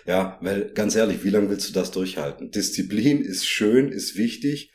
Ja, 0.06 0.40
weil 0.40 0.72
ganz 0.74 0.96
ehrlich, 0.96 1.22
wie 1.22 1.30
lange 1.30 1.50
willst 1.50 1.68
du 1.68 1.72
das 1.72 1.92
durchhalten? 1.92 2.50
Disziplin 2.50 3.22
ist 3.22 3.46
schön, 3.46 3.92
ist 3.92 4.16
wichtig, 4.16 4.72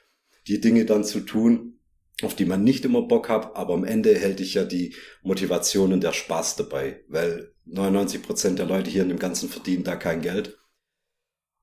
die 0.47 0.61
Dinge 0.61 0.85
dann 0.85 1.03
zu 1.03 1.19
tun, 1.19 1.81
auf 2.21 2.37
die 2.37 2.45
man 2.45 2.63
nicht 2.63 2.85
immer 2.85 3.01
Bock 3.01 3.27
hat, 3.27 3.57
aber 3.57 3.73
am 3.73 3.83
Ende 3.83 4.15
hält 4.15 4.39
dich 4.39 4.53
ja 4.53 4.63
die 4.63 4.95
Motivation 5.23 5.91
und 5.91 6.03
der 6.03 6.13
Spaß 6.13 6.55
dabei, 6.55 7.03
weil 7.09 7.51
99 7.65 8.21
Prozent 8.21 8.59
der 8.59 8.65
Leute 8.65 8.89
hier 8.89 9.01
in 9.01 9.09
dem 9.09 9.19
Ganzen 9.19 9.49
verdienen 9.49 9.83
da 9.83 9.97
kein 9.97 10.21
Geld. 10.21 10.57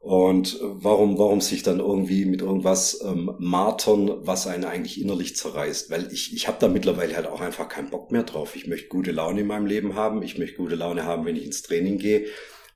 Und 0.00 0.58
warum, 0.62 1.18
warum 1.18 1.40
sich 1.40 1.64
dann 1.64 1.80
irgendwie 1.80 2.24
mit 2.24 2.40
irgendwas 2.40 3.00
ähm, 3.04 3.32
martern, 3.38 4.24
was 4.24 4.46
einen 4.46 4.64
eigentlich 4.64 5.00
innerlich 5.00 5.37
zerreißt? 5.37 5.90
Weil 5.90 6.12
ich, 6.12 6.34
ich 6.34 6.46
habe 6.46 6.58
da 6.61 6.68
mittlerweile 6.68 7.16
halt 7.16 7.26
auch 7.26 7.40
einfach 7.40 7.68
keinen 7.68 7.90
Bock 7.90 8.12
mehr 8.12 8.22
drauf. 8.22 8.54
Ich 8.54 8.68
möchte 8.68 8.88
gute 8.88 9.11
Laune 9.11 9.40
in 9.40 9.48
meinem 9.48 9.66
Leben 9.66 9.96
haben. 9.96 10.22
Ich 10.22 10.38
möchte 10.38 10.56
gute 10.56 10.76
Laune 10.76 11.04
haben, 11.04 11.26
wenn 11.26 11.37
ich 11.37 11.44
ins 11.44 11.62
Training 11.62 11.98
gehe. 11.98 12.26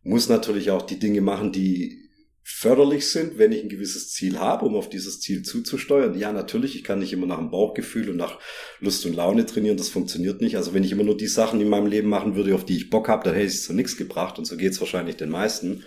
Muss 0.03 0.29
natürlich 0.29 0.73
auch 0.73 0.83
die 0.83 0.99
Dinge 0.99 1.21
machen, 1.21 1.53
die 1.53 2.03
förderlich 2.45 3.09
sind, 3.09 3.39
wenn 3.39 3.53
ich 3.53 3.63
ein 3.63 3.69
gewisses 3.69 4.11
Ziel 4.11 4.41
habe, 4.41 4.67
um 4.67 4.75
auf 4.75 4.89
dieses 4.89 5.21
Ziel 5.21 5.43
zuzusteuern. 5.43 6.19
Ja, 6.19 6.33
natürlich, 6.33 6.75
ich 6.75 6.83
kann 6.83 6.99
nicht 6.99 7.13
immer 7.13 7.27
nach 7.27 7.39
dem 7.39 7.53
Bauchgefühl 7.53 8.11
und 8.11 8.17
nach 8.17 8.41
Lust 8.81 9.07
und 9.07 9.15
Laune 9.15 9.47
trainieren, 9.47 9.77
das 9.77 9.89
funktioniert 9.89 10.41
nicht. 10.41 10.57
Also 10.57 10.75
wenn 10.75 10.83
ich 10.83 10.91
immer 10.91 11.05
nur 11.05 11.17
die 11.17 11.29
Sachen 11.29 11.61
in 11.61 11.69
meinem 11.69 11.87
Leben 11.87 12.09
machen 12.09 12.35
würde, 12.35 12.55
auf 12.55 12.65
die 12.65 12.77
ich 12.77 12.91
Bock 12.91 13.09
habe, 13.09 13.25
dann 13.25 13.35
hätte 13.35 13.47
ich 13.47 13.55
es 13.55 13.65
zu 13.65 13.73
nichts 13.73 13.97
gebracht 13.97 14.39
und 14.39 14.45
so 14.45 14.57
geht 14.57 14.73
es 14.73 14.81
wahrscheinlich 14.81 15.17
den 15.17 15.31
meisten 15.31 15.85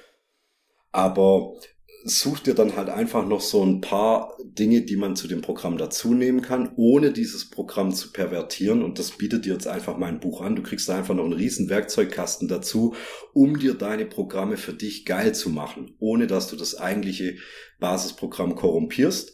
aber 0.96 1.56
such 2.06 2.40
dir 2.40 2.54
dann 2.54 2.78
halt 2.78 2.88
einfach 2.88 3.28
noch 3.28 3.42
so 3.42 3.66
ein 3.66 3.82
paar 3.82 4.38
Dinge, 4.44 4.82
die 4.82 4.96
man 4.96 5.18
zu 5.18 5.28
dem 5.28 5.42
Programm 5.42 5.78
dazu 5.78 6.14
nehmen 6.14 6.42
kann, 6.42 6.72
ohne 6.78 7.12
dieses 7.12 7.50
Programm 7.50 7.94
zu 7.94 8.14
pervertieren. 8.14 8.82
Und 8.82 8.98
das 8.98 9.12
bietet 9.12 9.44
dir 9.44 9.54
jetzt 9.54 9.68
einfach 9.68 9.98
mein 9.98 10.22
Buch 10.22 10.42
an. 10.42 10.56
Du 10.56 10.62
kriegst 10.62 10.88
da 10.88 10.96
einfach 10.96 11.16
noch 11.16 11.26
einen 11.26 11.34
riesen 11.34 11.68
Werkzeugkasten 11.68 12.48
dazu, 12.48 12.96
um 13.34 13.60
dir 13.60 13.74
deine 13.74 14.06
Programme 14.06 14.56
für 14.56 14.72
dich 14.72 15.06
geil 15.06 15.36
zu 15.36 15.50
machen, 15.50 15.96
ohne 16.00 16.28
dass 16.28 16.48
du 16.48 16.56
das 16.56 16.76
eigentliche 16.78 17.36
Basisprogramm 17.80 18.56
korrumpierst. 18.56 19.34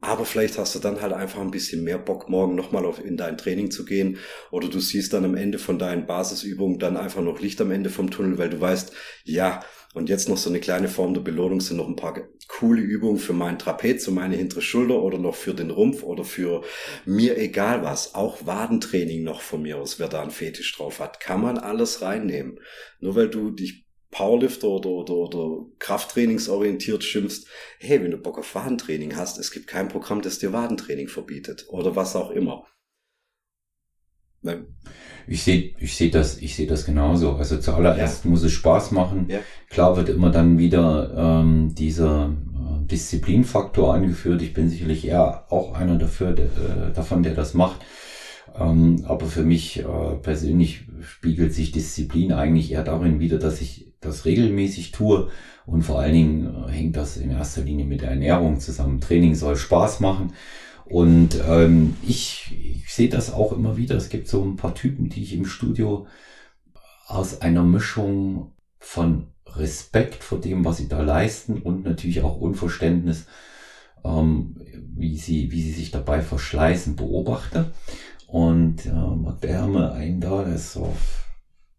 Aber 0.00 0.24
vielleicht 0.24 0.56
hast 0.56 0.74
du 0.74 0.78
dann 0.78 1.02
halt 1.02 1.12
einfach 1.12 1.40
ein 1.40 1.50
bisschen 1.50 1.82
mehr 1.82 1.98
Bock, 1.98 2.28
morgen 2.30 2.54
nochmal 2.54 2.84
in 3.04 3.16
dein 3.16 3.36
Training 3.36 3.70
zu 3.70 3.84
gehen. 3.84 4.18
Oder 4.50 4.68
du 4.68 4.78
siehst 4.78 5.12
dann 5.12 5.24
am 5.24 5.34
Ende 5.34 5.58
von 5.58 5.78
deinen 5.78 6.06
Basisübungen 6.06 6.78
dann 6.78 6.96
einfach 6.96 7.22
noch 7.22 7.40
Licht 7.40 7.60
am 7.60 7.72
Ende 7.72 7.90
vom 7.90 8.10
Tunnel, 8.10 8.38
weil 8.38 8.50
du 8.50 8.60
weißt, 8.60 8.92
ja, 9.24 9.64
und 9.94 10.08
jetzt 10.08 10.28
noch 10.28 10.36
so 10.36 10.50
eine 10.50 10.58
kleine 10.58 10.88
Form 10.88 11.14
der 11.14 11.20
Belohnung 11.20 11.60
sind 11.60 11.76
noch 11.76 11.86
ein 11.86 11.94
paar 11.94 12.20
coole 12.48 12.82
Übungen 12.82 13.18
für 13.18 13.32
meinen 13.32 13.60
Trapez 13.60 14.06
und 14.08 14.14
meine 14.14 14.36
hintere 14.36 14.60
Schulter 14.60 15.00
oder 15.00 15.18
noch 15.18 15.36
für 15.36 15.54
den 15.54 15.70
Rumpf 15.70 16.02
oder 16.02 16.24
für 16.24 16.62
mir 17.04 17.38
egal 17.38 17.84
was. 17.84 18.16
Auch 18.16 18.44
Wadentraining 18.44 19.22
noch 19.22 19.40
von 19.40 19.62
mir 19.62 19.78
aus, 19.78 20.00
wer 20.00 20.08
da 20.08 20.20
einen 20.20 20.32
Fetisch 20.32 20.76
drauf 20.76 20.98
hat. 20.98 21.20
Kann 21.20 21.40
man 21.40 21.58
alles 21.58 22.02
reinnehmen. 22.02 22.58
Nur 22.98 23.14
weil 23.14 23.30
du 23.30 23.52
dich 23.52 23.86
Powerlifter 24.10 24.68
oder, 24.68 24.90
oder, 24.90 25.14
oder 25.14 25.66
Krafttrainingsorientiert 25.78 27.04
schimpfst, 27.04 27.46
hey, 27.78 28.02
wenn 28.02 28.10
du 28.10 28.18
Bock 28.18 28.38
auf 28.38 28.54
Wadentraining 28.54 29.16
hast, 29.16 29.38
es 29.38 29.52
gibt 29.52 29.68
kein 29.68 29.88
Programm, 29.88 30.22
das 30.22 30.40
dir 30.40 30.52
Wadentraining 30.52 31.08
verbietet 31.08 31.66
oder 31.68 31.94
was 31.94 32.16
auch 32.16 32.30
immer. 32.30 32.66
Ich 35.26 35.42
sehe 35.42 35.72
ich 35.78 35.96
seh 35.96 36.10
das, 36.10 36.38
ich 36.38 36.54
sehe 36.54 36.66
das 36.66 36.84
genauso. 36.84 37.36
Also 37.36 37.58
zuallererst 37.58 38.24
ja. 38.24 38.30
muss 38.30 38.42
es 38.42 38.52
Spaß 38.52 38.92
machen. 38.92 39.26
Ja. 39.28 39.38
Klar 39.70 39.96
wird 39.96 40.08
immer 40.08 40.30
dann 40.30 40.58
wieder 40.58 41.14
ähm, 41.16 41.74
dieser 41.74 42.26
äh, 42.26 42.86
Disziplinfaktor 42.86 43.94
angeführt. 43.94 44.42
Ich 44.42 44.52
bin 44.52 44.68
sicherlich 44.68 45.06
eher 45.06 45.50
auch 45.50 45.74
einer 45.74 45.96
dafür, 45.96 46.32
der, 46.32 46.46
äh, 46.46 46.92
davon, 46.94 47.22
der 47.22 47.34
das 47.34 47.54
macht. 47.54 47.80
Ähm, 48.56 49.04
aber 49.06 49.26
für 49.26 49.42
mich 49.42 49.80
äh, 49.80 50.16
persönlich 50.22 50.84
spiegelt 51.00 51.54
sich 51.54 51.72
Disziplin 51.72 52.32
eigentlich 52.32 52.70
eher 52.70 52.84
darin 52.84 53.18
wieder, 53.18 53.38
dass 53.38 53.60
ich 53.60 53.92
das 54.00 54.26
regelmäßig 54.26 54.92
tue. 54.92 55.28
Und 55.66 55.82
vor 55.82 56.00
allen 56.00 56.12
Dingen 56.12 56.64
äh, 56.68 56.70
hängt 56.70 56.96
das 56.96 57.16
in 57.16 57.30
erster 57.30 57.62
Linie 57.62 57.86
mit 57.86 58.02
der 58.02 58.10
Ernährung 58.10 58.60
zusammen. 58.60 59.00
Training 59.00 59.34
soll 59.34 59.56
Spaß 59.56 60.00
machen. 60.00 60.34
Und 60.86 61.40
ähm, 61.46 61.96
ich, 62.06 62.54
ich 62.60 62.92
sehe 62.92 63.08
das 63.08 63.32
auch 63.32 63.52
immer 63.52 63.76
wieder. 63.76 63.96
Es 63.96 64.08
gibt 64.08 64.28
so 64.28 64.42
ein 64.44 64.56
paar 64.56 64.74
Typen, 64.74 65.08
die 65.08 65.22
ich 65.22 65.34
im 65.34 65.46
Studio 65.46 66.06
aus 67.06 67.40
einer 67.40 67.62
Mischung 67.62 68.52
von 68.78 69.28
Respekt 69.46 70.22
vor 70.22 70.40
dem, 70.40 70.64
was 70.64 70.78
sie 70.78 70.88
da 70.88 71.00
leisten 71.00 71.62
und 71.62 71.84
natürlich 71.84 72.22
auch 72.22 72.40
Unverständnis, 72.40 73.26
ähm, 74.04 74.56
wie, 74.94 75.16
sie, 75.16 75.50
wie 75.52 75.62
sie 75.62 75.72
sich 75.72 75.90
dabei 75.90 76.20
verschleißen, 76.20 76.96
beobachte. 76.96 77.72
Und 78.26 78.86
ähm, 78.86 79.36
der 79.42 79.62
haben 79.62 79.76
einen 79.76 80.20
da, 80.20 80.44
der 80.44 80.56
ist 80.56 80.72
so 80.72 80.94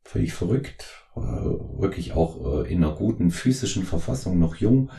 völlig 0.03 0.33
verrückt, 0.33 0.85
äh, 1.15 1.19
wirklich 1.19 2.13
auch 2.13 2.63
äh, 2.63 2.71
in 2.71 2.83
einer 2.83 2.95
guten 2.95 3.29
physischen 3.29 3.83
Verfassung, 3.83 4.39
noch 4.39 4.55
jung. 4.55 4.89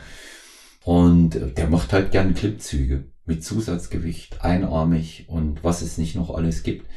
Und 0.83 1.35
äh, 1.35 1.51
der 1.51 1.67
macht 1.67 1.93
halt 1.93 2.11
gern 2.11 2.35
Klippzüge 2.35 3.05
mit 3.27 3.43
Zusatzgewicht, 3.43 4.43
einarmig 4.43 5.25
und 5.27 5.63
was 5.63 5.81
es 5.81 5.97
nicht 5.97 6.15
noch 6.15 6.33
alles 6.33 6.63
gibt. 6.63 6.87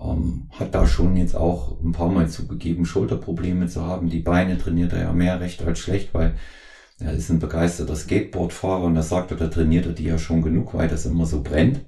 Ähm, 0.00 0.48
hat 0.58 0.74
da 0.74 0.86
schon 0.86 1.16
jetzt 1.16 1.34
auch 1.34 1.80
ein 1.80 1.92
paar 1.92 2.10
Mal 2.10 2.28
zugegeben, 2.28 2.84
Schulterprobleme 2.84 3.68
zu 3.68 3.84
haben. 3.86 4.10
Die 4.10 4.20
Beine 4.20 4.58
trainiert 4.58 4.92
er 4.92 5.02
ja 5.02 5.12
mehr 5.12 5.40
recht 5.40 5.62
als 5.62 5.78
schlecht, 5.78 6.12
weil 6.12 6.34
er 7.00 7.12
ist 7.12 7.30
ein 7.30 7.38
begeisterter 7.38 7.96
Skateboardfahrer 7.96 8.84
und 8.84 8.96
da 8.96 9.02
sagt 9.02 9.30
er, 9.30 9.36
da 9.36 9.46
trainiert 9.46 9.86
er 9.86 9.92
die 9.92 10.04
ja 10.04 10.18
schon 10.18 10.42
genug, 10.42 10.74
weil 10.74 10.88
das 10.88 11.06
immer 11.06 11.26
so 11.26 11.42
brennt. 11.42 11.80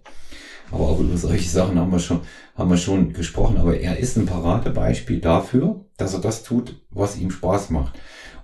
Aber 0.71 0.85
auch 0.85 1.01
über 1.01 1.17
solche 1.17 1.49
Sachen 1.49 1.79
haben 1.79 1.91
wir 1.91 1.99
schon, 1.99 2.21
haben 2.55 2.71
wir 2.71 2.77
schon 2.77 3.13
gesprochen. 3.13 3.59
Aber 3.59 3.79
er 3.79 3.99
ist 3.99 4.17
ein 4.17 4.27
Paradebeispiel 4.27 5.21
dafür, 5.21 5.85
dass 5.97 6.15
er 6.15 6.21
das 6.21 6.45
tut, 6.45 6.81
was 6.91 7.19
ihm 7.19 7.33
Spaß 7.33 7.71
macht. 7.71 7.99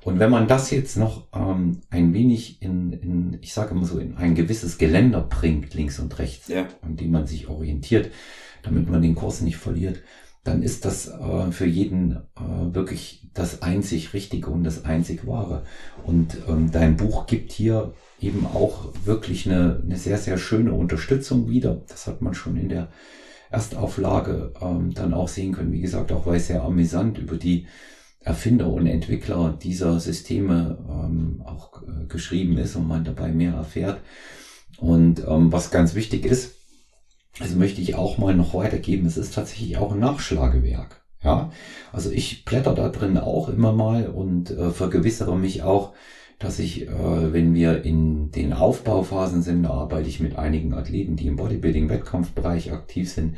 Und 0.07 0.21
wenn 0.21 0.31
man 0.31 0.47
das 0.47 0.71
jetzt 0.71 0.97
noch 0.97 1.27
ähm, 1.35 1.81
ein 1.91 2.15
wenig 2.15 2.63
in, 2.63 2.93
in, 2.93 3.39
ich 3.41 3.53
sage 3.53 3.73
immer 3.73 3.85
so, 3.85 3.99
in 3.99 4.17
ein 4.17 4.37
gewisses 4.37 4.79
Geländer 4.79 5.21
bringt, 5.21 5.75
links 5.75 5.99
und 5.99 6.17
rechts, 6.21 6.47
ja. 6.47 6.69
an 6.83 6.95
dem 6.95 7.11
man 7.11 7.27
sich 7.27 7.49
orientiert, 7.49 8.13
damit 8.63 8.89
man 8.89 9.03
den 9.03 9.17
Kurs 9.17 9.41
nicht 9.41 9.57
verliert, 9.57 10.05
dann 10.45 10.63
ist 10.63 10.85
das 10.85 11.09
äh, 11.09 11.51
für 11.51 11.67
jeden 11.67 12.19
äh, 12.37 12.73
wirklich 12.73 13.29
das 13.35 13.63
einzig 13.63 14.15
Richtige 14.15 14.49
und 14.49 14.63
das 14.63 14.85
einzig 14.85 15.27
Wahre. 15.27 15.65
Und 16.05 16.37
ähm, 16.49 16.71
dein 16.71 16.97
Buch 16.97 17.27
gibt 17.27 17.51
hier 17.51 17.93
eben 18.21 18.47
auch 18.47 18.93
wirklich 19.05 19.51
eine, 19.51 19.83
eine 19.85 19.97
sehr, 19.97 20.19
sehr 20.19 20.39
schöne 20.39 20.73
Unterstützung 20.73 21.49
wieder. 21.49 21.83
Das 21.89 22.07
hat 22.07 22.23
man 22.23 22.35
schon 22.35 22.57
in 22.57 22.69
der 22.69 22.91
Erstauflage 23.51 24.53
ähm, 24.63 24.95
dann 24.95 25.15
auch 25.15 25.27
sehen 25.27 25.53
können. 25.53 25.73
Wie 25.73 25.81
gesagt, 25.81 26.13
auch 26.13 26.27
weil 26.27 26.37
es 26.37 26.47
sehr 26.47 26.63
amüsant 26.63 27.19
über 27.19 27.37
die 27.37 27.67
Erfinder 28.27 28.67
und 28.73 28.89
Entwickler 28.89 29.57
dieser 29.63 30.01
Systeme 30.01 30.79
ähm, 30.91 31.43
auch 31.45 31.83
äh, 31.83 32.07
geschrieben 32.09 32.59
ist 32.59 32.75
und 32.75 32.89
man 32.89 33.05
dabei 33.05 33.29
mehr 33.31 33.53
erfährt. 33.53 34.01
Und 34.79 35.21
ähm, 35.27 35.53
was 35.53 35.71
ganz 35.71 35.95
wichtig 35.95 36.27
ist, 36.27 36.57
also 37.39 37.57
möchte 37.57 37.81
ich 37.81 37.95
auch 37.95 38.19
mal 38.19 38.35
noch 38.35 38.53
weitergeben, 38.53 39.07
es 39.07 39.17
ist 39.17 39.35
tatsächlich 39.35 39.77
auch 39.79 39.93
ein 39.93 40.01
Nachschlagewerk. 40.01 41.03
Ja, 41.23 41.53
also 41.93 42.11
ich 42.11 42.45
blätter 42.45 42.75
da 42.75 42.89
drin 42.89 43.17
auch 43.17 43.49
immer 43.49 43.73
mal 43.73 44.09
und 44.09 44.51
äh, 44.51 44.71
vergewissere 44.71 45.37
mich 45.37 45.63
auch, 45.63 45.95
dass 46.39 46.59
ich, 46.59 46.83
äh, 46.83 47.33
wenn 47.33 47.55
wir 47.55 47.83
in 47.85 48.31
den 48.31 48.53
Aufbauphasen 48.53 49.43
sind, 49.43 49.63
da 49.63 49.71
arbeite 49.71 50.09
ich 50.09 50.21
mit 50.21 50.37
einigen 50.37 50.75
Athleten, 50.75 51.17
die 51.17 51.27
im 51.27 51.37
Bodybuilding-Wettkampfbereich 51.37 52.73
aktiv 52.73 53.11
sind, 53.11 53.37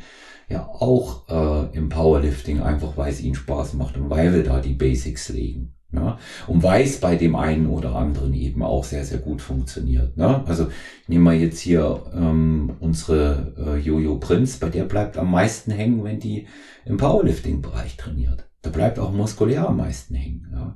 ja 0.49 0.67
auch 0.67 1.29
äh, 1.29 1.77
im 1.77 1.89
Powerlifting, 1.89 2.61
einfach 2.61 2.97
weil 2.97 3.11
es 3.11 3.21
ihnen 3.21 3.35
Spaß 3.35 3.75
macht 3.75 3.97
und 3.97 4.09
weil 4.09 4.33
wir 4.33 4.43
da 4.43 4.59
die 4.59 4.73
Basics 4.73 5.29
legen. 5.29 5.73
Ja, 5.91 6.19
und 6.45 6.61
weiß 6.61 6.99
bei 6.99 7.15
dem 7.15 7.35
einen 7.35 7.65
oder 7.65 7.95
anderen 7.95 8.35
eben 8.35 8.61
auch 8.61 8.83
sehr, 8.83 9.03
sehr 9.05 9.17
gut 9.17 9.41
funktioniert. 9.41 10.17
Ne? 10.17 10.43
Also 10.45 10.67
nehmen 11.07 11.23
wir 11.23 11.33
jetzt 11.33 11.59
hier 11.59 12.03
ähm, 12.13 12.75
unsere 12.79 13.55
äh, 13.57 13.77
Jojo 13.79 14.17
Prinz, 14.17 14.57
bei 14.57 14.69
der 14.69 14.83
bleibt 14.83 15.17
am 15.17 15.31
meisten 15.31 15.71
hängen, 15.71 16.03
wenn 16.03 16.19
die 16.19 16.45
im 16.85 16.97
Powerlifting-Bereich 16.97 17.97
trainiert. 17.97 18.48
Da 18.61 18.69
bleibt 18.69 18.99
auch 18.99 19.11
muskulär 19.11 19.67
am 19.67 19.77
meisten 19.77 20.15
hängen. 20.15 20.49
Ja? 20.51 20.75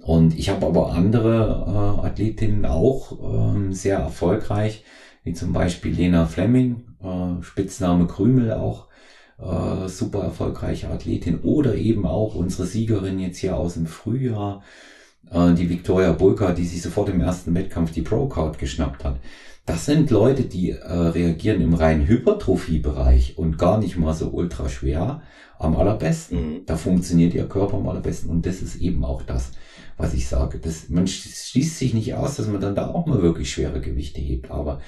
Und 0.00 0.38
ich 0.38 0.50
habe 0.50 0.66
aber 0.66 0.92
andere 0.92 2.00
äh, 2.02 2.06
Athletinnen 2.06 2.64
auch 2.64 3.54
ähm, 3.54 3.72
sehr 3.72 3.98
erfolgreich, 3.98 4.84
wie 5.24 5.32
zum 5.32 5.52
Beispiel 5.52 5.94
Lena 5.94 6.26
Fleming, 6.26 6.84
äh, 7.02 7.42
Spitzname 7.42 8.06
Krümel 8.06 8.52
auch, 8.52 8.88
äh, 9.38 9.88
super 9.88 10.22
erfolgreiche 10.22 10.88
Athletin 10.88 11.40
oder 11.40 11.74
eben 11.74 12.06
auch 12.06 12.34
unsere 12.34 12.66
Siegerin 12.66 13.18
jetzt 13.18 13.38
hier 13.38 13.56
aus 13.56 13.74
dem 13.74 13.86
Frühjahr, 13.86 14.62
äh, 15.30 15.54
die 15.54 15.70
Victoria 15.70 16.12
Bulka, 16.12 16.52
die 16.52 16.66
sich 16.66 16.82
sofort 16.82 17.08
im 17.08 17.20
ersten 17.20 17.54
Wettkampf 17.54 17.92
die 17.92 18.02
Pro-Card 18.02 18.58
geschnappt 18.58 19.04
hat. 19.04 19.16
Das 19.66 19.86
sind 19.86 20.10
Leute, 20.10 20.42
die 20.42 20.70
äh, 20.70 20.92
reagieren 20.92 21.62
im 21.62 21.72
reinen 21.72 22.06
Hypertrophie-Bereich 22.06 23.38
und 23.38 23.56
gar 23.56 23.78
nicht 23.78 23.96
mal 23.96 24.12
so 24.12 24.28
ultra 24.28 24.68
schwer 24.68 25.22
am 25.64 25.76
allerbesten. 25.76 26.38
Mhm. 26.38 26.66
Da 26.66 26.76
funktioniert 26.76 27.34
ihr 27.34 27.48
Körper 27.48 27.76
am 27.76 27.88
allerbesten 27.88 28.30
und 28.30 28.46
das 28.46 28.62
ist 28.62 28.76
eben 28.76 29.04
auch 29.04 29.22
das, 29.22 29.52
was 29.96 30.14
ich 30.14 30.28
sage. 30.28 30.58
Das, 30.58 30.88
man 30.88 31.06
schließt 31.06 31.78
sich 31.78 31.94
nicht 31.94 32.14
aus, 32.14 32.36
dass 32.36 32.46
man 32.46 32.60
dann 32.60 32.74
da 32.74 32.88
auch 32.88 33.06
mal 33.06 33.22
wirklich 33.22 33.50
schwere 33.50 33.80
Gewichte 33.80 34.20
hebt, 34.20 34.50
aber 34.50 34.80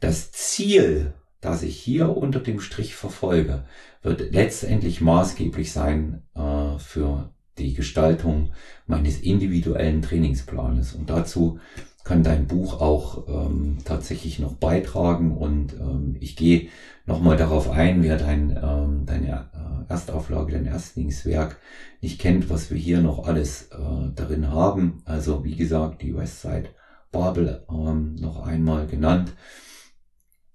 das 0.00 0.32
Ziel, 0.32 1.14
das 1.40 1.62
ich 1.62 1.78
hier 1.78 2.16
unter 2.16 2.40
dem 2.40 2.60
Strich 2.60 2.94
verfolge, 2.94 3.64
wird 4.02 4.32
letztendlich 4.32 5.00
maßgeblich 5.00 5.72
sein 5.72 6.22
äh, 6.34 6.78
für 6.78 7.30
die 7.58 7.74
Gestaltung 7.74 8.52
meines 8.86 9.20
individuellen 9.20 10.02
Trainingsplanes. 10.02 10.94
Und 10.94 11.10
dazu 11.10 11.58
kann 12.04 12.22
dein 12.22 12.46
Buch 12.46 12.80
auch 12.80 13.26
ähm, 13.28 13.78
tatsächlich 13.84 14.38
noch 14.38 14.54
beitragen. 14.54 15.36
Und 15.36 15.72
ähm, 15.74 16.16
ich 16.20 16.36
gehe 16.36 16.68
nochmal 17.06 17.36
darauf 17.36 17.70
ein, 17.70 18.02
wer 18.02 18.18
dein, 18.18 18.50
ähm, 18.50 19.06
deine 19.06 19.50
äh, 19.54 19.90
Erstauflage, 19.90 20.52
dein 20.52 20.66
Erstlingswerk 20.66 21.58
nicht 22.02 22.20
kennt, 22.20 22.50
was 22.50 22.70
wir 22.70 22.78
hier 22.78 23.00
noch 23.00 23.26
alles 23.26 23.70
äh, 23.72 24.10
darin 24.14 24.50
haben. 24.50 25.02
Also 25.06 25.44
wie 25.44 25.56
gesagt, 25.56 26.02
die 26.02 26.14
Westside 26.14 26.68
Babel 27.10 27.64
ähm, 27.70 28.16
noch 28.16 28.44
einmal 28.44 28.86
genannt. 28.86 29.32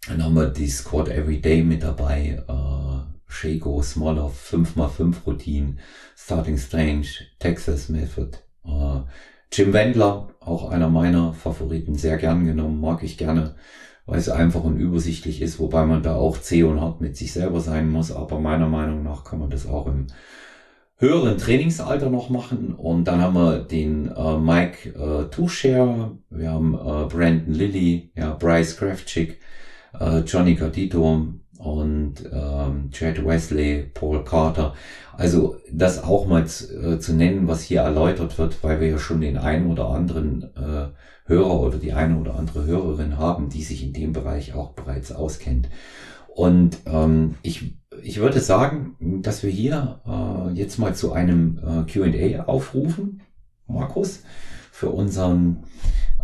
Dann 0.07 0.23
haben 0.23 0.35
wir 0.35 0.47
die 0.47 0.69
Squad 0.69 1.07
Everyday 1.09 1.63
mit 1.63 1.83
dabei, 1.83 2.43
äh, 2.47 3.31
Shago, 3.31 3.81
Smaller, 3.81 4.29
5x5 4.29 5.15
Routine, 5.25 5.77
Starting 6.15 6.57
Strange, 6.57 7.07
Texas 7.39 7.89
Method, 7.89 8.37
äh, 8.65 9.01
Jim 9.51 9.73
Wendler, 9.73 10.29
auch 10.39 10.69
einer 10.69 10.89
meiner 10.89 11.33
Favoriten, 11.33 11.95
sehr 11.95 12.17
gern 12.17 12.45
genommen, 12.45 12.79
mag 12.79 13.03
ich 13.03 13.17
gerne, 13.17 13.55
weil 14.05 14.19
es 14.19 14.29
einfach 14.29 14.63
und 14.63 14.77
übersichtlich 14.77 15.41
ist, 15.41 15.59
wobei 15.59 15.85
man 15.85 16.03
da 16.03 16.15
auch 16.15 16.37
zäh 16.37 16.63
und 16.63 16.81
hart 16.81 17.01
mit 17.01 17.17
sich 17.17 17.33
selber 17.33 17.59
sein 17.59 17.89
muss, 17.89 18.11
aber 18.11 18.39
meiner 18.39 18.67
Meinung 18.67 19.03
nach 19.03 19.23
kann 19.23 19.39
man 19.39 19.49
das 19.49 19.67
auch 19.67 19.87
im 19.87 20.07
höheren 20.97 21.37
Trainingsalter 21.37 22.09
noch 22.09 22.29
machen. 22.29 22.75
Und 22.75 23.05
dann 23.05 23.21
haben 23.21 23.35
wir 23.35 23.59
den 23.59 24.11
äh, 24.11 24.37
Mike 24.37 24.89
äh, 24.89 25.29
Tushare, 25.29 26.17
wir 26.29 26.51
haben 26.51 26.73
äh, 26.73 27.07
Brandon 27.07 27.53
Lilly, 27.53 28.11
ja, 28.15 28.33
Bryce 28.33 28.77
Kraftschick, 28.77 29.39
äh, 29.99 30.19
Johnny 30.19 30.55
Gardito 30.55 31.27
und 31.59 32.15
ähm, 32.31 32.89
Chad 32.91 33.23
Wesley, 33.25 33.91
Paul 33.93 34.23
Carter. 34.23 34.73
Also 35.17 35.57
das 35.69 36.01
auch 36.01 36.25
mal 36.25 36.47
zu, 36.47 36.93
äh, 36.93 36.99
zu 36.99 37.13
nennen, 37.13 37.49
was 37.49 37.61
hier 37.61 37.81
erläutert 37.81 38.37
wird, 38.37 38.63
weil 38.63 38.79
wir 38.79 38.87
ja 38.87 38.97
schon 38.97 39.19
den 39.19 39.37
einen 39.37 39.69
oder 39.69 39.89
anderen 39.89 40.43
äh, 40.55 40.87
Hörer 41.25 41.59
oder 41.59 41.77
die 41.77 41.91
eine 41.91 42.17
oder 42.17 42.35
andere 42.35 42.65
Hörerin 42.65 43.17
haben, 43.17 43.49
die 43.49 43.63
sich 43.63 43.83
in 43.83 43.91
dem 43.91 44.13
Bereich 44.13 44.53
auch 44.53 44.71
bereits 44.71 45.11
auskennt. 45.11 45.69
Und 46.33 46.77
ähm, 46.85 47.35
ich, 47.41 47.75
ich 48.01 48.19
würde 48.21 48.39
sagen, 48.39 48.95
dass 49.21 49.43
wir 49.43 49.51
hier 49.51 49.99
äh, 50.07 50.53
jetzt 50.53 50.79
mal 50.79 50.95
zu 50.95 51.11
einem 51.11 51.59
äh, 51.59 51.91
QA 51.91 52.43
aufrufen, 52.45 53.21
Markus, 53.67 54.23
für 54.71 54.91
unseren 54.91 55.65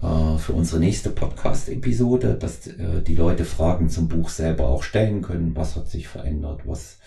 äh, 0.02 0.38
für 0.38 0.54
unsere 0.54 0.80
nächste 0.80 1.10
Podcast-Episode, 1.10 2.36
dass 2.36 2.68
äh, 2.68 3.02
die 3.02 3.16
Leute 3.16 3.46
Fragen 3.46 3.90
zum 3.90 4.08
Buch 4.08 4.30
selber 4.30 4.68
auch 4.68 4.84
stellen 4.84 5.22
können. 5.22 5.56
Was 5.56 5.76
hat 5.76 5.90
sich 5.90 6.08
verändert? 6.08 6.62
Was 6.66 6.98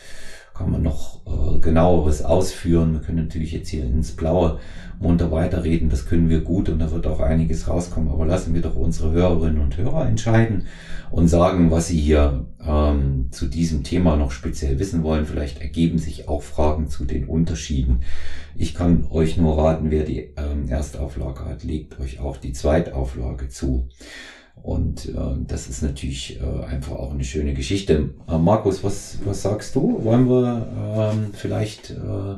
kann 0.58 0.72
man 0.72 0.82
noch 0.82 1.20
äh, 1.26 1.60
genaueres 1.60 2.22
ausführen? 2.22 2.92
Wir 2.92 3.00
können 3.00 3.24
natürlich 3.24 3.52
jetzt 3.52 3.68
hier 3.68 3.84
ins 3.84 4.12
Blaue 4.12 4.58
munter 5.00 5.30
weiterreden. 5.30 5.88
Das 5.88 6.06
können 6.06 6.28
wir 6.28 6.40
gut 6.40 6.68
und 6.68 6.80
da 6.80 6.90
wird 6.90 7.06
auch 7.06 7.20
einiges 7.20 7.68
rauskommen. 7.68 8.10
Aber 8.10 8.26
lassen 8.26 8.54
wir 8.54 8.62
doch 8.62 8.74
unsere 8.74 9.12
Hörerinnen 9.12 9.60
und 9.62 9.76
Hörer 9.76 10.08
entscheiden 10.08 10.64
und 11.12 11.28
sagen, 11.28 11.70
was 11.70 11.86
sie 11.86 12.00
hier 12.00 12.46
ähm, 12.60 13.28
zu 13.30 13.46
diesem 13.46 13.84
Thema 13.84 14.16
noch 14.16 14.32
speziell 14.32 14.80
wissen 14.80 15.04
wollen. 15.04 15.26
Vielleicht 15.26 15.60
ergeben 15.60 15.98
sich 15.98 16.28
auch 16.28 16.42
Fragen 16.42 16.88
zu 16.88 17.04
den 17.04 17.26
Unterschieden. 17.26 18.00
Ich 18.56 18.74
kann 18.74 19.06
euch 19.10 19.36
nur 19.36 19.56
raten, 19.58 19.92
wer 19.92 20.04
die 20.04 20.30
ähm, 20.36 20.68
Erstauflage 20.68 21.44
hat, 21.44 21.62
legt 21.62 22.00
euch 22.00 22.18
auch 22.18 22.36
die 22.36 22.52
Zweitauflage 22.52 23.48
zu. 23.48 23.88
Und 24.62 25.06
äh, 25.06 25.12
das 25.46 25.68
ist 25.68 25.82
natürlich 25.82 26.40
äh, 26.40 26.64
einfach 26.64 26.92
auch 26.92 27.12
eine 27.12 27.24
schöne 27.24 27.54
Geschichte. 27.54 28.10
Äh, 28.28 28.38
Markus, 28.38 28.84
was, 28.84 29.18
was 29.24 29.42
sagst 29.42 29.74
du? 29.74 30.04
Wollen 30.04 30.28
wir 30.28 31.12
ähm, 31.12 31.30
vielleicht 31.32 31.90
äh, 31.90 32.36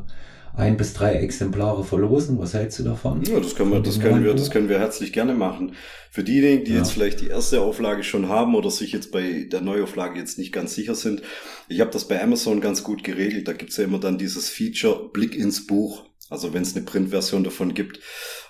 ein 0.57 0.77
bis 0.77 0.95
drei 0.95 1.15
Exemplare 1.15 1.85
verlosen. 1.85 2.39
Was 2.39 2.55
hältst 2.55 2.79
du 2.79 2.85
davon? 2.85 3.23
Ja, 3.25 3.41
das 3.41 3.55
können 3.55 3.73
wir, 3.73 3.81
das 3.81 4.01
können 4.01 4.25
wir, 4.25 4.35
das 4.35 4.51
können 4.51 4.69
wir 4.69 4.79
herzlich 4.79 5.13
gerne 5.13 5.35
machen. 5.35 5.75
Für 6.11 6.25
diejenigen, 6.25 6.65
die 6.65 6.73
ja. 6.73 6.79
jetzt 6.79 6.93
vielleicht 6.93 7.21
die 7.21 7.29
erste 7.29 7.61
Auflage 7.61 8.03
schon 8.03 8.29
haben 8.29 8.55
oder 8.55 8.71
sich 8.71 8.93
jetzt 8.93 9.13
bei 9.13 9.47
der 9.51 9.61
Neuauflage 9.61 10.19
jetzt 10.19 10.39
nicht 10.39 10.53
ganz 10.53 10.75
sicher 10.75 10.95
sind, 10.95 11.23
ich 11.69 11.81
habe 11.81 11.91
das 11.91 12.09
bei 12.09 12.23
Amazon 12.23 12.61
ganz 12.61 12.83
gut 12.83 13.05
geregelt. 13.05 13.47
Da 13.49 13.53
gibt's 13.53 13.77
ja 13.77 13.85
immer 13.85 14.01
dann 14.01 14.19
dieses 14.19 14.49
Feature 14.49 15.09
Blick 15.13 15.37
ins 15.37 15.67
Buch. 15.67 16.05
Also 16.29 16.55
wenn 16.55 16.63
es 16.63 16.77
eine 16.77 16.85
Printversion 16.85 17.43
davon 17.43 17.75
gibt. 17.75 18.01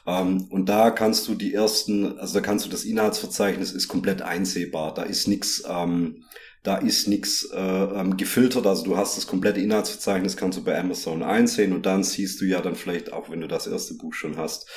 Ähm, 0.06 0.46
und 0.50 0.68
da 0.68 0.90
kannst 0.90 1.28
du 1.28 1.34
die 1.34 1.54
ersten, 1.54 2.18
also 2.18 2.34
da 2.34 2.40
kannst 2.40 2.66
du 2.66 2.70
das 2.70 2.84
Inhaltsverzeichnis 2.84 3.72
ist 3.72 3.88
komplett 3.88 4.22
einsehbar. 4.22 4.94
Da 4.94 5.02
ist 5.02 5.28
nichts 5.28 5.62
ähm, 5.68 6.24
Da 6.62 6.76
ist 6.76 7.08
nichts 7.08 7.48
äh, 7.54 7.58
ähm, 7.58 8.18
gefiltert, 8.18 8.66
also 8.66 8.84
du 8.84 8.94
hast 8.94 9.16
das 9.16 9.26
komplette 9.26 9.60
Inhaltsverzeichnis, 9.60 10.36
kannst 10.36 10.58
du 10.58 10.62
bei 10.64 10.78
Amazon 10.78 11.22
einsehen 11.22 11.72
und 11.72 11.86
dann 11.86 12.04
siehst 12.04 12.38
du 12.40 12.44
ja 12.44 12.60
dann 12.60 12.76
vielleicht, 12.76 13.14
auch 13.14 13.30
wenn 13.30 13.40
du 13.40 13.48
das 13.48 13.66
erste 13.66 13.94
Buch 13.94 14.12
schon 14.12 14.36
hast, 14.36 14.68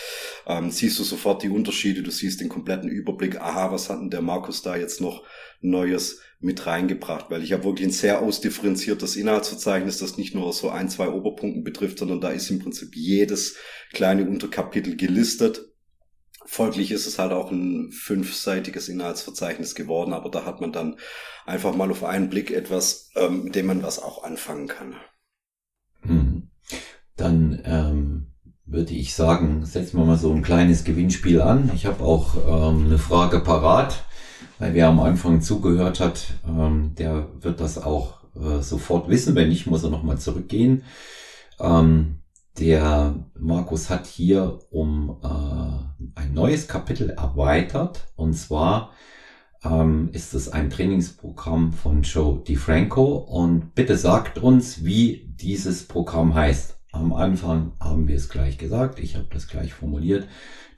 ähm, 0.48 0.72
siehst 0.72 0.98
du 1.00 1.04
sofort 1.04 1.44
die 1.44 1.50
Unterschiede, 1.50 2.02
du 2.02 2.10
siehst 2.10 2.40
den 2.40 2.48
kompletten 2.48 2.90
Überblick, 2.90 3.36
aha, 3.42 3.70
was 3.74 3.90
hat 3.90 4.00
denn 4.00 4.10
der 4.10 4.22
Markus 4.22 4.62
da 4.62 4.78
jetzt 4.78 5.02
noch 5.02 5.24
Neues 5.60 6.22
mit 6.44 6.66
reingebracht, 6.66 7.30
weil 7.30 7.44
ich 7.44 7.54
habe 7.54 7.64
wirklich 7.64 7.88
ein 7.88 7.92
sehr 7.92 8.22
ausdifferenziertes 8.22 9.16
Inhaltsverzeichnis, 9.16 9.98
das 9.98 10.18
nicht 10.18 10.36
nur 10.36 10.52
so 10.54 10.70
ein, 10.70 10.90
zwei 10.90 11.10
Oberpunkten 11.10 11.64
betrifft, 11.64 12.00
sondern 12.00 12.22
da 12.22 12.30
ist 12.30 12.50
im 12.50 12.60
Prinzip 12.60 12.96
jedes 12.96 13.56
kleine 13.92 14.28
Unterkapitel 14.28 14.96
gelistet 14.96 15.74
Folglich 16.46 16.92
ist 16.92 17.08
es 17.08 17.20
halt 17.20 17.32
auch 17.32 17.52
ein 17.52 17.92
fünfseitiges 17.92 18.90
Inhaltsverzeichnis 18.90 19.76
geworden, 19.76 20.14
aber 20.14 20.30
da 20.30 20.46
hat 20.46 20.62
man 20.62 20.72
dann 20.72 20.98
einfach 21.46 21.76
mal 21.76 21.90
auf 21.90 22.04
einen 22.04 22.30
Blick 22.30 22.52
etwas, 22.52 23.10
ähm, 23.16 23.46
mit 23.46 23.56
dem 23.56 23.68
man 23.68 23.84
was 23.84 24.00
auch 24.00 24.24
anfangen 24.24 24.68
kann. 24.68 24.96
Hm. 26.02 26.50
Dann 27.16 27.62
ähm, 27.64 28.34
würde 28.66 28.94
ich 28.94 29.16
sagen, 29.16 29.66
setzen 29.66 29.98
wir 29.98 30.06
mal 30.06 30.18
so 30.18 30.34
ein 30.34 30.42
kleines 30.42 30.84
Gewinnspiel 30.84 31.42
an. 31.42 31.72
Ich 31.76 31.86
habe 31.86 32.04
auch 32.04 32.36
ähm, 32.36 32.86
eine 32.86 33.00
Frage 33.00 33.40
parat, 33.40 34.06
weil 34.64 34.76
wer 34.76 34.88
am 34.88 35.02
Anfang 35.02 35.42
zugehört 35.42 36.00
hat, 36.00 36.36
ähm, 36.48 36.96
der 36.98 37.28
wird 37.42 37.60
das 37.60 37.78
auch 37.78 38.24
äh, 38.34 38.62
sofort 38.62 39.10
wissen. 39.10 39.36
Wenn 39.36 39.50
nicht, 39.50 39.68
muss 39.68 39.84
er 39.84 39.90
nochmal 39.90 40.20
zurückgehen. 40.20 40.84
Ähm, 41.60 42.20
der 42.58 43.14
Markus 43.38 43.90
hat 43.90 44.06
hier 44.06 44.60
um 44.70 45.18
äh, 45.22 46.18
ein 46.18 46.34
neues 46.34 46.70
Kapitel 46.70 47.10
erweitert 47.10 48.08
und 48.16 48.36
zwar 48.36 48.92
ähm, 49.66 50.10
ist 50.14 50.34
es 50.34 50.48
ein 50.48 50.70
Trainingsprogramm 50.70 51.74
von 51.74 52.04
Joe 52.04 52.42
DiFranco 52.42 53.16
und 53.18 53.76
bitte 53.76 53.98
sagt 53.98 54.38
uns, 54.38 54.86
wie 54.86 55.36
dieses 55.42 55.90
Programm 55.90 56.36
heißt. 56.36 56.78
Am 56.94 57.12
Anfang 57.12 57.74
haben 57.80 58.08
wir 58.08 58.16
es 58.16 58.30
gleich 58.30 58.60
gesagt, 58.60 59.00
ich 59.00 59.16
habe 59.16 59.26
das 59.32 59.48
gleich 59.48 59.74
formuliert. 59.74 60.28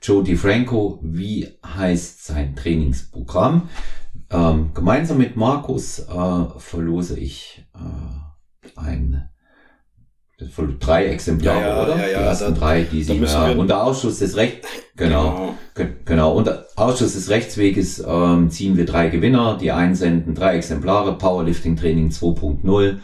Joe 0.00 0.24
DiFranco, 0.24 0.98
wie 1.02 1.58
heißt 1.64 2.24
sein 2.24 2.56
Trainingsprogramm? 2.56 3.68
Ähm, 4.30 4.70
gemeinsam 4.72 5.18
mit 5.18 5.36
Markus 5.36 5.98
äh, 5.98 6.58
verlose 6.58 7.20
ich 7.20 7.66
äh, 7.74 8.78
ein 8.80 9.28
drei 10.80 11.06
Exemplare, 11.06 11.60
ja, 11.60 11.68
ja, 11.68 11.82
oder? 11.82 11.96
Ja, 11.96 12.08
ja, 12.08 12.18
die 12.18 12.24
ersten 12.24 12.54
da, 12.54 12.60
drei, 12.60 12.82
die 12.82 13.02
sie 13.02 13.16
ja, 13.16 13.50
unter 13.52 13.84
Ausschuss 13.84 14.18
des 14.18 14.36
Rechts, 14.36 14.68
genau, 14.96 15.54
genau, 15.74 15.90
genau, 16.06 16.34
unter 16.34 16.66
Ausschuss 16.76 17.12
des 17.12 17.28
Rechtsweges 17.28 18.02
ähm, 18.06 18.50
ziehen 18.50 18.78
wir 18.78 18.86
drei 18.86 19.08
Gewinner, 19.08 19.58
die 19.58 19.70
einsenden 19.70 20.34
drei 20.34 20.56
Exemplare, 20.56 21.18
Powerlifting 21.18 21.76
Training 21.76 22.08
2.0, 22.08 22.98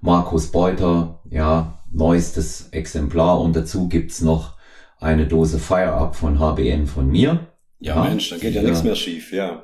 Markus 0.00 0.50
Beuter, 0.50 1.20
ja, 1.28 1.78
neuestes 1.94 2.68
Exemplar 2.70 3.40
und 3.40 3.54
dazu 3.56 3.88
gibt's 3.88 4.20
noch 4.20 4.54
eine 5.00 5.26
Dose 5.26 5.58
Fire 5.58 5.92
Up 5.92 6.16
von 6.16 6.38
HBN 6.38 6.86
von 6.86 7.10
mir. 7.10 7.46
Ja, 7.78 7.96
ja 7.96 8.04
Mensch, 8.04 8.30
da 8.30 8.36
geht 8.36 8.54
ja 8.54 8.62
nichts 8.62 8.82
mehr 8.82 8.94
schief, 8.94 9.32
ja. 9.32 9.62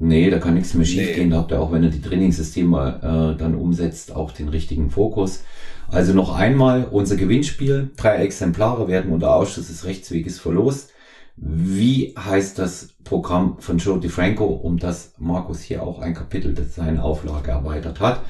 Nee, 0.00 0.30
da 0.30 0.38
kann 0.38 0.54
nichts 0.54 0.74
mehr 0.74 0.86
schief 0.86 1.08
nee. 1.08 1.14
gehen. 1.14 1.30
Da 1.30 1.38
habt 1.38 1.50
ihr 1.50 1.60
auch, 1.60 1.72
wenn 1.72 1.82
ihr 1.82 1.90
die 1.90 2.00
Trainingssysteme 2.00 3.34
äh, 3.34 3.38
dann 3.38 3.56
umsetzt, 3.56 4.14
auch 4.14 4.30
den 4.30 4.48
richtigen 4.48 4.90
Fokus. 4.90 5.42
Also 5.90 6.12
noch 6.12 6.34
einmal 6.34 6.84
unser 6.84 7.16
Gewinnspiel. 7.16 7.90
Drei 7.96 8.18
Exemplare 8.18 8.86
werden 8.86 9.10
unter 9.10 9.34
Ausschuss 9.34 9.66
des 9.66 9.84
Rechtsweges 9.84 10.38
verlost. 10.38 10.92
Wie 11.36 12.14
heißt 12.16 12.58
das 12.58 12.94
Programm 13.02 13.58
von 13.58 13.78
Joe 13.78 13.98
DiFranco, 13.98 14.44
um 14.44 14.78
das 14.78 15.14
Markus 15.18 15.62
hier 15.62 15.82
auch 15.82 16.00
ein 16.00 16.14
Kapitel 16.14 16.54
seine 16.68 17.02
Auflage 17.02 17.50
erweitert 17.50 18.00
hat? 18.00 18.20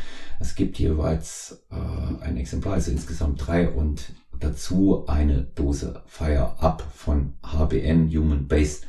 Es 0.41 0.55
gibt 0.55 0.79
jeweils 0.79 1.65
äh, 1.71 2.25
ein 2.25 2.37
Exemplar, 2.37 2.75
also 2.75 2.91
insgesamt 2.91 3.47
drei 3.47 3.69
und 3.69 4.13
dazu 4.39 5.07
eine 5.09 5.43
Dose 5.43 6.03
Fire 6.07 6.55
Up 6.61 6.87
von 6.95 7.35
HBN 7.43 8.09
Human 8.11 8.47
Based 8.47 8.87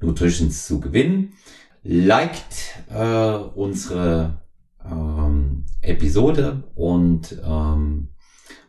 Nutritions 0.00 0.66
zu 0.66 0.80
gewinnen. 0.80 1.34
Liked 1.82 2.82
äh, 2.90 3.36
unsere 3.54 4.40
ähm, 4.84 5.64
Episode 5.82 6.64
und 6.74 7.38
ähm, 7.44 8.08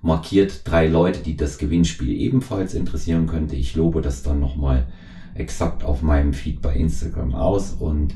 markiert 0.01 0.61
drei 0.65 0.87
Leute, 0.87 1.21
die 1.21 1.35
das 1.35 1.57
Gewinnspiel 1.57 2.11
ebenfalls 2.11 2.73
interessieren 2.73 3.27
könnte. 3.27 3.55
Ich 3.55 3.75
lobe 3.75 4.01
das 4.01 4.23
dann 4.23 4.39
nochmal 4.39 4.87
exakt 5.33 5.83
auf 5.83 6.01
meinem 6.01 6.33
Feed 6.33 6.61
bei 6.61 6.75
Instagram 6.75 7.33
aus 7.35 7.71
und 7.71 8.15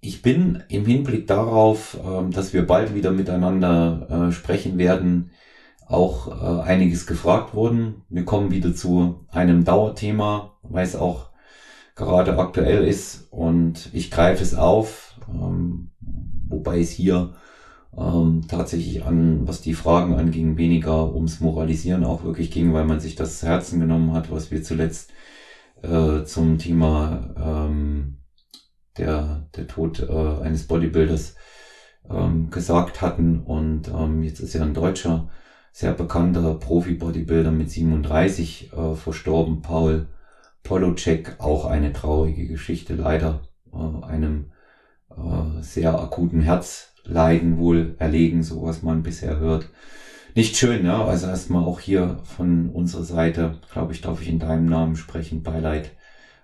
ich 0.00 0.22
bin 0.22 0.62
im 0.68 0.86
Hinblick 0.86 1.26
darauf, 1.26 1.98
äh, 2.02 2.30
dass 2.30 2.52
wir 2.52 2.66
bald 2.66 2.94
wieder 2.94 3.10
miteinander 3.10 4.28
äh, 4.28 4.32
sprechen 4.32 4.78
werden, 4.78 5.30
auch 5.86 6.28
äh, 6.28 6.62
einiges 6.62 7.06
gefragt 7.06 7.54
worden. 7.54 8.02
Wir 8.08 8.24
kommen 8.24 8.50
wieder 8.50 8.74
zu 8.74 9.26
einem 9.30 9.64
Dauerthema, 9.64 10.58
weil 10.62 10.84
es 10.84 10.96
auch 10.96 11.30
gerade 11.94 12.38
aktuell 12.38 12.86
ist 12.86 13.26
und 13.32 13.90
ich 13.92 14.10
greife 14.10 14.42
es 14.42 14.54
auf, 14.54 15.18
ähm, 15.28 15.90
wobei 16.48 16.80
es 16.80 16.90
hier 16.90 17.34
ähm, 17.96 18.42
tatsächlich 18.48 19.04
an, 19.04 19.48
was 19.48 19.62
die 19.62 19.74
Fragen 19.74 20.14
anging, 20.14 20.56
weniger 20.56 21.12
ums 21.14 21.40
Moralisieren 21.40 22.04
auch 22.04 22.22
wirklich 22.22 22.50
ging, 22.50 22.72
weil 22.72 22.84
man 22.84 23.00
sich 23.00 23.16
das 23.16 23.42
Herzen 23.42 23.80
genommen 23.80 24.12
hat, 24.12 24.30
was 24.30 24.50
wir 24.50 24.62
zuletzt 24.62 25.10
äh, 25.82 26.24
zum 26.24 26.58
Thema 26.58 27.34
ähm, 27.36 28.18
der, 28.96 29.37
der 29.58 29.66
Tod 29.66 30.00
äh, 30.00 30.42
eines 30.42 30.66
Bodybuilders 30.66 31.34
ähm, 32.08 32.50
gesagt 32.50 33.02
hatten. 33.02 33.40
Und 33.40 33.88
ähm, 33.88 34.22
jetzt 34.22 34.40
ist 34.40 34.54
ja 34.54 34.62
ein 34.62 34.74
deutscher, 34.74 35.28
sehr 35.72 35.92
bekannter 35.92 36.54
Profi-Bodybuilder 36.54 37.52
mit 37.52 37.70
37 37.70 38.72
äh, 38.72 38.94
verstorben, 38.94 39.62
Paul 39.62 40.08
Polocek, 40.62 41.36
auch 41.38 41.66
eine 41.66 41.92
traurige 41.92 42.46
Geschichte, 42.46 42.94
leider 42.94 43.42
äh, 43.72 44.04
einem 44.04 44.50
äh, 45.10 45.62
sehr 45.62 45.98
akuten 46.00 46.40
Herz 46.40 46.94
Leiden 47.04 47.58
wohl 47.58 47.94
erlegen, 47.98 48.42
so 48.42 48.62
was 48.62 48.82
man 48.82 49.02
bisher 49.02 49.38
hört. 49.38 49.68
Nicht 50.34 50.56
schön, 50.56 50.82
ne? 50.82 50.94
Also 50.94 51.26
erstmal 51.26 51.64
auch 51.64 51.80
hier 51.80 52.18
von 52.22 52.68
unserer 52.68 53.04
Seite, 53.04 53.58
glaube 53.72 53.92
ich, 53.92 54.02
darf 54.02 54.20
ich 54.20 54.28
in 54.28 54.38
deinem 54.38 54.66
Namen 54.66 54.96
sprechen, 54.96 55.42
Beileid 55.42 55.90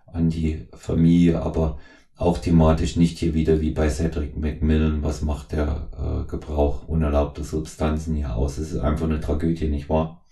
an 0.07 0.31
die 0.31 0.69
Familie, 0.73 1.43
aber 1.43 1.79
auch 2.17 2.39
thematisch 2.39 2.97
nicht 2.97 3.19
hier 3.19 3.35
wieder 3.35 3.61
wie 3.61 3.71
bei 3.71 3.89
Cedric 3.91 4.37
McMillan, 4.37 5.03
was 5.03 5.23
macht 5.23 5.53
der 5.53 5.89
äh, 5.93 6.31
Gebrauch 6.31 6.87
unerlaubter 6.87 7.45
Substanzen 7.45 8.15
hier 8.15 8.37
aus? 8.37 8.59
Es 8.59 8.73
ist 8.73 8.81
einfach 8.81 9.07
eine 9.07 9.21
Tragödie, 9.21 9.69
nicht 9.69 9.89
wahr? 9.89 10.25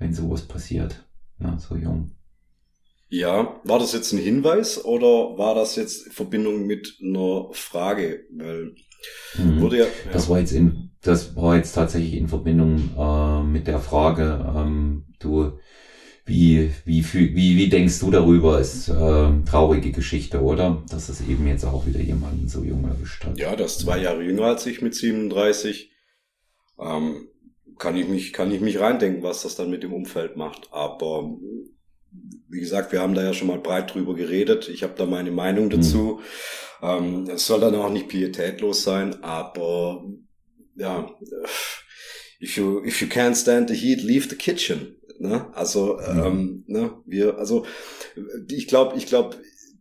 wenn 0.00 0.14
sowas 0.14 0.42
passiert, 0.42 1.04
ja, 1.38 1.56
so 1.58 1.76
jung. 1.76 2.10
Ja, 3.08 3.60
war 3.64 3.78
das 3.78 3.92
jetzt 3.92 4.12
ein 4.12 4.18
Hinweis 4.18 4.84
oder 4.84 5.36
war 5.36 5.54
das 5.54 5.76
jetzt 5.76 6.06
in 6.06 6.12
Verbindung 6.12 6.66
mit 6.66 6.96
einer 7.02 7.48
Frage? 7.52 8.24
Weil 8.32 8.74
mhm. 9.36 9.60
wurde 9.60 9.78
ja, 9.78 9.84
ja, 9.84 10.12
Das 10.12 10.28
war 10.28 10.38
jetzt 10.38 10.52
in, 10.52 10.90
das 11.02 11.36
war 11.36 11.56
jetzt 11.56 11.72
tatsächlich 11.72 12.14
in 12.14 12.28
Verbindung 12.28 12.90
äh, 12.96 13.42
mit 13.42 13.66
der 13.66 13.80
Frage, 13.80 14.52
ähm, 14.56 15.04
du, 15.18 15.58
wie, 16.30 16.70
wie, 16.86 17.04
wie, 17.12 17.56
wie 17.56 17.68
denkst 17.68 17.98
du 17.98 18.10
darüber? 18.10 18.58
Ist 18.60 18.88
äh, 18.88 19.28
traurige 19.44 19.92
Geschichte, 19.92 20.40
oder? 20.40 20.82
Dass 20.88 21.08
es 21.08 21.20
eben 21.20 21.46
jetzt 21.46 21.64
auch 21.64 21.86
wieder 21.86 22.00
jemanden 22.00 22.48
so 22.48 22.62
jung 22.62 22.84
erwischt 22.84 23.24
hat. 23.24 23.36
Ja, 23.36 23.54
das 23.56 23.78
zwei 23.78 23.98
Jahre 23.98 24.22
jünger 24.22 24.44
als 24.44 24.64
ich 24.64 24.80
mit 24.80 24.94
37. 24.94 25.90
Ähm, 26.80 27.28
kann 27.78 27.96
ich 27.96 28.08
mich, 28.08 28.32
kann 28.32 28.52
ich 28.52 28.60
mich 28.60 28.78
reindenken, 28.78 29.22
was 29.22 29.42
das 29.42 29.56
dann 29.56 29.70
mit 29.70 29.82
dem 29.82 29.92
Umfeld 29.92 30.36
macht. 30.36 30.68
Aber 30.70 31.36
wie 32.48 32.60
gesagt, 32.60 32.92
wir 32.92 33.00
haben 33.00 33.14
da 33.14 33.22
ja 33.22 33.32
schon 33.32 33.48
mal 33.48 33.58
breit 33.58 33.94
drüber 33.94 34.14
geredet. 34.14 34.68
Ich 34.68 34.82
habe 34.82 34.94
da 34.96 35.06
meine 35.06 35.32
Meinung 35.32 35.66
mhm. 35.66 35.70
dazu. 35.70 36.20
Mhm. 36.80 36.88
Ähm, 36.88 37.28
es 37.28 37.46
soll 37.46 37.60
dann 37.60 37.74
auch 37.74 37.90
nicht 37.90 38.08
pietätlos 38.08 38.84
sein, 38.84 39.22
aber 39.22 40.04
ja, 40.76 41.10
if 42.40 42.56
you 42.56 42.82
if 42.84 43.02
you 43.02 43.08
can't 43.08 43.36
stand 43.36 43.68
the 43.68 43.74
heat, 43.74 44.02
leave 44.02 44.28
the 44.28 44.36
kitchen. 44.36 44.96
Ne? 45.20 45.46
Also 45.52 45.98
mhm. 45.98 46.24
ähm, 46.24 46.64
ne, 46.66 46.92
wir, 47.04 47.38
also 47.38 47.66
ich 48.48 48.66
glaube, 48.66 48.96
ich 48.96 49.06
glaube, 49.06 49.36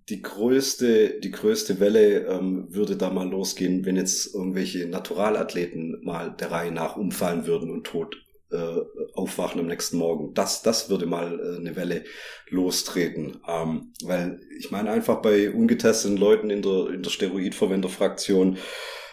die 0.10 0.22
größte, 0.22 1.20
die 1.22 1.32
größte 1.32 1.80
Welle 1.80 2.26
ähm, 2.28 2.68
würde 2.70 2.98
da 2.98 3.10
mal 3.10 3.30
losgehen, 3.30 3.86
wenn 3.86 3.96
jetzt 3.96 4.34
irgendwelche 4.36 4.88
Naturalathleten 4.88 6.02
mal 6.04 6.36
der 6.38 6.52
Reihe 6.52 6.72
nach 6.72 6.98
umfallen 6.98 7.48
würden 7.48 7.70
und 7.70 7.86
tot 7.86 8.18
äh, 8.52 8.82
aufwachen 9.14 9.62
am 9.62 9.68
nächsten 9.68 9.98
Morgen. 9.98 10.34
Das, 10.34 10.62
das 10.62 10.90
würde 10.90 11.06
mal 11.06 11.40
äh, 11.40 11.58
eine 11.58 11.76
Welle 11.78 12.04
lostreten. 12.50 13.40
Ähm, 13.48 13.94
weil 14.04 14.42
ich 14.58 14.72
meine 14.72 14.92
einfach 14.92 15.22
bei 15.22 15.52
ungetesteten 15.52 16.18
Leuten 16.18 16.50
in 16.50 16.64
der, 16.64 16.90
in 16.90 17.04
der 17.04 17.12
Steroidverwenderfraktion, 17.12 18.58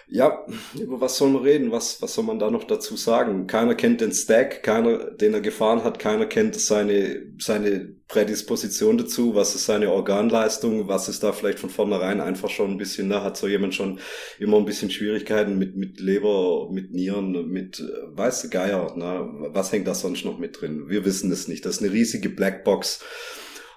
ja, 0.08 0.46
über 0.78 1.00
was 1.00 1.18
soll 1.18 1.30
man 1.30 1.42
reden? 1.42 1.72
Was, 1.72 2.00
was 2.00 2.14
soll 2.14 2.24
man 2.24 2.38
da 2.38 2.48
noch 2.48 2.64
dazu 2.64 2.96
sagen? 2.96 3.48
Keiner 3.48 3.74
kennt 3.74 4.00
den 4.00 4.12
Stack, 4.12 4.62
keiner, 4.62 5.10
den 5.10 5.34
er 5.34 5.40
gefahren 5.40 5.82
hat, 5.82 5.98
keiner 5.98 6.26
kennt 6.26 6.54
seine, 6.54 7.22
seine 7.38 7.96
Prädisposition 8.06 8.98
dazu, 8.98 9.34
was 9.34 9.56
ist 9.56 9.66
seine 9.66 9.90
Organleistung, 9.90 10.86
was 10.86 11.08
ist 11.08 11.24
da 11.24 11.32
vielleicht 11.32 11.58
von 11.58 11.70
vornherein 11.70 12.20
einfach 12.20 12.50
schon 12.50 12.70
ein 12.70 12.78
bisschen, 12.78 13.10
da 13.10 13.24
hat 13.24 13.36
so 13.36 13.48
jemand 13.48 13.74
schon 13.74 13.98
immer 14.38 14.58
ein 14.58 14.64
bisschen 14.64 14.92
Schwierigkeiten 14.92 15.58
mit, 15.58 15.76
mit 15.76 15.98
Leber, 15.98 16.68
mit 16.70 16.92
Nieren, 16.92 17.48
mit, 17.48 17.80
äh, 17.80 18.16
weißt 18.16 18.44
du, 18.44 18.50
Geier, 18.50 18.96
ne? 18.96 19.28
was 19.52 19.72
hängt 19.72 19.88
da 19.88 19.94
sonst 19.94 20.24
noch 20.24 20.38
mit 20.38 20.60
drin? 20.60 20.88
Wir 20.88 21.04
wissen 21.04 21.32
es 21.32 21.48
nicht. 21.48 21.66
Das 21.66 21.76
ist 21.76 21.82
eine 21.82 21.92
riesige 21.92 22.28
Blackbox. 22.28 23.00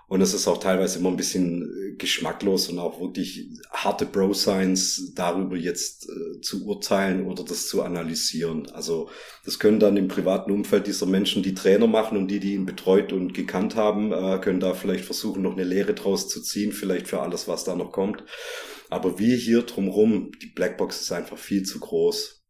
Und 0.10 0.22
es 0.22 0.34
ist 0.34 0.48
auch 0.48 0.58
teilweise 0.58 0.98
immer 0.98 1.10
ein 1.10 1.18
bisschen 1.18 1.62
äh, 1.62 1.96
geschmacklos 1.96 2.68
und 2.70 2.80
auch 2.80 3.00
wirklich 3.00 3.48
harte 3.70 4.08
Bro-Science 4.08 5.14
darüber 5.14 5.56
jetzt 5.56 6.10
äh, 6.10 6.42
zu 6.42 6.66
urteilen 6.66 7.28
oder 7.28 7.44
das 7.44 7.68
zu 7.68 7.84
analysieren. 7.84 8.68
Also 8.72 9.10
das 9.46 9.60
können 9.60 9.80
dann 9.80 9.98
im 9.98 10.08
privaten 10.08 10.52
Umfeld 10.52 10.88
dieser 10.88 11.06
Menschen, 11.06 11.44
die 11.44 11.54
Trainer 11.54 11.86
machen 11.86 12.18
und 12.18 12.28
die, 12.28 12.40
die 12.40 12.56
ihn 12.56 12.66
betreut 12.66 13.14
und 13.14 13.36
gekannt 13.36 13.76
haben, 13.76 14.12
äh, 14.12 14.40
können 14.40 14.60
da 14.60 14.74
vielleicht 14.74 15.06
versuchen, 15.06 15.44
noch 15.44 15.54
eine 15.54 15.64
Lehre 15.64 15.94
draus 15.94 16.28
zu 16.28 16.42
ziehen, 16.42 16.72
vielleicht 16.72 17.08
für 17.08 17.22
alles, 17.22 17.48
was 17.48 17.64
da 17.64 17.76
noch 17.76 17.92
kommt. 17.92 18.24
Aber 18.90 19.20
wir 19.20 19.38
hier 19.38 19.62
drumherum, 19.62 20.32
die 20.42 20.48
Blackbox 20.48 21.02
ist 21.02 21.12
einfach 21.12 21.38
viel 21.38 21.62
zu 21.62 21.80
groß. 21.80 22.44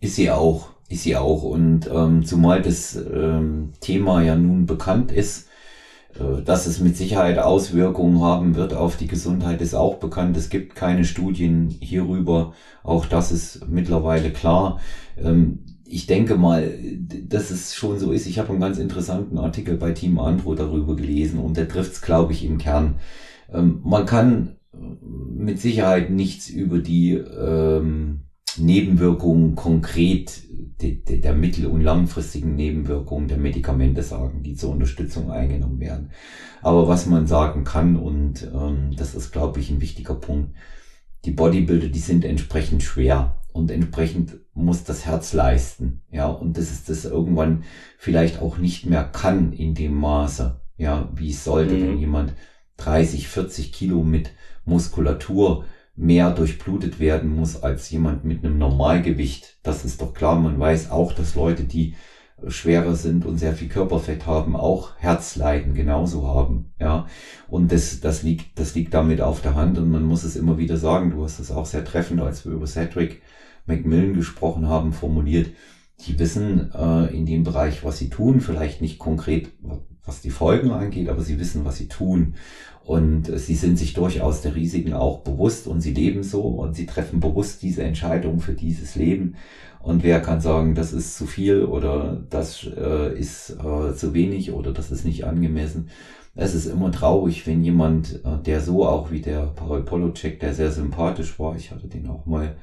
Ist 0.00 0.16
sie 0.16 0.30
auch, 0.32 0.70
ist 0.88 1.04
sie 1.04 1.16
auch. 1.16 1.44
Und 1.44 1.88
ähm, 1.92 2.24
zumal 2.24 2.60
das 2.60 2.96
ähm, 2.96 3.72
Thema 3.80 4.20
ja 4.24 4.34
nun 4.34 4.66
bekannt 4.66 5.12
ist, 5.12 5.46
dass 6.44 6.66
es 6.66 6.80
mit 6.80 6.96
Sicherheit 6.96 7.38
Auswirkungen 7.38 8.20
haben 8.20 8.56
wird 8.56 8.74
auf 8.74 8.96
die 8.96 9.06
Gesundheit, 9.06 9.60
ist 9.60 9.74
auch 9.74 9.96
bekannt. 9.96 10.36
Es 10.36 10.48
gibt 10.48 10.74
keine 10.74 11.04
Studien 11.04 11.68
hierüber. 11.80 12.52
Auch 12.82 13.06
das 13.06 13.32
ist 13.32 13.68
mittlerweile 13.68 14.30
klar. 14.30 14.80
Ähm, 15.16 15.60
ich 15.84 16.06
denke 16.06 16.36
mal, 16.36 16.72
dass 17.28 17.50
es 17.50 17.74
schon 17.74 17.98
so 17.98 18.12
ist. 18.12 18.26
Ich 18.26 18.38
habe 18.38 18.50
einen 18.50 18.60
ganz 18.60 18.78
interessanten 18.78 19.38
Artikel 19.38 19.76
bei 19.76 19.90
Team 19.90 20.18
Andro 20.18 20.54
darüber 20.54 20.94
gelesen 20.94 21.40
und 21.40 21.56
der 21.56 21.68
trifft 21.68 21.92
es, 21.92 22.02
glaube 22.02 22.32
ich, 22.32 22.44
im 22.44 22.58
Kern. 22.58 22.96
Ähm, 23.52 23.80
man 23.84 24.06
kann 24.06 24.56
äh, 24.72 24.76
mit 25.06 25.60
Sicherheit 25.60 26.10
nichts 26.10 26.48
über 26.48 26.78
die 26.78 27.14
ähm, 27.14 28.20
Nebenwirkungen 28.58 29.54
konkret 29.54 30.42
de, 30.80 31.02
de, 31.02 31.20
der 31.20 31.34
mittel- 31.34 31.66
und 31.66 31.82
langfristigen 31.82 32.54
Nebenwirkungen 32.54 33.28
der 33.28 33.38
Medikamente 33.38 34.02
sagen, 34.02 34.42
die 34.42 34.54
zur 34.54 34.70
Unterstützung 34.70 35.30
eingenommen 35.30 35.80
werden. 35.80 36.10
Aber 36.62 36.88
was 36.88 37.06
man 37.06 37.26
sagen 37.26 37.64
kann, 37.64 37.96
und 37.96 38.48
ähm, 38.54 38.94
das 38.96 39.14
ist, 39.14 39.32
glaube 39.32 39.60
ich, 39.60 39.70
ein 39.70 39.80
wichtiger 39.80 40.14
Punkt, 40.14 40.54
die 41.24 41.32
Bodybuilder, 41.32 41.88
die 41.88 41.98
sind 41.98 42.24
entsprechend 42.24 42.82
schwer 42.82 43.40
und 43.52 43.70
entsprechend 43.70 44.38
muss 44.54 44.84
das 44.84 45.06
Herz 45.06 45.32
leisten. 45.32 46.02
Ja, 46.10 46.26
und 46.28 46.56
das 46.56 46.70
ist 46.70 46.88
das 46.88 47.04
irgendwann 47.04 47.64
vielleicht 47.98 48.40
auch 48.40 48.58
nicht 48.58 48.86
mehr 48.86 49.04
kann 49.04 49.52
in 49.52 49.74
dem 49.74 49.94
Maße, 49.94 50.60
ja, 50.76 51.10
wie 51.14 51.30
es 51.30 51.44
sollte, 51.44 51.74
mhm. 51.74 51.82
wenn 51.82 51.98
jemand 51.98 52.34
30, 52.78 53.28
40 53.28 53.72
Kilo 53.72 54.02
mit 54.02 54.30
Muskulatur 54.64 55.64
mehr 56.00 56.30
durchblutet 56.30 56.98
werden 56.98 57.34
muss 57.36 57.62
als 57.62 57.90
jemand 57.90 58.24
mit 58.24 58.42
einem 58.42 58.56
Normalgewicht. 58.56 59.58
Das 59.62 59.84
ist 59.84 60.00
doch 60.00 60.14
klar. 60.14 60.40
Man 60.40 60.58
weiß 60.58 60.90
auch, 60.90 61.12
dass 61.12 61.34
Leute, 61.34 61.64
die 61.64 61.94
schwerer 62.48 62.94
sind 62.94 63.26
und 63.26 63.36
sehr 63.36 63.52
viel 63.52 63.68
Körperfett 63.68 64.26
haben, 64.26 64.56
auch 64.56 64.96
Herzleiden 64.96 65.74
genauso 65.74 66.26
haben, 66.26 66.72
ja. 66.80 67.06
Und 67.48 67.70
das, 67.70 68.00
das 68.00 68.22
liegt, 68.22 68.58
das 68.58 68.74
liegt 68.74 68.94
damit 68.94 69.20
auf 69.20 69.42
der 69.42 69.54
Hand 69.54 69.76
und 69.76 69.90
man 69.90 70.04
muss 70.04 70.24
es 70.24 70.36
immer 70.36 70.56
wieder 70.56 70.78
sagen. 70.78 71.10
Du 71.10 71.22
hast 71.22 71.38
es 71.38 71.50
auch 71.50 71.66
sehr 71.66 71.84
treffend, 71.84 72.22
als 72.22 72.46
wir 72.46 72.52
über 72.52 72.66
Cedric 72.66 73.20
McMillan 73.66 74.14
gesprochen 74.14 74.68
haben, 74.68 74.94
formuliert. 74.94 75.50
Die 76.06 76.18
wissen 76.18 76.72
äh, 76.72 77.14
in 77.14 77.26
dem 77.26 77.44
Bereich, 77.44 77.84
was 77.84 77.98
sie 77.98 78.08
tun, 78.08 78.40
vielleicht 78.40 78.80
nicht 78.80 78.98
konkret, 78.98 79.50
was 80.06 80.22
die 80.22 80.30
Folgen 80.30 80.70
angeht, 80.70 81.10
aber 81.10 81.20
sie 81.20 81.38
wissen, 81.38 81.66
was 81.66 81.76
sie 81.76 81.88
tun. 81.88 82.36
Und 82.84 83.26
sie 83.38 83.54
sind 83.54 83.78
sich 83.78 83.92
durchaus 83.92 84.40
der 84.42 84.56
Risiken 84.56 84.94
auch 84.94 85.20
bewusst 85.20 85.66
und 85.66 85.80
sie 85.80 85.92
leben 85.92 86.22
so 86.22 86.42
und 86.42 86.74
sie 86.74 86.86
treffen 86.86 87.20
bewusst 87.20 87.62
diese 87.62 87.82
Entscheidung 87.82 88.40
für 88.40 88.54
dieses 88.54 88.96
Leben. 88.96 89.36
Und 89.80 90.02
wer 90.02 90.20
kann 90.20 90.40
sagen, 90.40 90.74
das 90.74 90.92
ist 90.92 91.16
zu 91.16 91.26
viel 91.26 91.64
oder 91.64 92.22
das 92.30 92.64
äh, 92.64 93.18
ist 93.18 93.50
äh, 93.50 93.94
zu 93.94 94.12
wenig 94.12 94.52
oder 94.52 94.72
das 94.72 94.90
ist 94.90 95.04
nicht 95.04 95.24
angemessen. 95.24 95.88
Es 96.34 96.54
ist 96.54 96.66
immer 96.66 96.92
traurig, 96.92 97.46
wenn 97.46 97.64
jemand, 97.64 98.24
äh, 98.24 98.38
der 98.44 98.60
so 98.60 98.86
auch 98.86 99.10
wie 99.10 99.20
der 99.20 99.46
Paul 99.46 99.82
Polocek, 99.84 100.40
der 100.40 100.54
sehr 100.54 100.70
sympathisch 100.70 101.38
war, 101.38 101.56
ich 101.56 101.70
hatte 101.70 101.88
den 101.88 102.08
auch 102.08 102.26
mal 102.26 102.56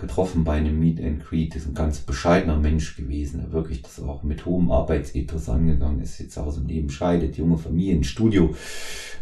getroffen 0.00 0.44
bei 0.44 0.54
einem 0.54 0.78
Meet 0.78 1.00
and 1.00 1.24
Greet. 1.24 1.54
Ist 1.54 1.66
ein 1.66 1.74
ganz 1.74 2.00
bescheidener 2.00 2.56
Mensch 2.56 2.96
gewesen, 2.96 3.40
der 3.40 3.52
wirklich 3.52 3.82
das 3.82 4.00
auch 4.00 4.22
mit 4.22 4.46
hohem 4.46 4.70
Arbeitsethos 4.70 5.48
angegangen 5.48 6.00
ist, 6.00 6.18
jetzt 6.18 6.38
aus 6.38 6.56
dem 6.56 6.66
Leben 6.66 6.90
scheidet, 6.90 7.36
junge 7.36 7.58
Familie, 7.58 8.02
Studio, 8.04 8.54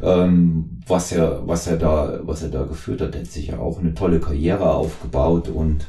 ähm, 0.03 0.81
was 0.87 1.13
er, 1.13 1.47
was 1.47 1.67
er 1.67 1.77
da, 1.77 2.21
was 2.23 2.43
er 2.43 2.51
da 2.51 2.65
geführt 2.65 3.01
hat, 3.01 3.15
er 3.15 3.23
hat 3.23 3.29
sich 3.29 3.49
ja 3.49 3.59
auch 3.59 3.81
eine 3.81 3.95
tolle 3.95 4.21
Karriere 4.21 4.73
aufgebaut 4.73 5.49
und 5.49 5.89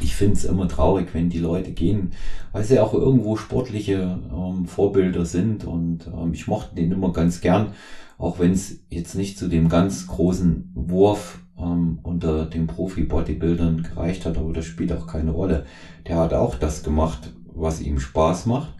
ich 0.00 0.14
finde 0.14 0.34
es 0.34 0.44
immer 0.44 0.68
traurig, 0.68 1.08
wenn 1.12 1.30
die 1.30 1.38
Leute 1.38 1.72
gehen, 1.72 2.12
weil 2.52 2.64
sie 2.64 2.78
auch 2.80 2.94
irgendwo 2.94 3.36
sportliche 3.36 4.18
ähm, 4.32 4.66
Vorbilder 4.66 5.24
sind 5.24 5.64
und 5.64 6.06
ähm, 6.06 6.32
ich 6.32 6.46
mochte 6.46 6.74
den 6.74 6.92
immer 6.92 7.12
ganz 7.12 7.40
gern, 7.40 7.72
auch 8.18 8.38
wenn 8.38 8.52
es 8.52 8.80
jetzt 8.90 9.14
nicht 9.14 9.38
zu 9.38 9.48
dem 9.48 9.68
ganz 9.68 10.06
großen 10.06 10.72
Wurf 10.74 11.40
ähm, 11.60 11.98
unter 12.02 12.46
den 12.46 12.66
Profi-Bodybuildern 12.66 13.82
gereicht 13.82 14.26
hat, 14.26 14.38
aber 14.38 14.52
das 14.52 14.64
spielt 14.64 14.92
auch 14.92 15.06
keine 15.06 15.32
Rolle. 15.32 15.66
Der 16.06 16.16
hat 16.16 16.34
auch 16.34 16.54
das 16.54 16.82
gemacht, 16.82 17.32
was 17.46 17.80
ihm 17.80 18.00
Spaß 18.00 18.46
macht. 18.46 18.74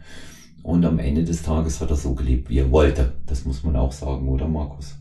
Und 0.62 0.84
am 0.84 0.98
Ende 0.98 1.24
des 1.24 1.42
Tages 1.42 1.80
hat 1.80 1.90
er 1.90 1.96
so 1.96 2.14
gelebt, 2.14 2.50
wie 2.50 2.58
er 2.58 2.70
wollte. 2.70 3.14
Das 3.26 3.44
muss 3.44 3.64
man 3.64 3.76
auch 3.76 3.92
sagen, 3.92 4.28
oder 4.28 4.46
Markus? 4.46 4.96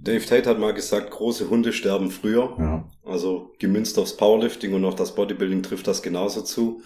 Dave 0.00 0.24
Tate 0.24 0.48
hat 0.48 0.58
mal 0.58 0.74
gesagt, 0.74 1.10
große 1.10 1.48
Hunde 1.48 1.72
sterben 1.72 2.10
früher. 2.10 2.54
Ja. 2.58 2.90
Also 3.04 3.52
gemünzt 3.58 3.98
aufs 3.98 4.16
Powerlifting 4.16 4.74
und 4.74 4.84
auf 4.84 4.94
das 4.94 5.14
Bodybuilding 5.14 5.62
trifft 5.62 5.86
das 5.86 6.02
genauso 6.02 6.42
zu. 6.42 6.82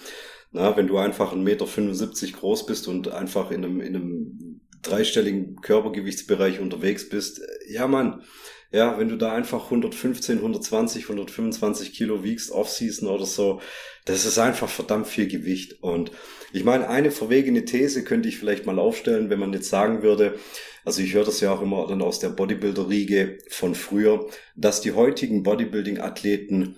Na, 0.52 0.76
wenn 0.76 0.86
du 0.86 0.96
einfach 0.96 1.34
1,75 1.34 1.36
Meter 1.42 2.38
groß 2.38 2.66
bist 2.66 2.88
und 2.88 3.08
einfach 3.08 3.50
in 3.50 3.64
einem, 3.64 3.80
in 3.80 3.96
einem 3.96 4.60
dreistelligen 4.82 5.56
Körpergewichtsbereich 5.56 6.60
unterwegs 6.60 7.08
bist, 7.08 7.40
ja 7.68 7.86
man, 7.86 8.22
ja, 8.70 8.98
wenn 8.98 9.08
du 9.08 9.16
da 9.16 9.32
einfach 9.32 9.64
115, 9.64 10.38
120, 10.38 11.04
125 11.04 11.92
Kilo 11.92 12.22
wiegst, 12.22 12.50
Off-Season 12.50 13.08
oder 13.08 13.24
so, 13.24 13.60
das 14.04 14.26
ist 14.26 14.38
einfach 14.38 14.68
verdammt 14.68 15.06
viel 15.06 15.26
Gewicht. 15.26 15.82
Und 15.82 16.12
ich 16.52 16.64
meine, 16.64 16.88
eine 16.88 17.10
verwegene 17.10 17.64
These 17.64 18.04
könnte 18.04 18.28
ich 18.28 18.38
vielleicht 18.38 18.66
mal 18.66 18.78
aufstellen, 18.78 19.30
wenn 19.30 19.38
man 19.38 19.52
jetzt 19.52 19.70
sagen 19.70 20.02
würde, 20.02 20.38
also 20.84 21.02
ich 21.02 21.14
höre 21.14 21.24
das 21.24 21.40
ja 21.40 21.52
auch 21.52 21.62
immer 21.62 21.86
dann 21.86 22.02
aus 22.02 22.18
der 22.18 22.30
Bodybuilder-Riege 22.30 23.38
von 23.48 23.74
früher, 23.74 24.26
dass 24.54 24.80
die 24.80 24.92
heutigen 24.92 25.42
Bodybuilding-Athleten 25.42 26.76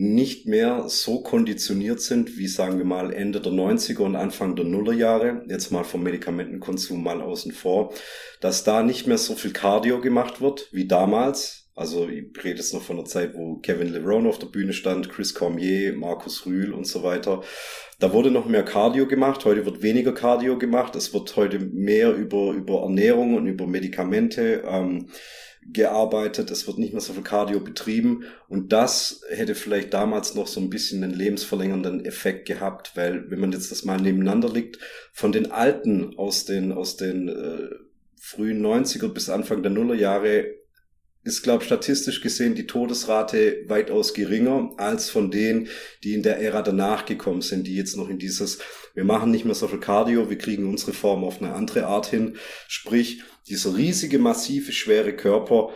nicht 0.00 0.46
mehr 0.46 0.84
so 0.86 1.22
konditioniert 1.22 2.00
sind, 2.00 2.38
wie 2.38 2.46
sagen 2.46 2.78
wir 2.78 2.84
mal 2.84 3.12
Ende 3.12 3.40
der 3.40 3.50
90er 3.50 3.98
und 4.02 4.14
Anfang 4.14 4.54
der 4.54 4.64
Nullerjahre, 4.64 5.42
jetzt 5.48 5.72
mal 5.72 5.82
vom 5.82 6.04
Medikamentenkonsum 6.04 7.02
mal 7.02 7.20
außen 7.20 7.50
vor, 7.50 7.92
dass 8.40 8.62
da 8.62 8.84
nicht 8.84 9.08
mehr 9.08 9.18
so 9.18 9.34
viel 9.34 9.52
Cardio 9.52 10.00
gemacht 10.00 10.40
wird 10.40 10.68
wie 10.70 10.86
damals. 10.86 11.68
Also 11.74 12.08
ich 12.08 12.26
rede 12.44 12.58
jetzt 12.60 12.74
noch 12.74 12.82
von 12.82 12.94
der 12.94 13.06
Zeit, 13.06 13.34
wo 13.34 13.56
Kevin 13.56 13.92
Lerone 13.92 14.28
auf 14.28 14.38
der 14.38 14.46
Bühne 14.46 14.72
stand, 14.72 15.08
Chris 15.10 15.34
Cormier, 15.34 15.92
Markus 15.94 16.46
Rühl 16.46 16.72
und 16.72 16.86
so 16.86 17.02
weiter. 17.02 17.42
Da 17.98 18.12
wurde 18.12 18.30
noch 18.30 18.46
mehr 18.46 18.64
Cardio 18.64 19.08
gemacht, 19.08 19.44
heute 19.44 19.66
wird 19.66 19.82
weniger 19.82 20.14
Cardio 20.14 20.58
gemacht, 20.58 20.94
es 20.94 21.12
wird 21.12 21.34
heute 21.34 21.58
mehr 21.58 22.14
über, 22.14 22.52
über 22.52 22.82
Ernährung 22.82 23.34
und 23.34 23.48
über 23.48 23.66
Medikamente 23.66 24.62
ähm, 24.64 25.08
gearbeitet, 25.72 26.50
es 26.50 26.66
wird 26.66 26.78
nicht 26.78 26.92
mehr 26.92 27.00
so 27.00 27.12
viel 27.12 27.22
Cardio 27.22 27.60
betrieben 27.60 28.24
und 28.48 28.72
das 28.72 29.22
hätte 29.28 29.54
vielleicht 29.54 29.92
damals 29.92 30.34
noch 30.34 30.46
so 30.46 30.60
ein 30.60 30.70
bisschen 30.70 31.04
einen 31.04 31.12
lebensverlängernden 31.12 32.04
Effekt 32.04 32.46
gehabt, 32.46 32.92
weil 32.96 33.30
wenn 33.30 33.40
man 33.40 33.52
jetzt 33.52 33.70
das 33.70 33.84
mal 33.84 34.00
nebeneinander 34.00 34.48
liegt, 34.48 34.78
von 35.12 35.32
den 35.32 35.50
Alten 35.50 36.16
aus 36.16 36.44
den, 36.44 36.72
aus 36.72 36.96
den 36.96 37.28
äh, 37.28 37.68
frühen 38.20 38.64
90er 38.64 39.08
bis 39.08 39.28
Anfang 39.28 39.62
der 39.62 39.72
Nullerjahre 39.72 40.57
ist, 41.28 41.42
glaube 41.42 41.64
statistisch 41.64 42.20
gesehen 42.20 42.54
die 42.54 42.66
Todesrate 42.66 43.64
weitaus 43.68 44.14
geringer 44.14 44.72
als 44.76 45.10
von 45.10 45.30
denen, 45.30 45.68
die 46.02 46.14
in 46.14 46.22
der 46.22 46.40
Ära 46.40 46.62
danach 46.62 47.04
gekommen 47.04 47.42
sind, 47.42 47.66
die 47.66 47.76
jetzt 47.76 47.96
noch 47.96 48.08
in 48.08 48.18
dieses, 48.18 48.58
wir 48.94 49.04
machen 49.04 49.30
nicht 49.30 49.44
mehr 49.44 49.54
so 49.54 49.68
viel 49.68 49.78
Cardio, 49.78 50.30
wir 50.30 50.38
kriegen 50.38 50.68
unsere 50.68 50.92
Form 50.92 51.22
auf 51.22 51.40
eine 51.40 51.52
andere 51.52 51.86
Art 51.86 52.06
hin. 52.06 52.36
Sprich, 52.66 53.22
dieser 53.46 53.76
riesige, 53.76 54.18
massive, 54.18 54.72
schwere 54.72 55.14
Körper 55.14 55.70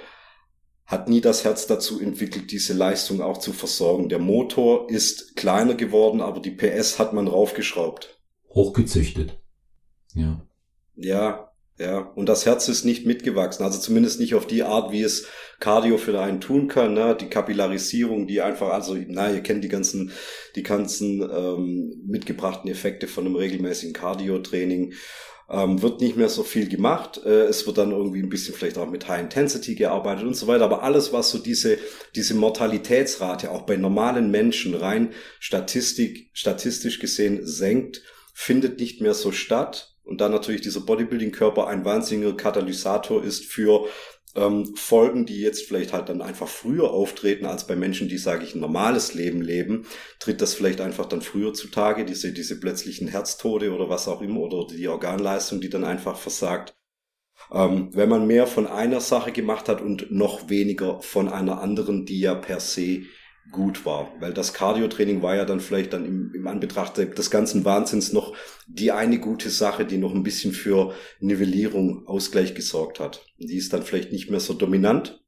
hat 0.84 1.08
nie 1.08 1.20
das 1.20 1.44
Herz 1.44 1.66
dazu 1.66 2.00
entwickelt, 2.00 2.50
diese 2.50 2.74
Leistung 2.74 3.20
auch 3.20 3.38
zu 3.38 3.52
versorgen. 3.52 4.08
Der 4.08 4.18
Motor 4.18 4.90
ist 4.90 5.36
kleiner 5.36 5.74
geworden, 5.74 6.20
aber 6.20 6.40
die 6.40 6.50
PS 6.50 6.98
hat 6.98 7.12
man 7.12 7.28
raufgeschraubt. 7.28 8.20
Hochgezüchtet. 8.50 9.40
Ja. 10.14 10.46
Ja, 10.94 11.51
ja, 11.78 11.98
und 11.98 12.28
das 12.28 12.44
Herz 12.44 12.68
ist 12.68 12.84
nicht 12.84 13.06
mitgewachsen, 13.06 13.64
also 13.64 13.78
zumindest 13.78 14.20
nicht 14.20 14.34
auf 14.34 14.46
die 14.46 14.62
Art, 14.62 14.92
wie 14.92 15.02
es 15.02 15.26
Cardio 15.58 15.96
für 15.96 16.20
einen 16.20 16.40
tun 16.40 16.68
kann, 16.68 16.92
ne? 16.92 17.16
die 17.18 17.30
Kapillarisierung, 17.30 18.26
die 18.26 18.42
einfach, 18.42 18.68
also, 18.68 18.96
na, 19.08 19.32
ihr 19.32 19.40
kennt 19.40 19.64
die 19.64 19.68
ganzen, 19.68 20.12
die 20.54 20.62
ganzen 20.62 21.22
ähm, 21.22 22.02
mitgebrachten 22.06 22.70
Effekte 22.70 23.08
von 23.08 23.26
einem 23.26 23.36
regelmäßigen 23.36 23.94
Cardio-Training. 23.94 24.94
Ähm, 25.50 25.82
wird 25.82 26.00
nicht 26.00 26.16
mehr 26.16 26.28
so 26.28 26.44
viel 26.44 26.68
gemacht. 26.68 27.20
Äh, 27.24 27.44
es 27.44 27.66
wird 27.66 27.76
dann 27.78 27.90
irgendwie 27.90 28.22
ein 28.22 28.28
bisschen 28.28 28.54
vielleicht 28.54 28.78
auch 28.78 28.88
mit 28.88 29.08
High 29.08 29.22
Intensity 29.22 29.74
gearbeitet 29.74 30.24
und 30.24 30.34
so 30.34 30.46
weiter. 30.46 30.64
Aber 30.64 30.82
alles, 30.82 31.12
was 31.12 31.30
so 31.30 31.38
diese, 31.38 31.78
diese 32.14 32.34
Mortalitätsrate 32.34 33.50
auch 33.50 33.62
bei 33.62 33.76
normalen 33.76 34.30
Menschen 34.30 34.74
rein 34.74 35.10
Statistik, 35.40 36.30
statistisch 36.32 37.00
gesehen 37.00 37.46
senkt, 37.46 38.02
findet 38.32 38.78
nicht 38.78 39.00
mehr 39.00 39.14
so 39.14 39.30
statt 39.30 39.91
und 40.04 40.20
dann 40.20 40.32
natürlich 40.32 40.60
dieser 40.60 40.80
Bodybuilding-Körper 40.80 41.66
ein 41.66 41.84
wahnsinniger 41.84 42.36
Katalysator 42.36 43.22
ist 43.22 43.44
für 43.44 43.86
ähm, 44.34 44.74
Folgen, 44.76 45.26
die 45.26 45.40
jetzt 45.40 45.66
vielleicht 45.66 45.92
halt 45.92 46.08
dann 46.08 46.22
einfach 46.22 46.48
früher 46.48 46.90
auftreten 46.90 47.46
als 47.46 47.66
bei 47.66 47.76
Menschen, 47.76 48.08
die, 48.08 48.18
sage 48.18 48.44
ich, 48.44 48.54
ein 48.54 48.60
normales 48.60 49.14
Leben 49.14 49.42
leben, 49.42 49.86
tritt 50.18 50.40
das 50.40 50.54
vielleicht 50.54 50.80
einfach 50.80 51.06
dann 51.06 51.22
früher 51.22 51.52
zutage, 51.54 52.04
diese, 52.04 52.32
diese 52.32 52.58
plötzlichen 52.58 53.08
Herztode 53.08 53.72
oder 53.72 53.88
was 53.88 54.08
auch 54.08 54.22
immer 54.22 54.40
oder 54.40 54.66
die 54.66 54.88
Organleistung, 54.88 55.60
die 55.60 55.70
dann 55.70 55.84
einfach 55.84 56.16
versagt. 56.16 56.74
Ähm, 57.50 57.90
wenn 57.92 58.08
man 58.08 58.26
mehr 58.26 58.46
von 58.46 58.66
einer 58.66 59.00
Sache 59.00 59.32
gemacht 59.32 59.68
hat 59.68 59.80
und 59.80 60.10
noch 60.10 60.48
weniger 60.48 61.00
von 61.02 61.28
einer 61.28 61.60
anderen, 61.60 62.06
die 62.06 62.20
ja 62.20 62.34
per 62.34 62.60
se 62.60 63.02
gut 63.52 63.86
war. 63.86 64.12
Weil 64.18 64.32
das 64.32 64.52
Cardio-Training 64.54 65.22
war 65.22 65.36
ja 65.36 65.44
dann 65.44 65.60
vielleicht 65.60 65.92
dann 65.92 66.04
im, 66.04 66.34
im 66.34 66.46
Anbetracht 66.46 66.96
des 66.96 67.30
ganzen 67.30 67.64
Wahnsinns 67.64 68.12
noch 68.12 68.34
die 68.66 68.90
eine 68.90 69.18
gute 69.18 69.50
Sache, 69.50 69.84
die 69.84 69.98
noch 69.98 70.14
ein 70.14 70.22
bisschen 70.22 70.52
für 70.52 70.94
Nivellierung, 71.20 72.06
Ausgleich 72.06 72.54
gesorgt 72.54 72.98
hat. 72.98 73.24
Die 73.38 73.56
ist 73.56 73.72
dann 73.72 73.82
vielleicht 73.82 74.10
nicht 74.10 74.30
mehr 74.30 74.40
so 74.40 74.54
dominant. 74.54 75.22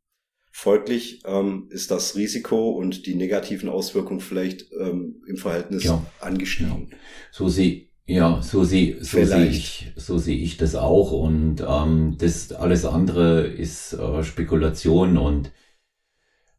Folglich 0.50 1.20
ähm, 1.26 1.68
ist 1.70 1.90
das 1.90 2.16
Risiko 2.16 2.70
und 2.70 3.06
die 3.06 3.16
negativen 3.16 3.68
Auswirkungen 3.68 4.20
vielleicht 4.20 4.66
ähm, 4.80 5.22
im 5.26 5.36
Verhältnis 5.36 5.84
ja. 5.84 6.04
angestiegen. 6.20 6.88
Ja. 6.90 6.96
So 7.32 7.48
sehe 7.48 7.88
ja, 8.06 8.42
so 8.42 8.64
sehe 8.64 9.02
so 9.02 9.24
sehe 9.24 9.46
ich 9.46 9.92
so 9.96 10.18
sehe 10.18 10.36
ich 10.36 10.58
das 10.58 10.74
auch 10.74 11.10
und 11.10 11.64
ähm, 11.66 12.16
das 12.18 12.52
alles 12.52 12.84
andere 12.84 13.46
ist 13.46 13.94
äh, 13.94 14.22
Spekulation 14.22 15.16
und 15.16 15.52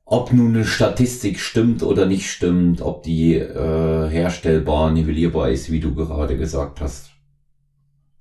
ob 0.05 0.31
nun 0.31 0.55
eine 0.55 0.65
Statistik 0.65 1.39
stimmt 1.39 1.81
oder 1.81 2.05
nicht 2.05 2.29
stimmt, 2.29 2.81
ob 2.81 3.01
die 3.03 3.35
äh, 3.35 4.09
herstellbar, 4.09 4.91
nivellierbar 4.91 5.49
ist, 5.49 5.71
wie 5.71 5.79
du 5.79 5.95
gerade 5.95 6.37
gesagt 6.37 6.79
hast. 6.79 7.09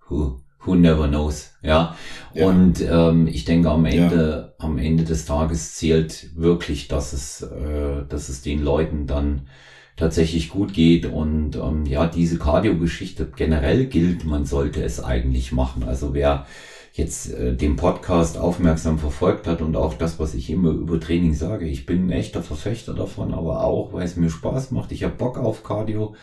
Who, 0.09 0.41
who 0.65 0.75
never 0.75 1.09
knows, 1.09 1.53
ja. 1.63 1.95
ja. 2.33 2.47
Und 2.47 2.81
ähm, 2.81 3.27
ich 3.27 3.45
denke, 3.45 3.71
am 3.71 3.85
Ende, 3.85 4.55
ja. 4.59 4.65
am 4.65 4.79
Ende 4.79 5.05
des 5.05 5.27
Tages 5.27 5.75
zählt 5.75 6.31
wirklich, 6.35 6.89
dass 6.89 7.13
es, 7.13 7.43
äh, 7.43 8.07
dass 8.09 8.31
es 8.31 8.41
den 8.41 8.65
Leuten 8.65 9.07
dann 9.07 9.49
tatsächlich 9.97 10.49
gut 10.49 10.73
geht. 10.73 11.05
Und 11.05 11.57
ähm, 11.57 11.85
ja, 11.85 12.07
diese 12.07 12.39
Cardio-Geschichte 12.39 13.31
generell 13.37 13.87
gilt, 13.87 14.25
man 14.25 14.47
sollte 14.47 14.83
es 14.83 15.05
eigentlich 15.05 15.53
machen. 15.53 15.85
Also 15.85 16.15
wer 16.15 16.47
jetzt 16.95 17.35
äh, 17.35 17.55
den 17.55 17.75
Podcast 17.75 18.39
aufmerksam 18.39 19.01
verfolgt 19.01 19.49
hat 19.49 19.61
und 19.61 19.75
auch 19.77 19.95
das, 19.95 20.21
was 20.21 20.33
ich 20.33 20.49
immer 20.49 20.71
über 20.71 21.01
Training 21.01 21.35
sage. 21.35 21.67
Ich 21.67 21.87
bin 21.87 22.07
ein 22.07 22.11
echter 22.11 22.41
Verfechter 22.41 22.95
davon, 22.95 23.35
aber 23.35 23.65
auch, 23.65 23.93
weil 23.93 24.05
es 24.05 24.17
mir 24.17 24.31
Spaß 24.31 24.71
macht. 24.71 24.93
Ich 24.93 25.03
habe 25.03 25.17
Bock 25.17 25.37
auf 25.37 25.65
Cardio. 25.65 26.15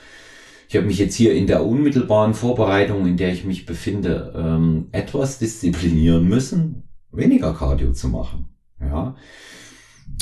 Ich 0.70 0.78
habe 0.78 0.88
mich 0.88 0.98
jetzt 0.98 1.16
hier 1.16 1.34
in 1.34 1.46
der 1.46 1.66
unmittelbaren 1.66 2.34
Vorbereitung, 2.34 3.06
in 3.06 3.18
der 3.18 3.34
ich 3.34 3.44
mich 3.44 3.66
befinde, 3.66 4.34
ähm, 4.34 4.88
etwas 4.94 5.40
disziplinieren 5.40 6.30
müssen, 6.30 6.84
weniger 7.12 7.54
Cardio 7.54 7.92
zu 7.92 8.08
machen. 8.08 8.46
Ja. 8.80 9.16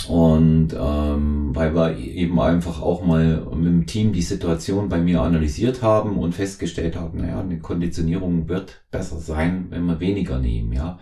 Und 0.10 0.70
ähm, 0.74 1.52
weil 1.54 1.76
wir 1.76 1.96
eben 1.96 2.42
einfach 2.42 2.82
auch 2.82 3.06
mal 3.06 3.46
mit 3.54 3.68
dem 3.68 3.86
Team 3.86 4.12
die 4.12 4.24
Situation 4.24 4.90
bei 4.90 5.00
mir 5.00 5.22
analysiert 5.22 5.84
haben 5.84 6.18
und 6.18 6.34
festgestellt 6.34 6.96
haben, 6.96 7.20
naja, 7.20 7.40
eine 7.40 7.60
Konditionierung 7.60 8.50
wird 8.50 8.82
besser 8.90 9.20
sein, 9.20 9.68
wenn 9.70 9.86
wir 9.86 10.00
weniger 10.00 10.40
nehmen, 10.40 10.74
ja. 10.74 10.98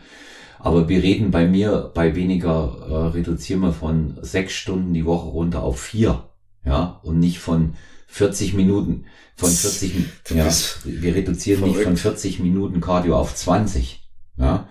Aber 0.59 0.89
wir 0.89 1.01
reden 1.01 1.31
bei 1.31 1.47
mir 1.47 1.89
bei 1.93 2.15
weniger 2.15 2.79
äh, 2.89 3.15
reduzieren 3.15 3.61
wir 3.61 3.71
von 3.71 4.17
sechs 4.23 4.53
Stunden 4.53 4.93
die 4.93 5.05
Woche 5.05 5.29
runter 5.29 5.63
auf 5.63 5.79
vier, 5.79 6.25
ja, 6.65 6.99
und 7.01 7.19
nicht 7.19 7.39
von 7.39 7.75
40 8.07 8.55
Minuten, 8.55 9.05
von 9.37 9.49
40, 9.49 9.93
ja, 10.35 10.49
wir 10.83 11.15
reduzieren 11.15 11.59
verrückt. 11.59 11.77
nicht 11.77 11.85
von 11.85 11.95
40 11.95 12.41
Minuten 12.41 12.81
Cardio 12.81 13.17
auf 13.17 13.33
20, 13.33 14.05
ja 14.35 14.67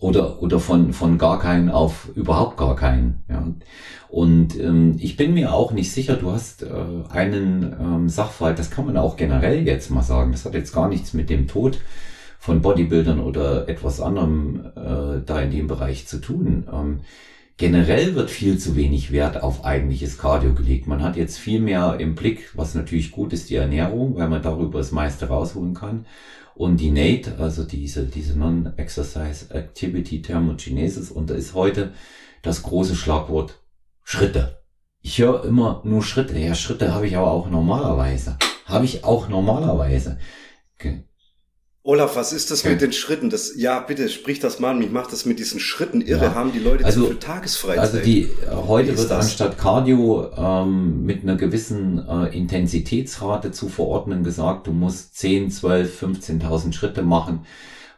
oder, 0.00 0.42
oder 0.42 0.60
von, 0.60 0.92
von 0.92 1.18
gar 1.18 1.38
keinen 1.38 1.70
auf 1.70 2.08
überhaupt 2.14 2.56
gar 2.56 2.76
keinen. 2.76 3.22
Ja. 3.28 3.46
Und 4.08 4.58
ähm, 4.60 4.96
ich 4.98 5.16
bin 5.16 5.34
mir 5.34 5.52
auch 5.52 5.72
nicht 5.72 5.92
sicher, 5.92 6.16
du 6.16 6.30
hast 6.30 6.62
äh, 6.62 6.68
einen 7.10 7.74
ähm, 7.80 8.08
Sachverhalt, 8.08 8.58
das 8.58 8.70
kann 8.70 8.86
man 8.86 8.96
auch 8.96 9.16
generell 9.16 9.66
jetzt 9.66 9.90
mal 9.90 10.02
sagen, 10.02 10.32
das 10.32 10.44
hat 10.44 10.54
jetzt 10.54 10.72
gar 10.72 10.88
nichts 10.88 11.14
mit 11.14 11.30
dem 11.30 11.48
Tod 11.48 11.78
von 12.38 12.60
Bodybuildern 12.60 13.20
oder 13.20 13.68
etwas 13.68 14.00
anderem 14.00 14.66
äh, 14.76 15.22
da 15.24 15.40
in 15.40 15.50
dem 15.50 15.66
Bereich 15.66 16.06
zu 16.06 16.20
tun. 16.20 16.68
Ähm, 16.72 17.00
generell 17.56 18.14
wird 18.14 18.30
viel 18.30 18.58
zu 18.58 18.76
wenig 18.76 19.10
Wert 19.10 19.42
auf 19.42 19.64
eigentliches 19.64 20.18
Cardio 20.18 20.52
gelegt. 20.52 20.86
Man 20.86 21.02
hat 21.02 21.16
jetzt 21.16 21.38
viel 21.38 21.60
mehr 21.60 21.96
im 21.98 22.14
Blick, 22.14 22.50
was 22.54 22.74
natürlich 22.74 23.12
gut 23.12 23.32
ist, 23.32 23.48
die 23.48 23.56
Ernährung, 23.56 24.16
weil 24.16 24.28
man 24.28 24.42
darüber 24.42 24.78
das 24.78 24.92
meiste 24.92 25.26
rausholen 25.26 25.74
kann 25.74 26.04
und 26.54 26.78
die 26.78 26.90
NATE, 26.90 27.36
also 27.38 27.64
diese, 27.64 28.04
diese 28.04 28.38
Non-Exercise 28.38 29.52
Activity 29.52 30.22
Thermogenesis. 30.22 31.10
Und 31.10 31.30
da 31.30 31.34
ist 31.34 31.54
heute 31.54 31.92
das 32.42 32.62
große 32.62 32.94
Schlagwort 32.94 33.60
Schritte. 34.02 34.62
Ich 35.00 35.18
höre 35.18 35.44
immer 35.44 35.82
nur 35.84 36.02
Schritte. 36.02 36.38
Ja, 36.38 36.54
Schritte 36.54 36.94
habe 36.94 37.06
ich 37.06 37.16
aber 37.16 37.30
auch 37.30 37.50
normalerweise. 37.50 38.38
Habe 38.66 38.84
ich 38.84 39.04
auch 39.04 39.28
normalerweise. 39.28 40.18
Olaf, 41.86 42.16
was 42.16 42.32
ist 42.32 42.50
das 42.50 42.64
mit 42.64 42.80
den 42.80 42.94
Schritten? 42.94 43.28
Das, 43.28 43.56
ja, 43.56 43.78
bitte 43.78 44.08
sprich 44.08 44.40
das 44.40 44.58
mal 44.58 44.70
an. 44.70 44.78
Mich 44.78 44.90
macht 44.90 45.12
das 45.12 45.26
mit 45.26 45.38
diesen 45.38 45.60
Schritten 45.60 46.00
irre. 46.00 46.24
Ja. 46.24 46.34
Haben 46.34 46.50
die 46.50 46.58
Leute 46.58 46.82
also, 46.82 47.02
zu 47.02 47.08
viel 47.08 47.18
Tagesfreizeit? 47.18 47.78
Also 47.78 47.98
die, 47.98 48.30
heute 48.50 48.96
wird 48.96 49.10
das? 49.10 49.26
anstatt 49.26 49.58
Cardio 49.58 50.30
ähm, 50.34 51.04
mit 51.04 51.24
einer 51.24 51.36
gewissen 51.36 52.02
äh, 52.08 52.34
Intensitätsrate 52.34 53.52
zu 53.52 53.68
verordnen 53.68 54.24
gesagt, 54.24 54.66
du 54.66 54.72
musst 54.72 55.18
10, 55.18 55.50
12, 55.50 56.02
15.000 56.02 56.72
Schritte 56.72 57.02
machen, 57.02 57.44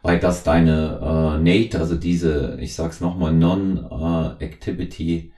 weil 0.01 0.19
das 0.19 0.43
deine 0.43 0.99
äh, 1.01 1.37
NATE, 1.41 1.79
also 1.79 1.95
diese, 1.95 2.57
ich 2.59 2.75
sag's 2.75 2.99
nochmal, 2.99 3.31
Non-Activity 3.31 5.31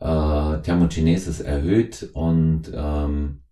äh, 0.00 0.58
Thermogenesis 0.62 1.40
erhöht 1.40 2.08
und 2.14 2.72
ähm, 2.74 3.42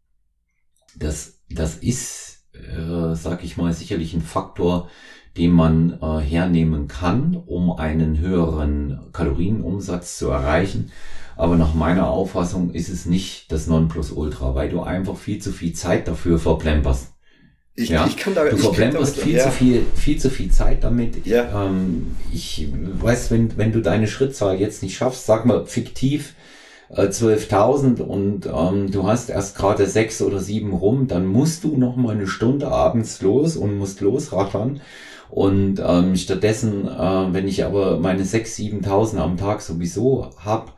das, 0.96 1.42
das 1.50 1.74
ist 1.74 2.29
äh, 2.54 3.14
sag 3.14 3.44
ich 3.44 3.56
mal, 3.56 3.72
sicherlich 3.72 4.14
ein 4.14 4.22
Faktor, 4.22 4.88
den 5.36 5.52
man 5.52 5.98
äh, 6.02 6.18
hernehmen 6.18 6.88
kann, 6.88 7.36
um 7.46 7.72
einen 7.72 8.18
höheren 8.18 9.00
Kalorienumsatz 9.12 10.18
zu 10.18 10.28
erreichen. 10.28 10.90
Aber 11.36 11.56
nach 11.56 11.74
meiner 11.74 12.10
Auffassung 12.10 12.70
ist 12.72 12.88
es 12.88 13.06
nicht 13.06 13.50
das 13.50 13.66
Nonplusultra, 13.66 14.54
weil 14.54 14.68
du 14.68 14.82
einfach 14.82 15.16
viel 15.16 15.38
zu 15.38 15.52
viel 15.52 15.72
Zeit 15.72 16.08
dafür 16.08 16.38
verplemperst. 16.38 17.14
Ich, 17.76 17.88
ja? 17.88 18.06
ich 18.06 18.16
kann 18.16 18.34
da, 18.34 18.44
du 18.44 18.56
verplemperst 18.56 19.18
viel 19.18 19.36
ja. 19.36 19.44
zu 19.44 19.50
viel, 19.50 19.86
viel 19.94 20.18
zu 20.18 20.28
viel 20.28 20.50
Zeit 20.50 20.84
damit. 20.84 21.26
Ja. 21.26 21.66
Ähm, 21.66 22.16
ich 22.32 22.68
weiß, 22.72 23.30
wenn, 23.30 23.56
wenn 23.56 23.72
du 23.72 23.80
deine 23.80 24.06
Schrittzahl 24.06 24.60
jetzt 24.60 24.82
nicht 24.82 24.96
schaffst, 24.96 25.24
sag 25.24 25.46
mal 25.46 25.64
fiktiv, 25.64 26.34
12.000 26.92 28.00
äh, 28.00 28.02
und 28.02 28.46
ähm, 28.46 28.90
du 28.90 29.06
hast 29.06 29.30
erst 29.30 29.56
gerade 29.56 29.86
sechs 29.86 30.20
oder 30.22 30.40
sieben 30.40 30.72
rum, 30.72 31.06
dann 31.06 31.26
musst 31.26 31.64
du 31.64 31.76
noch 31.76 31.96
mal 31.96 32.14
eine 32.14 32.26
Stunde 32.26 32.68
abends 32.68 33.22
los 33.22 33.56
und 33.56 33.76
musst 33.78 34.00
losrattern. 34.00 34.80
Und 35.28 35.80
ähm, 35.84 36.16
stattdessen, 36.16 36.88
äh, 36.88 37.32
wenn 37.32 37.46
ich 37.46 37.64
aber 37.64 38.00
meine 38.00 38.24
sechs, 38.24 38.56
siebentausend 38.56 39.22
am 39.22 39.36
Tag 39.36 39.60
sowieso 39.60 40.30
hab, 40.44 40.76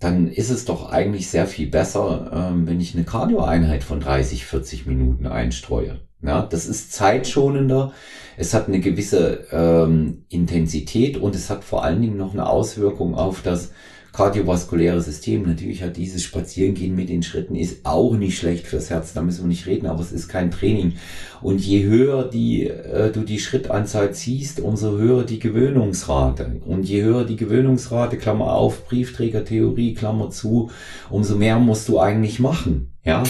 dann 0.00 0.28
ist 0.28 0.50
es 0.50 0.64
doch 0.64 0.90
eigentlich 0.90 1.28
sehr 1.30 1.46
viel 1.46 1.68
besser, 1.68 2.30
ähm, 2.32 2.66
wenn 2.66 2.80
ich 2.80 2.94
eine 2.94 3.04
Cardio-Einheit 3.04 3.84
von 3.84 4.00
30, 4.00 4.44
40 4.44 4.86
Minuten 4.86 5.26
einstreue. 5.26 6.00
Ja, 6.22 6.42
das 6.42 6.66
ist 6.66 6.92
zeitschonender, 6.92 7.92
es 8.36 8.52
hat 8.52 8.68
eine 8.68 8.80
gewisse 8.80 9.46
ähm, 9.52 10.24
Intensität 10.28 11.16
und 11.16 11.34
es 11.34 11.50
hat 11.50 11.62
vor 11.62 11.84
allen 11.84 12.02
Dingen 12.02 12.16
noch 12.16 12.32
eine 12.32 12.48
Auswirkung 12.48 13.14
auf 13.14 13.42
das 13.42 13.70
kardiovaskuläre 14.16 15.00
System. 15.02 15.42
Natürlich 15.42 15.82
hat 15.82 15.96
dieses 15.96 16.22
Spazierengehen 16.22 16.94
mit 16.94 17.10
den 17.10 17.22
Schritten 17.22 17.54
ist 17.54 17.84
auch 17.84 18.14
nicht 18.14 18.38
schlecht 18.38 18.66
fürs 18.66 18.88
Herz, 18.88 19.12
da 19.12 19.20
müssen 19.20 19.44
wir 19.44 19.48
nicht 19.48 19.66
reden, 19.66 19.86
aber 19.86 20.00
es 20.00 20.10
ist 20.10 20.28
kein 20.28 20.50
Training. 20.50 20.94
Und 21.42 21.60
je 21.60 21.84
höher 21.84 22.24
die, 22.24 22.66
äh, 22.66 23.12
du 23.12 23.20
die 23.20 23.38
Schrittanzahl 23.38 24.12
ziehst, 24.12 24.60
umso 24.60 24.96
höher 24.96 25.24
die 25.24 25.38
Gewöhnungsrate. 25.38 26.62
Und 26.64 26.88
je 26.88 27.02
höher 27.02 27.24
die 27.24 27.36
Gewöhnungsrate, 27.36 28.16
Klammer 28.16 28.54
auf, 28.54 28.88
Briefträgertheorie, 28.88 29.94
Klammer 29.94 30.30
zu, 30.30 30.70
umso 31.10 31.36
mehr 31.36 31.58
musst 31.58 31.88
du 31.88 32.00
eigentlich 32.00 32.40
machen. 32.40 32.92
Ja. 33.04 33.22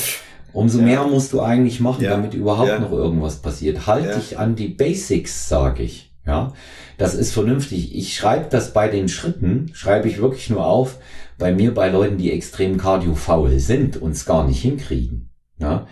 Umso 0.52 0.78
ja. 0.78 0.84
mehr 0.84 1.04
musst 1.04 1.32
du 1.32 1.40
eigentlich 1.40 1.80
machen, 1.80 2.04
ja. 2.04 2.10
damit 2.10 2.32
überhaupt 2.32 2.68
ja. 2.68 2.78
noch 2.78 2.92
irgendwas 2.92 3.42
passiert. 3.42 3.88
Halt 3.88 4.16
dich 4.16 4.38
an 4.38 4.54
die 4.54 4.68
Basics, 4.68 5.48
sage 5.48 5.82
ich. 5.82 6.05
Ja, 6.26 6.52
das 6.98 7.14
ist 7.14 7.32
vernünftig. 7.32 7.94
Ich 7.94 8.16
schreibe 8.16 8.46
das 8.50 8.72
bei 8.72 8.88
den 8.88 9.08
Schritten, 9.08 9.70
schreibe 9.72 10.08
ich 10.08 10.20
wirklich 10.20 10.50
nur 10.50 10.66
auf, 10.66 10.98
bei 11.38 11.52
mir 11.52 11.72
bei 11.72 11.88
Leuten, 11.88 12.18
die 12.18 12.32
extrem 12.32 12.78
kardiofaul 12.78 13.58
sind 13.60 13.96
und 13.96 14.12
es 14.12 14.24
gar 14.24 14.46
nicht 14.46 14.60
hinkriegen. 14.60 15.30
Ja, 15.58 15.86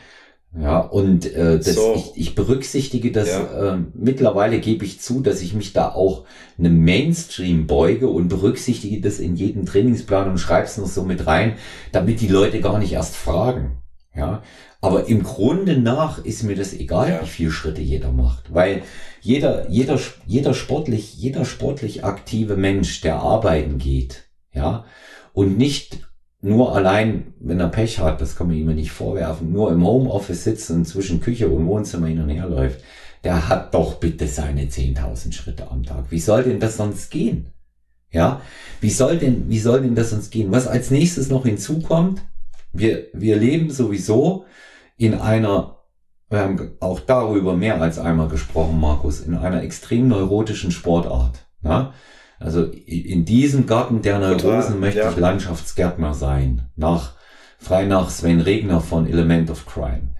ja 0.58 0.80
und 0.80 1.32
äh, 1.32 1.58
das, 1.58 1.74
so. 1.74 1.94
ich, 1.94 2.20
ich 2.20 2.34
berücksichtige 2.34 3.12
das, 3.12 3.28
ja. 3.28 3.74
äh, 3.74 3.78
mittlerweile 3.94 4.58
gebe 4.58 4.84
ich 4.84 5.00
zu, 5.00 5.20
dass 5.20 5.40
ich 5.40 5.54
mich 5.54 5.72
da 5.72 5.92
auch 5.92 6.24
einem 6.58 6.82
Mainstream 6.84 7.68
beuge 7.68 8.08
und 8.08 8.26
berücksichtige 8.26 9.00
das 9.00 9.20
in 9.20 9.36
jedem 9.36 9.66
Trainingsplan 9.66 10.28
und 10.28 10.38
schreibe 10.38 10.66
es 10.66 10.78
noch 10.78 10.88
so 10.88 11.04
mit 11.04 11.28
rein, 11.28 11.54
damit 11.92 12.20
die 12.20 12.28
Leute 12.28 12.60
gar 12.60 12.80
nicht 12.80 12.92
erst 12.92 13.14
fragen. 13.14 13.78
Ja, 14.16 14.42
aber 14.80 15.08
im 15.08 15.22
Grunde 15.22 15.78
nach 15.78 16.24
ist 16.24 16.44
mir 16.44 16.54
das 16.54 16.72
egal, 16.72 17.08
ja. 17.08 17.22
wie 17.22 17.26
viele 17.26 17.50
Schritte 17.50 17.80
jeder 17.80 18.12
macht, 18.12 18.54
weil 18.54 18.82
jeder, 19.24 19.70
jeder, 19.70 19.98
jeder 20.26 20.52
sportlich, 20.52 21.14
jeder 21.14 21.44
sportlich 21.44 22.04
aktive 22.04 22.56
Mensch, 22.56 23.00
der 23.00 23.16
arbeiten 23.16 23.78
geht, 23.78 24.24
ja, 24.52 24.84
und 25.32 25.56
nicht 25.56 25.98
nur 26.42 26.76
allein, 26.76 27.32
wenn 27.40 27.58
er 27.58 27.68
Pech 27.68 28.00
hat, 28.00 28.20
das 28.20 28.36
kann 28.36 28.48
man 28.48 28.56
ihm 28.56 28.66
nicht 28.74 28.90
vorwerfen, 28.90 29.50
nur 29.50 29.72
im 29.72 29.84
Homeoffice 29.84 30.44
sitzt 30.44 30.70
und 30.70 30.84
zwischen 30.84 31.20
Küche 31.20 31.48
und 31.48 31.66
Wohnzimmer 31.66 32.06
hin 32.06 32.20
und 32.20 32.28
her 32.28 32.46
läuft, 32.46 32.80
der 33.24 33.48
hat 33.48 33.72
doch 33.72 33.94
bitte 33.94 34.26
seine 34.26 34.66
10.000 34.66 35.32
Schritte 35.32 35.70
am 35.70 35.84
Tag. 35.84 36.10
Wie 36.10 36.20
soll 36.20 36.42
denn 36.42 36.60
das 36.60 36.76
sonst 36.76 37.10
gehen? 37.10 37.48
Ja, 38.12 38.42
wie 38.82 38.90
soll 38.90 39.16
denn, 39.16 39.48
wie 39.48 39.58
soll 39.58 39.80
denn 39.80 39.94
das 39.94 40.10
sonst 40.10 40.30
gehen? 40.30 40.52
Was 40.52 40.66
als 40.66 40.90
nächstes 40.90 41.30
noch 41.30 41.46
hinzukommt, 41.46 42.20
wir, 42.74 43.06
wir 43.14 43.36
leben 43.36 43.70
sowieso 43.70 44.44
in 44.98 45.14
einer, 45.14 45.73
wir 46.34 46.40
haben 46.40 46.76
auch 46.80 47.00
darüber 47.00 47.54
mehr 47.56 47.80
als 47.80 47.98
einmal 47.98 48.28
gesprochen, 48.28 48.78
Markus, 48.78 49.20
in 49.20 49.34
einer 49.34 49.62
extrem 49.62 50.08
neurotischen 50.08 50.70
Sportart. 50.70 51.46
Ja? 51.62 51.94
Also 52.38 52.64
in 52.64 53.24
diesem 53.24 53.66
Garten 53.66 54.02
der 54.02 54.18
Neurosen 54.18 54.80
möchte 54.80 55.00
ja. 55.00 55.10
ich 55.10 55.16
Landschaftsgärtner 55.16 56.12
sein. 56.12 56.68
Nach, 56.76 57.12
frei 57.58 57.86
nach 57.86 58.10
Sven 58.10 58.40
Regner 58.40 58.80
von 58.80 59.06
Element 59.06 59.50
of 59.50 59.64
Crime. 59.64 60.14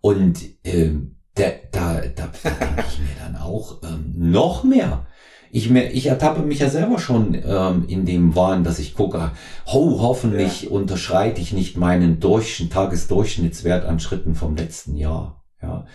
Und 0.00 0.40
ähm, 0.64 1.16
da, 1.34 1.46
da, 1.72 2.02
da 2.14 2.26
denke 2.26 2.84
ich 2.88 2.98
mir 3.00 3.16
dann 3.18 3.36
auch 3.36 3.82
ähm, 3.82 4.12
noch 4.16 4.62
mehr 4.62 5.06
ich, 5.54 5.70
mir, 5.70 5.92
ich 5.92 6.06
ertappe 6.06 6.42
mich 6.42 6.58
ja 6.58 6.68
selber 6.68 6.98
schon 6.98 7.40
ähm, 7.46 7.84
in 7.86 8.04
dem 8.06 8.34
Wahn, 8.34 8.64
dass 8.64 8.80
ich 8.80 8.94
gucke, 8.94 9.30
ho, 9.66 9.98
hoffentlich 10.00 10.62
ja. 10.62 10.70
unterschreite 10.70 11.40
ich 11.40 11.52
nicht 11.52 11.76
meinen 11.76 12.18
Durch 12.18 12.66
Tagesdurchschnittswert 12.68 13.86
an 13.86 14.00
Schritten 14.00 14.34
vom 14.34 14.56
letzten 14.56 14.96
Jahr. 14.96 15.43
Ja. 15.64 15.86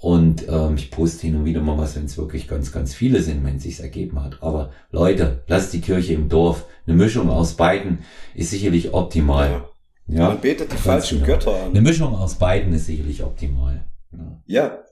Und 0.00 0.48
ähm, 0.48 0.76
ich 0.76 0.90
poste 0.90 1.26
hin 1.26 1.36
und 1.36 1.44
wieder 1.44 1.60
mal 1.60 1.76
was, 1.76 1.94
wenn 1.94 2.06
es 2.06 2.16
wirklich 2.16 2.48
ganz, 2.48 2.72
ganz 2.72 2.94
viele 2.94 3.20
sind, 3.22 3.44
wenn 3.44 3.56
es 3.56 3.64
sich 3.64 3.80
ergeben 3.80 4.22
hat. 4.22 4.42
Aber 4.42 4.72
Leute, 4.90 5.42
lasst 5.46 5.74
die 5.74 5.82
Kirche 5.82 6.14
im 6.14 6.30
Dorf. 6.30 6.64
Eine 6.86 6.96
Mischung 6.96 7.28
aus 7.28 7.54
beiden 7.54 7.98
ist 8.34 8.50
sicherlich 8.50 8.94
optimal. 8.94 9.64
Ja. 10.06 10.18
ja 10.18 10.28
Man 10.28 10.40
betet 10.40 10.72
die 10.72 10.76
falschen 10.76 11.20
genau. 11.22 11.34
Götter 11.34 11.54
an. 11.54 11.70
Eine 11.70 11.82
Mischung 11.82 12.14
aus 12.14 12.36
beiden 12.36 12.72
ist 12.72 12.86
sicherlich 12.86 13.22
optimal. 13.22 13.84
Ja. 14.12 14.42
Ja. 14.46 14.82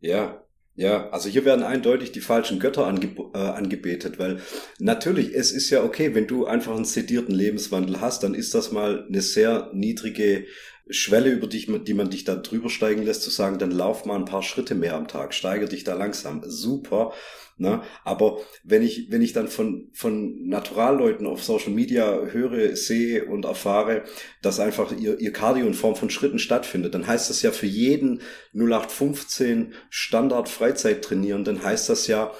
ja. 0.00 0.42
Ja, 0.78 1.10
also 1.10 1.28
hier 1.28 1.44
werden 1.44 1.64
eindeutig 1.64 2.12
die 2.12 2.20
falschen 2.20 2.60
Götter 2.60 2.86
ange 2.86 3.10
äh, 3.34 3.36
angebetet, 3.36 4.20
weil 4.20 4.38
natürlich, 4.78 5.34
es 5.34 5.50
ist 5.50 5.70
ja 5.70 5.82
okay, 5.82 6.14
wenn 6.14 6.28
du 6.28 6.46
einfach 6.46 6.72
einen 6.72 6.84
sedierten 6.84 7.34
Lebenswandel 7.34 8.00
hast, 8.00 8.22
dann 8.22 8.32
ist 8.32 8.54
das 8.54 8.70
mal 8.70 9.04
eine 9.08 9.20
sehr 9.20 9.72
niedrige 9.74 10.44
Schwelle, 10.90 11.30
über 11.30 11.46
die, 11.46 11.84
die 11.84 11.94
man 11.94 12.10
dich 12.10 12.24
da 12.24 12.34
drüber 12.34 12.70
steigen 12.70 13.02
lässt, 13.02 13.22
zu 13.22 13.30
sagen, 13.30 13.58
dann 13.58 13.70
lauf 13.70 14.04
mal 14.04 14.16
ein 14.16 14.24
paar 14.24 14.42
Schritte 14.42 14.74
mehr 14.74 14.94
am 14.94 15.08
Tag, 15.08 15.34
steigere 15.34 15.68
dich 15.68 15.84
da 15.84 15.94
langsam. 15.94 16.42
Super. 16.44 17.12
Ne? 17.60 17.82
Aber 18.04 18.38
wenn 18.62 18.84
ich, 18.84 19.10
wenn 19.10 19.20
ich 19.20 19.32
dann 19.32 19.48
von, 19.48 19.90
von 19.92 20.46
Naturalleuten 20.48 21.26
auf 21.26 21.42
Social 21.42 21.72
Media 21.72 22.26
höre, 22.30 22.76
sehe 22.76 23.24
und 23.24 23.44
erfahre, 23.44 24.04
dass 24.42 24.60
einfach 24.60 24.96
ihr, 24.96 25.18
ihr 25.18 25.32
Cardio 25.32 25.66
in 25.66 25.74
Form 25.74 25.96
von 25.96 26.08
Schritten 26.08 26.38
stattfindet, 26.38 26.94
dann 26.94 27.08
heißt 27.08 27.28
das 27.28 27.42
ja 27.42 27.50
für 27.50 27.66
jeden 27.66 28.22
0815 28.54 29.74
Standard 29.90 30.48
Freizeit 30.48 31.04
trainieren, 31.04 31.42
dann 31.42 31.64
heißt 31.64 31.88
das 31.88 32.06
ja, 32.06 32.32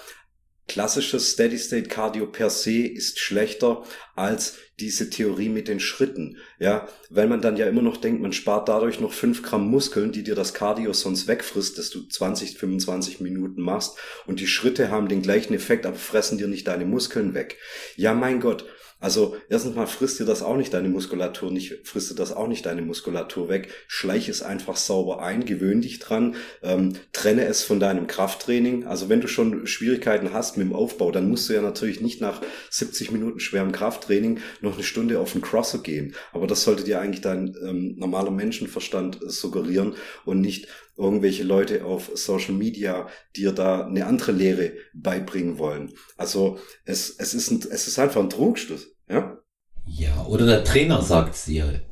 klassisches 0.68 1.32
Steady 1.32 1.58
State 1.58 1.88
Cardio 1.88 2.26
per 2.26 2.50
se 2.50 2.86
ist 2.86 3.18
schlechter 3.18 3.82
als 4.14 4.58
diese 4.78 5.10
Theorie 5.10 5.48
mit 5.48 5.66
den 5.66 5.80
Schritten, 5.80 6.36
ja, 6.60 6.86
weil 7.10 7.26
man 7.26 7.40
dann 7.40 7.56
ja 7.56 7.66
immer 7.66 7.82
noch 7.82 7.96
denkt, 7.96 8.22
man 8.22 8.32
spart 8.32 8.68
dadurch 8.68 9.00
noch 9.00 9.12
fünf 9.12 9.42
Gramm 9.42 9.68
Muskeln, 9.68 10.12
die 10.12 10.22
dir 10.22 10.36
das 10.36 10.54
Cardio 10.54 10.92
sonst 10.92 11.26
wegfrisst, 11.26 11.78
dass 11.78 11.90
du 11.90 12.06
20, 12.06 12.58
25 12.58 13.20
Minuten 13.20 13.62
machst 13.62 13.96
und 14.26 14.38
die 14.38 14.46
Schritte 14.46 14.90
haben 14.90 15.08
den 15.08 15.22
gleichen 15.22 15.54
Effekt, 15.54 15.84
aber 15.84 15.96
fressen 15.96 16.38
dir 16.38 16.46
nicht 16.46 16.68
deine 16.68 16.84
Muskeln 16.84 17.34
weg. 17.34 17.56
Ja, 17.96 18.14
mein 18.14 18.40
Gott, 18.40 18.66
also 19.00 19.36
erstens 19.48 19.76
mal 19.76 19.86
frisst 19.86 20.18
dir 20.18 20.24
das 20.24 20.42
auch 20.42 20.56
nicht 20.56 20.74
deine 20.74 20.88
Muskulatur, 20.88 21.52
nicht 21.52 21.86
frisst 21.86 22.10
dir 22.10 22.16
das 22.16 22.32
auch 22.32 22.48
nicht 22.48 22.66
deine 22.66 22.82
Muskulatur 22.82 23.48
weg. 23.48 23.68
Schleich 23.86 24.28
es 24.28 24.42
einfach 24.42 24.76
sauber 24.76 25.22
ein, 25.22 25.44
gewöhn 25.44 25.80
dich 25.80 26.00
dran, 26.00 26.34
ähm, 26.62 26.94
trenne 27.12 27.44
es 27.44 27.62
von 27.62 27.78
deinem 27.78 28.08
Krafttraining. 28.08 28.86
Also 28.86 29.08
wenn 29.08 29.20
du 29.20 29.28
schon 29.28 29.66
Schwierigkeiten 29.66 30.32
hast 30.32 30.56
mit 30.56 30.66
dem 30.66 30.74
Aufbau, 30.74 31.12
dann 31.12 31.28
musst 31.28 31.48
du 31.48 31.52
ja 31.52 31.62
natürlich 31.62 32.00
nicht 32.00 32.20
nach 32.20 32.42
70 32.70 33.12
Minuten 33.12 33.38
schwerem 33.38 33.70
Krafttraining 33.70 34.40
noch 34.62 34.74
eine 34.74 34.82
Stunde 34.82 35.20
auf 35.20 35.32
den 35.32 35.42
Crosser 35.42 35.78
gehen. 35.78 36.14
Aber 36.32 36.48
das 36.48 36.64
sollte 36.64 36.82
dir 36.82 37.00
eigentlich 37.00 37.20
dein 37.20 37.54
ähm, 37.64 37.94
normaler 37.98 38.32
Menschenverstand 38.32 39.20
suggerieren 39.22 39.94
und 40.24 40.40
nicht 40.40 40.66
irgendwelche 40.98 41.44
Leute 41.44 41.84
auf 41.84 42.10
Social 42.14 42.54
Media 42.54 43.06
dir 43.36 43.52
da 43.52 43.86
eine 43.86 44.06
andere 44.06 44.32
Lehre 44.32 44.72
beibringen 44.92 45.58
wollen. 45.58 45.92
Also 46.16 46.58
es, 46.84 47.10
es, 47.18 47.34
ist, 47.34 47.50
ein, 47.50 47.60
es 47.70 47.86
ist 47.86 47.98
einfach 47.98 48.20
ein 48.20 48.30
Trugschluss. 48.30 48.88
Ja? 49.08 49.38
ja, 49.86 50.26
oder 50.26 50.44
der 50.44 50.64
Trainer 50.64 51.00
sagt's 51.00 51.44
dir. 51.44 51.82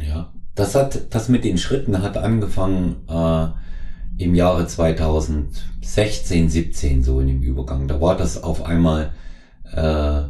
Ja, 0.00 0.32
das 0.54 0.74
hat, 0.74 1.14
das 1.14 1.28
mit 1.28 1.44
den 1.44 1.58
Schritten 1.58 2.02
hat 2.02 2.16
angefangen 2.16 3.06
äh, 3.08 3.48
im 4.22 4.34
Jahre 4.34 4.66
2016, 4.66 6.48
17 6.48 7.02
so 7.02 7.20
in 7.20 7.26
dem 7.26 7.42
Übergang. 7.42 7.88
Da 7.88 8.00
war 8.00 8.16
das 8.16 8.42
auf 8.42 8.64
einmal 8.64 9.12
äh, 9.72 10.22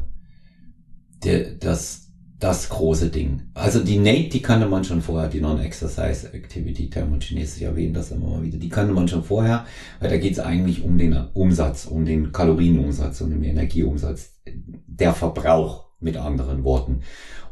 der, 1.25 1.55
das 1.61 2.02
das 2.43 2.69
große 2.71 3.09
Ding. 3.09 3.43
Also 3.55 3.79
die 3.85 3.99
Nate, 3.99 4.29
die 4.31 4.43
kannte 4.43 4.67
man 4.67 4.83
schon 4.83 5.01
vorher, 5.01 5.29
die 5.29 5.41
Non-Exercise 5.41 6.33
Activity 6.33 6.91
Thermogenesis, 6.91 7.59
ich 7.59 7.63
erwähne 7.63 7.93
das 7.93 8.11
immer 8.11 8.27
mal 8.27 8.43
wieder, 8.43 8.59
die 8.59 8.69
kannte 8.69 8.93
man 8.93 9.07
schon 9.07 9.23
vorher, 9.23 9.65
weil 10.01 10.11
da 10.11 10.17
geht 10.17 10.33
es 10.33 10.41
eigentlich 10.41 10.83
um 10.83 10.99
den 10.99 11.17
Umsatz, 11.35 11.87
um 11.87 12.05
den 12.05 12.33
Kalorienumsatz 12.33 13.21
und 13.21 13.31
den 13.31 13.45
Energieumsatz, 13.45 14.41
der 14.45 15.15
Verbrauch 15.15 15.91
mit 16.01 16.17
anderen 16.17 16.65
Worten. 16.65 17.03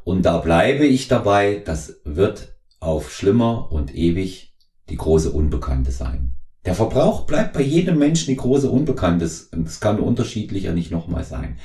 Und 0.03 0.27
da 0.27 0.39
bleibe 0.39 0.85
ich 0.85 1.07
dabei, 1.07 1.63
das 1.65 2.01
wird 2.05 2.57
auf 2.81 3.13
schlimmer 3.13 3.71
und 3.71 3.95
ewig 3.95 4.57
die 4.89 4.97
große 4.97 5.31
Unbekannte 5.31 5.93
sein. 5.93 6.35
Der 6.65 6.75
Verbrauch 6.75 7.27
bleibt 7.27 7.53
bei 7.53 7.63
jedem 7.63 7.97
Menschen 7.97 8.31
die 8.31 8.37
große 8.37 8.69
Unbekannte. 8.69 9.25
Es 9.25 9.81
kann 9.81 10.01
unterschiedlicher 10.01 10.73
nicht 10.73 10.91
nochmal 10.91 11.23
sein. 11.23 11.59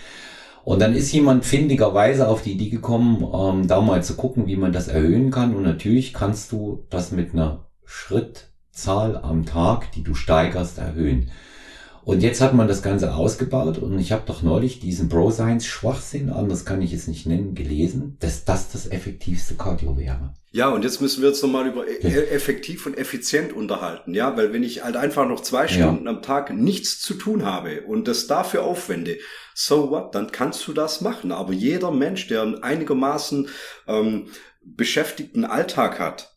Und 0.65 0.81
dann 0.81 0.95
ist 0.95 1.13
jemand 1.13 1.45
findigerweise 1.45 2.27
auf 2.27 2.41
die 2.41 2.53
Idee 2.53 2.69
gekommen, 2.69 3.23
ähm, 3.33 3.67
da 3.67 3.81
mal 3.81 4.03
zu 4.03 4.15
gucken, 4.15 4.47
wie 4.47 4.55
man 4.55 4.73
das 4.73 4.87
erhöhen 4.87 5.29
kann. 5.29 5.55
Und 5.55 5.61
natürlich 5.61 6.11
kannst 6.11 6.51
du 6.51 6.85
das 6.89 7.11
mit 7.11 7.33
einer 7.33 7.67
Schrittzahl 7.85 9.15
am 9.15 9.45
Tag, 9.45 9.91
die 9.91 10.03
du 10.03 10.15
steigerst, 10.15 10.79
erhöhen. 10.79 11.29
Und 12.05 12.21
jetzt 12.21 12.39
hat 12.39 12.53
man 12.53 12.67
das 12.67 12.83
Ganze 12.83 13.15
ausgebaut 13.15 13.79
und 13.79 13.97
ich 13.97 14.11
habe 14.11 14.21
doch 14.27 14.43
neulich 14.43 14.79
diesen 14.79 15.09
Bro-Science-Schwachsinn, 15.09 16.29
anders 16.29 16.63
kann 16.63 16.83
ich 16.83 16.93
es 16.93 17.07
nicht 17.07 17.25
nennen, 17.25 17.55
gelesen, 17.55 18.15
dass 18.19 18.45
das 18.45 18.71
das 18.71 18.85
effektivste 18.85 19.55
Cardio 19.55 19.97
wäre. 19.97 20.35
Ja, 20.51 20.69
und 20.69 20.83
jetzt 20.83 21.01
müssen 21.01 21.23
wir 21.23 21.29
uns 21.29 21.41
nochmal 21.41 21.67
über 21.67 21.87
e- 21.87 22.27
effektiv 22.27 22.85
und 22.85 22.95
effizient 22.95 23.53
unterhalten, 23.53 24.13
ja, 24.13 24.37
weil 24.37 24.53
wenn 24.53 24.61
ich 24.61 24.83
halt 24.83 24.97
einfach 24.97 25.27
noch 25.27 25.41
zwei 25.41 25.67
Stunden 25.67 26.05
ja. 26.05 26.11
am 26.11 26.21
Tag 26.21 26.53
nichts 26.53 27.01
zu 27.01 27.15
tun 27.15 27.43
habe 27.43 27.81
und 27.81 28.07
das 28.07 28.27
dafür 28.27 28.63
aufwende, 28.63 29.17
so 29.55 29.89
what, 29.89 30.13
dann 30.13 30.31
kannst 30.31 30.67
du 30.67 30.73
das 30.73 31.01
machen. 31.01 31.31
Aber 31.31 31.53
jeder 31.53 31.89
Mensch, 31.89 32.27
der 32.27 32.43
einen 32.43 32.61
einigermaßen 32.61 33.49
ähm, 33.87 34.27
beschäftigten 34.63 35.43
Alltag 35.43 35.99
hat, 35.99 36.34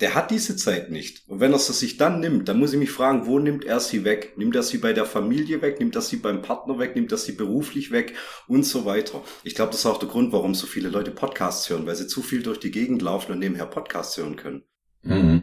der 0.00 0.14
hat 0.14 0.30
diese 0.30 0.56
Zeit 0.56 0.90
nicht. 0.90 1.28
Und 1.28 1.40
wenn 1.40 1.52
er 1.52 1.58
sie 1.58 1.72
sich 1.72 1.96
dann 1.96 2.20
nimmt, 2.20 2.48
dann 2.48 2.58
muss 2.58 2.72
ich 2.72 2.78
mich 2.78 2.90
fragen, 2.90 3.26
wo 3.26 3.38
nimmt 3.38 3.64
er 3.64 3.80
sie 3.80 4.04
weg? 4.04 4.32
Nimmt 4.36 4.56
er 4.56 4.62
sie 4.62 4.78
bei 4.78 4.92
der 4.92 5.04
Familie 5.04 5.60
weg? 5.60 5.78
Nimmt 5.78 5.94
er 5.94 6.02
sie 6.02 6.16
beim 6.16 6.40
Partner 6.42 6.78
weg? 6.78 6.94
Nimmt 6.94 7.12
er 7.12 7.18
sie 7.18 7.32
beruflich 7.32 7.90
weg? 7.90 8.14
Und 8.48 8.64
so 8.64 8.84
weiter. 8.84 9.22
Ich 9.44 9.54
glaube, 9.54 9.72
das 9.72 9.80
ist 9.80 9.86
auch 9.86 9.98
der 9.98 10.08
Grund, 10.08 10.32
warum 10.32 10.54
so 10.54 10.66
viele 10.66 10.88
Leute 10.88 11.10
Podcasts 11.10 11.68
hören, 11.68 11.86
weil 11.86 11.96
sie 11.96 12.06
zu 12.06 12.22
viel 12.22 12.42
durch 12.42 12.58
die 12.58 12.70
Gegend 12.70 13.02
laufen 13.02 13.32
und 13.32 13.38
nebenher 13.40 13.66
Podcasts 13.66 14.16
hören 14.16 14.36
können. 14.36 14.62
Mhm. 15.02 15.42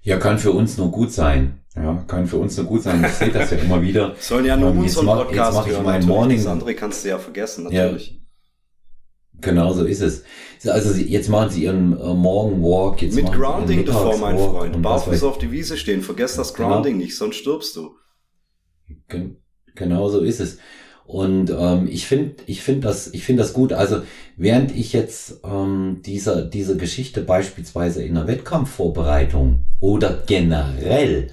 Ja, 0.00 0.16
kann 0.18 0.38
für 0.38 0.52
uns 0.52 0.78
nur 0.78 0.90
gut 0.90 1.12
sein. 1.12 1.60
Ja, 1.74 2.04
kann 2.08 2.26
für 2.26 2.38
uns 2.38 2.56
nur 2.56 2.66
gut 2.66 2.82
sein. 2.82 3.04
Ich 3.04 3.12
sehe 3.12 3.30
das 3.30 3.50
ja 3.50 3.58
immer 3.64 3.82
wieder. 3.82 4.14
Sollen 4.18 4.46
ja 4.46 4.56
nur 4.56 4.70
ähm, 4.70 4.78
unseren 4.78 5.06
Podcast 5.06 5.66
hören. 5.66 6.00
Ich 6.00 6.06
Morning. 6.06 6.38
Das 6.38 6.46
andere 6.46 6.74
kannst 6.74 7.04
du 7.04 7.08
ja 7.10 7.18
vergessen, 7.18 7.64
natürlich. 7.64 8.12
Ja. 8.12 8.17
Genau 9.40 9.72
so 9.72 9.84
ist 9.84 10.02
es. 10.02 10.24
Also 10.66 10.92
jetzt 10.94 11.28
machen 11.28 11.50
sie 11.50 11.64
ihren 11.64 11.98
äh, 11.98 12.14
Morgenwalk. 12.14 13.02
Jetzt 13.02 13.14
Mit 13.14 13.30
Grounding 13.30 13.84
davor, 13.84 14.18
mein 14.18 14.36
Freund. 14.36 14.82
Barfuß 14.82 15.22
auf 15.22 15.38
die 15.38 15.52
Wiese 15.52 15.76
stehen. 15.76 16.02
Vergesst 16.02 16.38
das 16.38 16.54
genau. 16.54 16.70
Grounding 16.70 16.94
genau. 16.94 17.04
nicht, 17.04 17.16
sonst 17.16 17.36
stirbst 17.36 17.76
du. 17.76 17.94
Genau 19.74 20.08
so 20.08 20.20
ist 20.20 20.40
es. 20.40 20.58
Und 21.04 21.50
ähm, 21.50 21.88
ich 21.90 22.06
finde, 22.06 22.42
ich 22.46 22.60
finde 22.60 22.86
das, 22.86 23.14
ich 23.14 23.24
finde 23.24 23.42
das 23.42 23.54
gut. 23.54 23.72
Also 23.72 24.02
während 24.36 24.76
ich 24.76 24.92
jetzt 24.92 25.40
ähm, 25.42 26.02
dieser 26.04 26.42
diese 26.42 26.76
Geschichte 26.76 27.22
beispielsweise 27.22 28.02
in 28.02 28.14
der 28.14 28.26
Wettkampfvorbereitung 28.26 29.60
oder 29.80 30.22
generell 30.26 31.28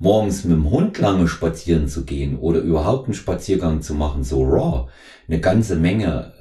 morgens 0.00 0.44
mit 0.44 0.56
dem 0.56 0.70
Hund 0.70 0.98
lange 0.98 1.28
spazieren 1.28 1.86
zu 1.86 2.04
gehen 2.04 2.38
oder 2.38 2.58
überhaupt 2.60 3.04
einen 3.04 3.14
Spaziergang 3.14 3.82
zu 3.82 3.94
machen, 3.94 4.24
so 4.24 4.42
raw, 4.42 4.88
eine 5.28 5.38
ganze 5.38 5.76
Menge 5.76 6.32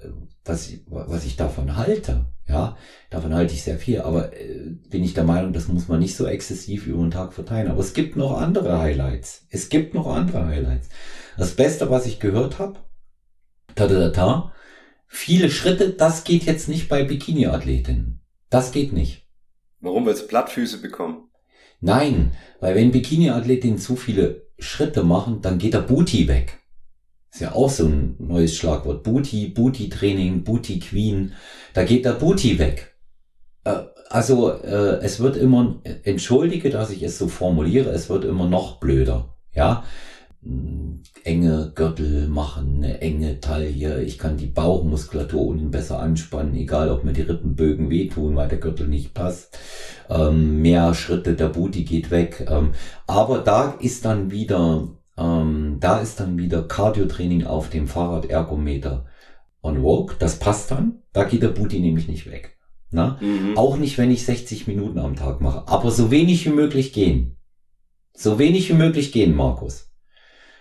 was, 0.49 0.73
was 0.87 1.25
ich 1.25 1.37
davon 1.37 1.77
halte. 1.77 2.25
Ja, 2.47 2.77
davon 3.11 3.33
halte 3.35 3.53
ich 3.53 3.61
sehr 3.63 3.77
viel, 3.77 4.01
aber 4.01 4.33
äh, 4.33 4.71
bin 4.89 5.03
ich 5.03 5.13
der 5.13 5.23
Meinung, 5.23 5.53
das 5.53 5.67
muss 5.67 5.87
man 5.87 5.99
nicht 5.99 6.15
so 6.15 6.25
exzessiv 6.25 6.87
über 6.87 7.03
den 7.03 7.11
Tag 7.11 7.33
verteilen. 7.33 7.69
Aber 7.69 7.79
es 7.79 7.93
gibt 7.93 8.15
noch 8.15 8.37
andere 8.37 8.79
Highlights. 8.79 9.45
Es 9.51 9.69
gibt 9.69 9.93
noch 9.93 10.07
andere 10.07 10.47
Highlights. 10.47 10.89
Das 11.37 11.55
Beste, 11.55 11.91
was 11.91 12.07
ich 12.07 12.19
gehört 12.19 12.57
habe, 12.57 12.79
ta 13.75 13.87
ta 13.87 14.09
ta, 14.09 14.53
viele 15.07 15.51
Schritte, 15.51 15.91
das 15.91 16.23
geht 16.23 16.43
jetzt 16.43 16.67
nicht 16.67 16.89
bei 16.89 17.03
Bikini-Athletinnen. 17.03 18.21
Das 18.49 18.71
geht 18.71 18.93
nicht. 18.93 19.27
Warum? 19.79 20.07
Weil 20.07 20.15
sie 20.15 20.25
Plattfüße 20.25 20.81
bekommen? 20.81 21.29
Nein, 21.81 22.31
weil 22.59 22.75
wenn 22.75 22.91
Bikini-Athletinnen 22.91 23.77
zu 23.77 23.95
viele 23.95 24.47
Schritte 24.57 25.03
machen, 25.03 25.41
dann 25.41 25.59
geht 25.59 25.75
der 25.75 25.79
Booty 25.81 26.27
weg. 26.27 26.59
Ist 27.31 27.41
ja 27.41 27.53
auch 27.53 27.69
so 27.69 27.85
ein 27.85 28.15
neues 28.19 28.55
Schlagwort. 28.55 29.03
Booty, 29.03 29.49
Booty-Training, 29.49 30.43
Booty-Queen. 30.43 31.33
Da 31.73 31.83
geht 31.83 32.05
der 32.05 32.13
Booty 32.13 32.57
weg. 32.57 32.95
Äh, 33.63 33.83
also 34.09 34.51
äh, 34.51 34.99
es 35.03 35.19
wird 35.19 35.37
immer, 35.37 35.81
entschuldige, 36.03 36.69
dass 36.71 36.89
ich 36.89 37.03
es 37.03 37.19
so 37.19 37.27
formuliere, 37.27 37.91
es 37.91 38.09
wird 38.09 38.25
immer 38.25 38.49
noch 38.49 38.79
blöder. 38.79 39.35
Ja, 39.53 39.83
hm, 40.41 41.03
enge 41.23 41.73
Gürtel 41.75 42.27
machen, 42.27 42.77
eine 42.77 43.01
enge 43.01 43.39
Taille. 43.39 44.01
Ich 44.03 44.17
kann 44.17 44.37
die 44.37 44.47
Bauchmuskulatur 44.47 45.45
unten 45.47 45.69
besser 45.69 45.99
anspannen, 45.99 46.55
egal 46.55 46.89
ob 46.89 47.03
mir 47.03 47.13
die 47.13 47.21
Rippenbögen 47.21 47.89
wehtun, 47.89 48.35
weil 48.35 48.47
der 48.47 48.59
Gürtel 48.59 48.87
nicht 48.87 49.13
passt. 49.13 49.57
Ähm, 50.09 50.61
mehr 50.61 50.93
Schritte, 50.95 51.35
der 51.35 51.49
Booty 51.49 51.83
geht 51.83 52.09
weg. 52.09 52.47
Ähm, 52.49 52.71
aber 53.05 53.39
da 53.39 53.75
ist 53.79 54.05
dann 54.05 54.31
wieder 54.31 54.87
ähm, 55.19 55.77
da 55.79 55.99
ist 55.99 56.19
dann 56.19 56.37
wieder 56.37 56.63
Cardio-Training 56.63 57.45
auf 57.45 57.69
dem 57.69 57.87
Fahrradergometer 57.87 59.05
on 59.61 59.81
Vogue. 59.81 60.15
Das 60.19 60.39
passt 60.39 60.71
dann. 60.71 61.01
Da 61.11 61.25
geht 61.25 61.43
der 61.43 61.49
Booty 61.49 61.79
nämlich 61.79 62.07
nicht 62.07 62.29
weg. 62.29 62.57
Na? 62.91 63.17
Mhm. 63.21 63.57
Auch 63.57 63.77
nicht, 63.77 63.97
wenn 63.97 64.11
ich 64.11 64.25
60 64.25 64.67
Minuten 64.67 64.99
am 64.99 65.15
Tag 65.15 65.41
mache. 65.41 65.67
Aber 65.67 65.91
so 65.91 66.09
wenig 66.09 66.45
wie 66.45 66.53
möglich 66.53 66.93
gehen. 66.93 67.37
So 68.13 68.39
wenig 68.39 68.69
wie 68.69 68.75
möglich 68.75 69.11
gehen, 69.11 69.35
Markus. 69.35 69.91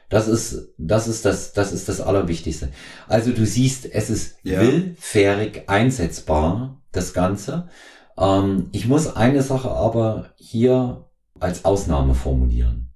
Das 0.09 0.27
ist, 0.27 0.73
das 0.79 1.07
ist 1.07 1.25
das, 1.25 1.53
das 1.53 1.73
ist 1.73 1.89
das 1.89 2.01
Allerwichtigste. 2.01 2.71
Also 3.09 3.33
du 3.33 3.45
siehst, 3.45 3.87
es 3.87 4.11
ist 4.11 4.37
ja. 4.43 4.61
willfährig 4.61 5.69
einsetzbar, 5.69 6.83
das 6.93 7.13
Ganze. 7.13 7.69
Ähm, 8.17 8.69
ich 8.73 8.89
muss 8.89 9.15
eine 9.15 9.43
Sache 9.43 9.71
aber 9.71 10.33
hier 10.37 11.09
als 11.39 11.65
Ausnahme 11.65 12.15
formulieren. 12.15 12.91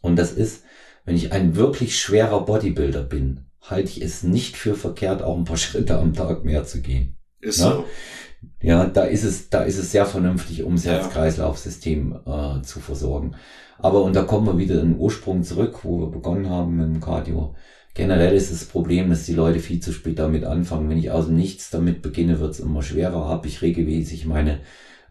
Und 0.00 0.16
das 0.16 0.32
ist, 0.32 0.63
wenn 1.04 1.16
ich 1.16 1.32
ein 1.32 1.56
wirklich 1.56 1.98
schwerer 1.98 2.44
Bodybuilder 2.44 3.02
bin, 3.02 3.46
halte 3.60 3.90
ich 3.90 4.02
es 4.02 4.22
nicht 4.22 4.56
für 4.56 4.74
verkehrt, 4.74 5.22
auch 5.22 5.36
ein 5.36 5.44
paar 5.44 5.56
Schritte 5.58 5.98
am 5.98 6.14
Tag 6.14 6.44
mehr 6.44 6.64
zu 6.64 6.80
gehen. 6.80 7.16
Ist 7.40 7.60
Na? 7.60 7.72
so. 7.72 7.84
Ja, 8.60 8.86
da 8.86 9.04
ist 9.04 9.24
es, 9.24 9.48
da 9.48 9.62
ist 9.62 9.78
es 9.78 9.90
sehr 9.90 10.04
vernünftig, 10.04 10.64
um 10.64 10.74
das 10.74 10.84
ja. 10.84 10.92
Herz-Kreislauf-System 10.92 12.20
äh, 12.26 12.62
zu 12.62 12.80
versorgen. 12.80 13.36
Aber 13.78 14.02
und 14.02 14.14
da 14.14 14.22
kommen 14.22 14.46
wir 14.46 14.58
wieder 14.58 14.80
in 14.80 14.92
den 14.92 14.98
Ursprung 14.98 15.42
zurück, 15.42 15.80
wo 15.82 16.00
wir 16.00 16.10
begonnen 16.10 16.48
haben 16.48 16.76
mit 16.76 16.86
dem 16.86 17.00
Cardio. 17.00 17.54
Generell 17.94 18.34
ist 18.34 18.50
das 18.50 18.64
Problem, 18.64 19.10
dass 19.10 19.24
die 19.24 19.34
Leute 19.34 19.60
viel 19.60 19.80
zu 19.80 19.92
spät 19.92 20.18
damit 20.18 20.44
anfangen. 20.44 20.88
Wenn 20.90 20.98
ich 20.98 21.10
aus 21.10 21.26
dem 21.26 21.36
Nichts 21.36 21.70
damit 21.70 22.02
beginne, 22.02 22.40
wird 22.40 22.52
es 22.52 22.60
immer 22.60 22.82
schwerer. 22.82 23.28
Habe 23.28 23.46
ich 23.46 23.62
regelmäßig 23.62 24.26
meine 24.26 24.60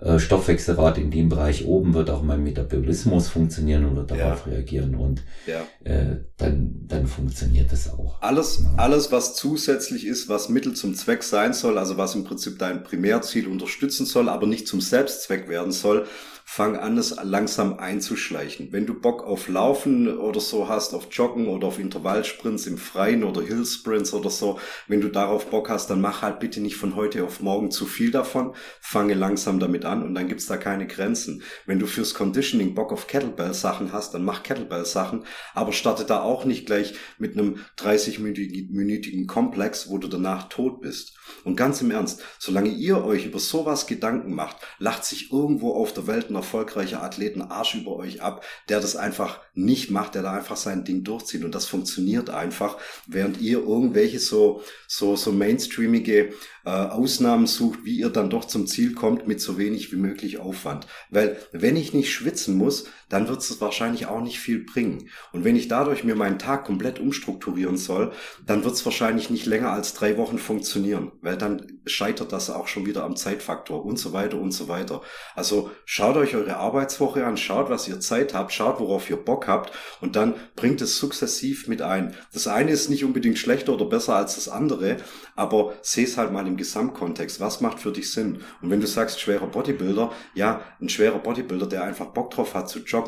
äh, 0.03 0.19
Stoffwechselrate 0.19 0.99
in 0.99 1.11
dem 1.11 1.29
Bereich 1.29 1.65
oben 1.65 1.93
wird 1.93 2.09
auch 2.09 2.23
mein 2.23 2.43
Metabolismus 2.43 3.29
funktionieren 3.29 3.85
und 3.85 3.95
wird 3.95 4.11
darauf 4.11 4.45
ja. 4.45 4.51
reagieren 4.51 4.95
und 4.95 5.23
ja. 5.47 5.61
äh, 5.83 6.17
dann, 6.35 6.85
dann 6.87 7.07
funktioniert 7.07 7.71
das 7.71 7.89
auch. 7.89 8.21
Alles, 8.21 8.63
ja. 8.63 8.73
alles, 8.75 9.13
was 9.13 9.35
zusätzlich 9.35 10.05
ist, 10.05 10.27
was 10.27 10.49
Mittel 10.49 10.73
zum 10.73 10.93
Zweck 10.95 11.23
sein 11.23 11.53
soll, 11.53 11.77
also 11.77 11.97
was 11.97 12.15
im 12.15 12.25
Prinzip 12.25 12.59
dein 12.59 12.83
Primärziel 12.83 13.47
unterstützen 13.47 14.05
soll, 14.05 14.27
aber 14.27 14.45
nicht 14.45 14.67
zum 14.67 14.81
Selbstzweck 14.81 15.47
werden 15.47 15.71
soll, 15.71 16.05
fang 16.45 16.75
an, 16.75 16.97
es 16.97 17.15
langsam 17.23 17.79
einzuschleichen. 17.79 18.71
Wenn 18.71 18.85
du 18.85 18.99
Bock 18.99 19.23
auf 19.23 19.47
Laufen 19.47 20.17
oder 20.19 20.39
so 20.39 20.67
hast, 20.67 20.93
auf 20.93 21.07
Joggen 21.09 21.47
oder 21.47 21.67
auf 21.67 21.79
Intervallsprints 21.79 22.67
im 22.67 22.77
Freien 22.77 23.23
oder 23.23 23.41
Hillsprints 23.41 24.13
oder 24.13 24.29
so, 24.29 24.59
wenn 24.87 25.01
du 25.01 25.07
darauf 25.07 25.49
Bock 25.49 25.69
hast, 25.69 25.89
dann 25.89 26.01
mach 26.01 26.21
halt 26.21 26.39
bitte 26.39 26.61
nicht 26.61 26.75
von 26.75 26.95
heute 26.95 27.23
auf 27.23 27.39
morgen 27.39 27.71
zu 27.71 27.85
viel 27.85 28.11
davon. 28.11 28.53
Fange 28.81 29.13
langsam 29.13 29.59
damit 29.59 29.85
an 29.85 29.92
und 30.01 30.15
dann 30.15 30.27
gibt's 30.27 30.47
da 30.47 30.57
keine 30.57 30.87
Grenzen. 30.87 31.43
Wenn 31.65 31.77
du 31.77 31.85
fürs 31.85 32.13
Conditioning 32.13 32.73
Bock 32.73 32.91
auf 32.91 33.07
Kettlebell-Sachen 33.07 33.91
hast, 33.91 34.13
dann 34.13 34.25
mach 34.25 34.41
Kettlebell-Sachen, 34.41 35.25
aber 35.53 35.73
starte 35.73 36.05
da 36.05 36.21
auch 36.21 36.45
nicht 36.45 36.65
gleich 36.65 36.95
mit 37.19 37.37
einem 37.37 37.59
30-minütigen 37.77 39.27
Komplex, 39.27 39.89
wo 39.89 39.97
du 39.97 40.07
danach 40.07 40.49
tot 40.49 40.81
bist. 40.81 41.13
Und 41.43 41.55
ganz 41.55 41.81
im 41.81 41.91
Ernst, 41.91 42.21
solange 42.39 42.69
ihr 42.69 43.03
euch 43.03 43.25
über 43.25 43.39
sowas 43.39 43.87
Gedanken 43.87 44.33
macht, 44.33 44.57
lacht 44.79 45.05
sich 45.05 45.31
irgendwo 45.31 45.73
auf 45.73 45.93
der 45.93 46.07
Welt 46.07 46.29
ein 46.29 46.35
erfolgreicher 46.35 47.03
Athleten 47.03 47.41
Arsch 47.41 47.75
über 47.75 47.95
euch 47.95 48.21
ab, 48.21 48.43
der 48.69 48.79
das 48.79 48.95
einfach 48.95 49.41
nicht 49.53 49.91
macht, 49.91 50.15
der 50.15 50.23
da 50.23 50.33
einfach 50.33 50.57
sein 50.57 50.83
Ding 50.83 51.03
durchzieht. 51.03 51.43
Und 51.43 51.53
das 51.53 51.65
funktioniert 51.65 52.29
einfach, 52.29 52.77
während 53.07 53.41
ihr 53.41 53.59
irgendwelche 53.59 54.19
so, 54.19 54.61
so, 54.87 55.15
so 55.15 55.31
mainstreamige 55.31 56.33
äh, 56.65 56.69
Ausnahmen 56.69 57.47
sucht, 57.47 57.79
wie 57.83 57.99
ihr 57.99 58.09
dann 58.09 58.29
doch 58.29 58.45
zum 58.45 58.67
Ziel 58.67 58.93
kommt 58.93 59.27
mit 59.27 59.41
so 59.41 59.57
wenig 59.57 59.72
wie 59.91 59.97
möglich 59.97 60.37
Aufwand. 60.37 60.87
Weil 61.09 61.37
wenn 61.51 61.75
ich 61.75 61.93
nicht 61.93 62.11
schwitzen 62.11 62.55
muss, 62.55 62.85
dann 63.13 63.27
wird 63.27 63.41
es 63.41 63.61
wahrscheinlich 63.61 64.07
auch 64.07 64.21
nicht 64.21 64.39
viel 64.39 64.65
bringen. 64.65 65.09
Und 65.31 65.43
wenn 65.43 65.55
ich 65.55 65.67
dadurch 65.67 66.03
mir 66.03 66.15
meinen 66.15 66.39
Tag 66.39 66.65
komplett 66.65 66.99
umstrukturieren 66.99 67.77
soll, 67.77 68.11
dann 68.43 68.63
wird 68.63 68.73
es 68.73 68.83
wahrscheinlich 68.85 69.29
nicht 69.29 69.45
länger 69.45 69.71
als 69.71 69.93
drei 69.93 70.17
Wochen 70.17 70.39
funktionieren, 70.39 71.11
weil 71.21 71.37
dann 71.37 71.79
scheitert 71.85 72.31
das 72.31 72.49
auch 72.49 72.67
schon 72.67 72.87
wieder 72.87 73.03
am 73.03 73.15
Zeitfaktor 73.15 73.85
und 73.85 73.99
so 73.99 74.13
weiter 74.13 74.39
und 74.39 74.51
so 74.51 74.67
weiter. 74.67 75.01
Also 75.35 75.69
schaut 75.85 76.17
euch 76.17 76.35
eure 76.35 76.57
Arbeitswoche 76.57 77.23
an, 77.23 77.37
schaut, 77.37 77.69
was 77.69 77.87
ihr 77.87 77.99
Zeit 77.99 78.33
habt, 78.33 78.51
schaut, 78.51 78.79
worauf 78.79 79.07
ihr 79.11 79.17
Bock 79.17 79.47
habt 79.47 79.71
und 80.01 80.15
dann 80.15 80.33
bringt 80.55 80.81
es 80.81 80.97
sukzessiv 80.97 81.67
mit 81.67 81.83
ein. 81.83 82.15
Das 82.33 82.47
eine 82.47 82.71
ist 82.71 82.89
nicht 82.89 83.05
unbedingt 83.05 83.37
schlechter 83.37 83.73
oder 83.73 83.85
besser 83.85 84.15
als 84.15 84.35
das 84.35 84.49
andere, 84.49 84.97
aber 85.35 85.73
seh 85.83 86.03
es 86.03 86.17
halt 86.17 86.31
mal 86.31 86.47
im 86.47 86.57
Gesamtkontext. 86.57 87.39
Was 87.39 87.61
macht 87.61 87.79
für 87.79 87.91
dich 87.91 88.11
Sinn? 88.11 88.41
Und 88.63 88.71
wenn 88.71 88.81
du 88.81 88.87
sagst, 88.87 89.19
schwerer 89.19 89.45
Bodybuilder, 89.45 90.11
ja, 90.33 90.61
ein 90.81 90.89
schwerer 90.89 91.19
Bodybuilder, 91.19 91.67
der 91.67 91.83
einfach 91.83 92.07
Bock 92.07 92.31
drauf 92.31 92.55
hat 92.55 92.69
zu 92.69 92.79
joggen, 92.79 93.02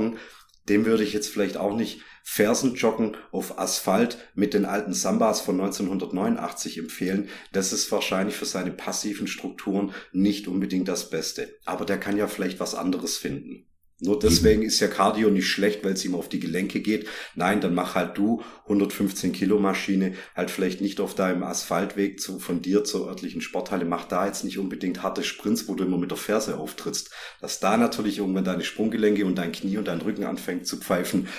dem 0.69 0.85
würde 0.85 1.03
ich 1.03 1.13
jetzt 1.13 1.29
vielleicht 1.29 1.57
auch 1.57 1.75
nicht 1.75 2.01
Fersenjoggen 2.23 3.17
auf 3.31 3.59
Asphalt 3.59 4.17
mit 4.33 4.55
den 4.55 4.65
alten 4.65 4.93
Sambas 4.93 5.41
von 5.41 5.61
1989 5.61 6.79
empfehlen. 6.79 7.29
Das 7.51 7.71
ist 7.71 7.91
wahrscheinlich 7.91 8.35
für 8.35 8.45
seine 8.45 8.71
passiven 8.71 9.27
Strukturen 9.27 9.93
nicht 10.11 10.47
unbedingt 10.47 10.87
das 10.87 11.11
Beste. 11.11 11.55
Aber 11.65 11.85
der 11.85 11.99
kann 11.99 12.17
ja 12.17 12.27
vielleicht 12.27 12.59
was 12.59 12.73
anderes 12.73 13.17
finden. 13.17 13.67
Nur 14.01 14.19
deswegen 14.19 14.61
ist 14.61 14.81
ja 14.81 14.89
Cardio 14.89 15.29
nicht 15.29 15.47
schlecht, 15.47 15.85
weil 15.85 15.93
es 15.93 16.03
ihm 16.03 16.15
auf 16.15 16.27
die 16.27 16.41
Gelenke 16.41 16.81
geht. 16.81 17.07
Nein, 17.33 17.61
dann 17.61 17.73
mach 17.73 17.95
halt 17.95 18.17
du 18.17 18.43
115 18.63 19.31
Kilo 19.31 19.57
Maschine 19.57 20.15
halt 20.35 20.51
vielleicht 20.51 20.81
nicht 20.81 20.99
auf 20.99 21.15
deinem 21.15 21.43
Asphaltweg 21.43 22.19
zu, 22.19 22.39
von 22.39 22.61
dir 22.61 22.83
zur 22.83 23.07
örtlichen 23.07 23.39
Sporthalle. 23.39 23.85
Mach 23.85 24.03
da 24.05 24.25
jetzt 24.25 24.43
nicht 24.43 24.59
unbedingt 24.59 25.01
harte 25.01 25.23
Sprints, 25.23 25.69
wo 25.69 25.75
du 25.75 25.85
immer 25.85 25.97
mit 25.97 26.11
der 26.11 26.17
Ferse 26.17 26.57
auftrittst. 26.57 27.11
Dass 27.39 27.61
da 27.61 27.77
natürlich 27.77 28.17
irgendwann 28.17 28.43
deine 28.43 28.65
Sprunggelenke 28.65 29.25
und 29.25 29.35
dein 29.35 29.53
Knie 29.53 29.77
und 29.77 29.87
dein 29.87 30.01
Rücken 30.01 30.25
anfängt 30.25 30.67
zu 30.67 30.75
pfeifen, 30.77 31.29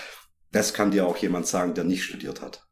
das 0.50 0.72
kann 0.72 0.90
dir 0.90 1.06
auch 1.06 1.18
jemand 1.18 1.46
sagen, 1.46 1.74
der 1.74 1.84
nicht 1.84 2.04
studiert 2.04 2.40
hat. 2.40 2.66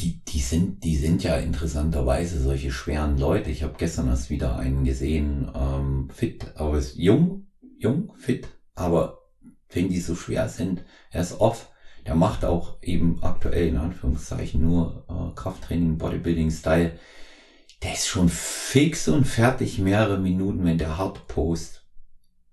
Die, 0.00 0.24
die, 0.24 0.40
sind, 0.40 0.82
die 0.82 0.96
sind 0.96 1.22
ja 1.22 1.36
interessanterweise 1.36 2.40
solche 2.40 2.72
schweren 2.72 3.16
Leute. 3.16 3.50
Ich 3.50 3.62
habe 3.62 3.74
gestern 3.78 4.08
erst 4.08 4.30
wieder 4.30 4.56
einen 4.56 4.82
gesehen, 4.82 5.52
ähm, 5.54 6.08
fit, 6.12 6.52
aber 6.56 6.78
ist 6.78 6.96
jung, 6.96 7.46
jung, 7.78 8.12
fit, 8.16 8.48
aber 8.74 9.18
wenn 9.70 9.88
die 9.88 10.00
so 10.00 10.14
schwer 10.14 10.48
sind, 10.48 10.84
er 11.10 11.22
ist 11.22 11.40
off. 11.40 11.70
Der 12.06 12.14
macht 12.16 12.44
auch 12.44 12.82
eben 12.82 13.22
aktuell 13.22 13.68
in 13.68 13.76
Anführungszeichen 13.76 14.60
nur 14.60 15.04
äh, 15.08 15.34
Krafttraining, 15.36 15.98
Bodybuilding-Style. 15.98 16.98
Der 17.82 17.92
ist 17.92 18.08
schon 18.08 18.28
fix 18.28 19.08
und 19.08 19.24
fertig 19.24 19.78
mehrere 19.78 20.18
Minuten, 20.18 20.64
wenn 20.64 20.78
der 20.78 20.98
hart 20.98 21.28
post. 21.28 21.86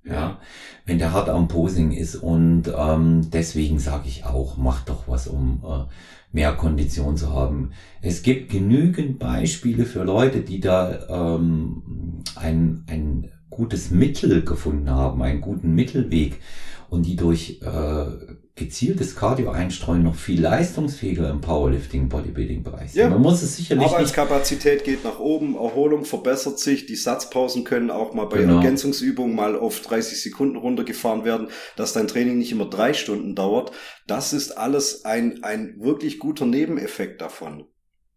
Ja, 0.03 0.39
wenn 0.85 0.97
der 0.97 1.11
hart 1.11 1.29
am 1.29 1.47
Posing 1.49 1.91
ist 1.91 2.15
und 2.15 2.71
ähm, 2.75 3.29
deswegen 3.31 3.79
sage 3.79 4.07
ich 4.07 4.25
auch, 4.25 4.55
mach 4.55 4.85
doch 4.85 5.07
was, 5.07 5.27
um 5.27 5.61
äh, 5.63 5.91
mehr 6.31 6.53
Kondition 6.53 7.17
zu 7.17 7.33
haben. 7.33 7.71
Es 8.01 8.23
gibt 8.23 8.49
genügend 8.49 9.19
Beispiele 9.19 9.85
für 9.85 10.03
Leute, 10.03 10.41
die 10.41 10.61
da 10.61 11.35
ähm, 11.35 12.23
ein, 12.35 12.85
ein 12.87 13.31
gutes 13.49 13.91
Mittel 13.91 14.43
gefunden 14.43 14.89
haben, 14.89 15.21
einen 15.21 15.41
guten 15.41 15.73
Mittelweg 15.73 16.39
und 16.89 17.05
die 17.05 17.15
durch 17.15 17.61
äh, 17.61 18.35
gezieltes 18.55 19.15
Cardio 19.15 19.51
einstreuen 19.51 20.03
noch 20.03 20.15
viel 20.15 20.41
leistungsfähiger 20.41 21.29
im 21.29 21.39
Powerlifting, 21.39 22.09
Bodybuilding-Bereich 22.09 22.93
Ja, 22.93 23.09
Man 23.09 23.21
muss 23.21 23.41
es 23.41 23.55
sicherlich 23.55 23.87
Arbeitskapazität 23.87 24.83
geht 24.83 25.03
nach 25.03 25.19
oben, 25.19 25.55
Erholung 25.55 26.03
verbessert 26.03 26.59
sich, 26.59 26.85
die 26.85 26.95
Satzpausen 26.95 27.63
können 27.63 27.89
auch 27.89 28.13
mal 28.13 28.25
bei 28.25 28.39
genau. 28.39 28.57
Ergänzungsübungen 28.57 29.35
mal 29.35 29.57
auf 29.57 29.79
30 29.81 30.21
Sekunden 30.21 30.57
runtergefahren 30.57 31.23
werden, 31.23 31.47
dass 31.75 31.93
dein 31.93 32.07
Training 32.07 32.37
nicht 32.37 32.51
immer 32.51 32.69
drei 32.69 32.93
Stunden 32.93 33.33
dauert. 33.33 33.71
Das 34.07 34.33
ist 34.33 34.57
alles 34.57 35.05
ein, 35.05 35.43
ein 35.43 35.75
wirklich 35.79 36.19
guter 36.19 36.45
Nebeneffekt 36.45 37.21
davon. 37.21 37.65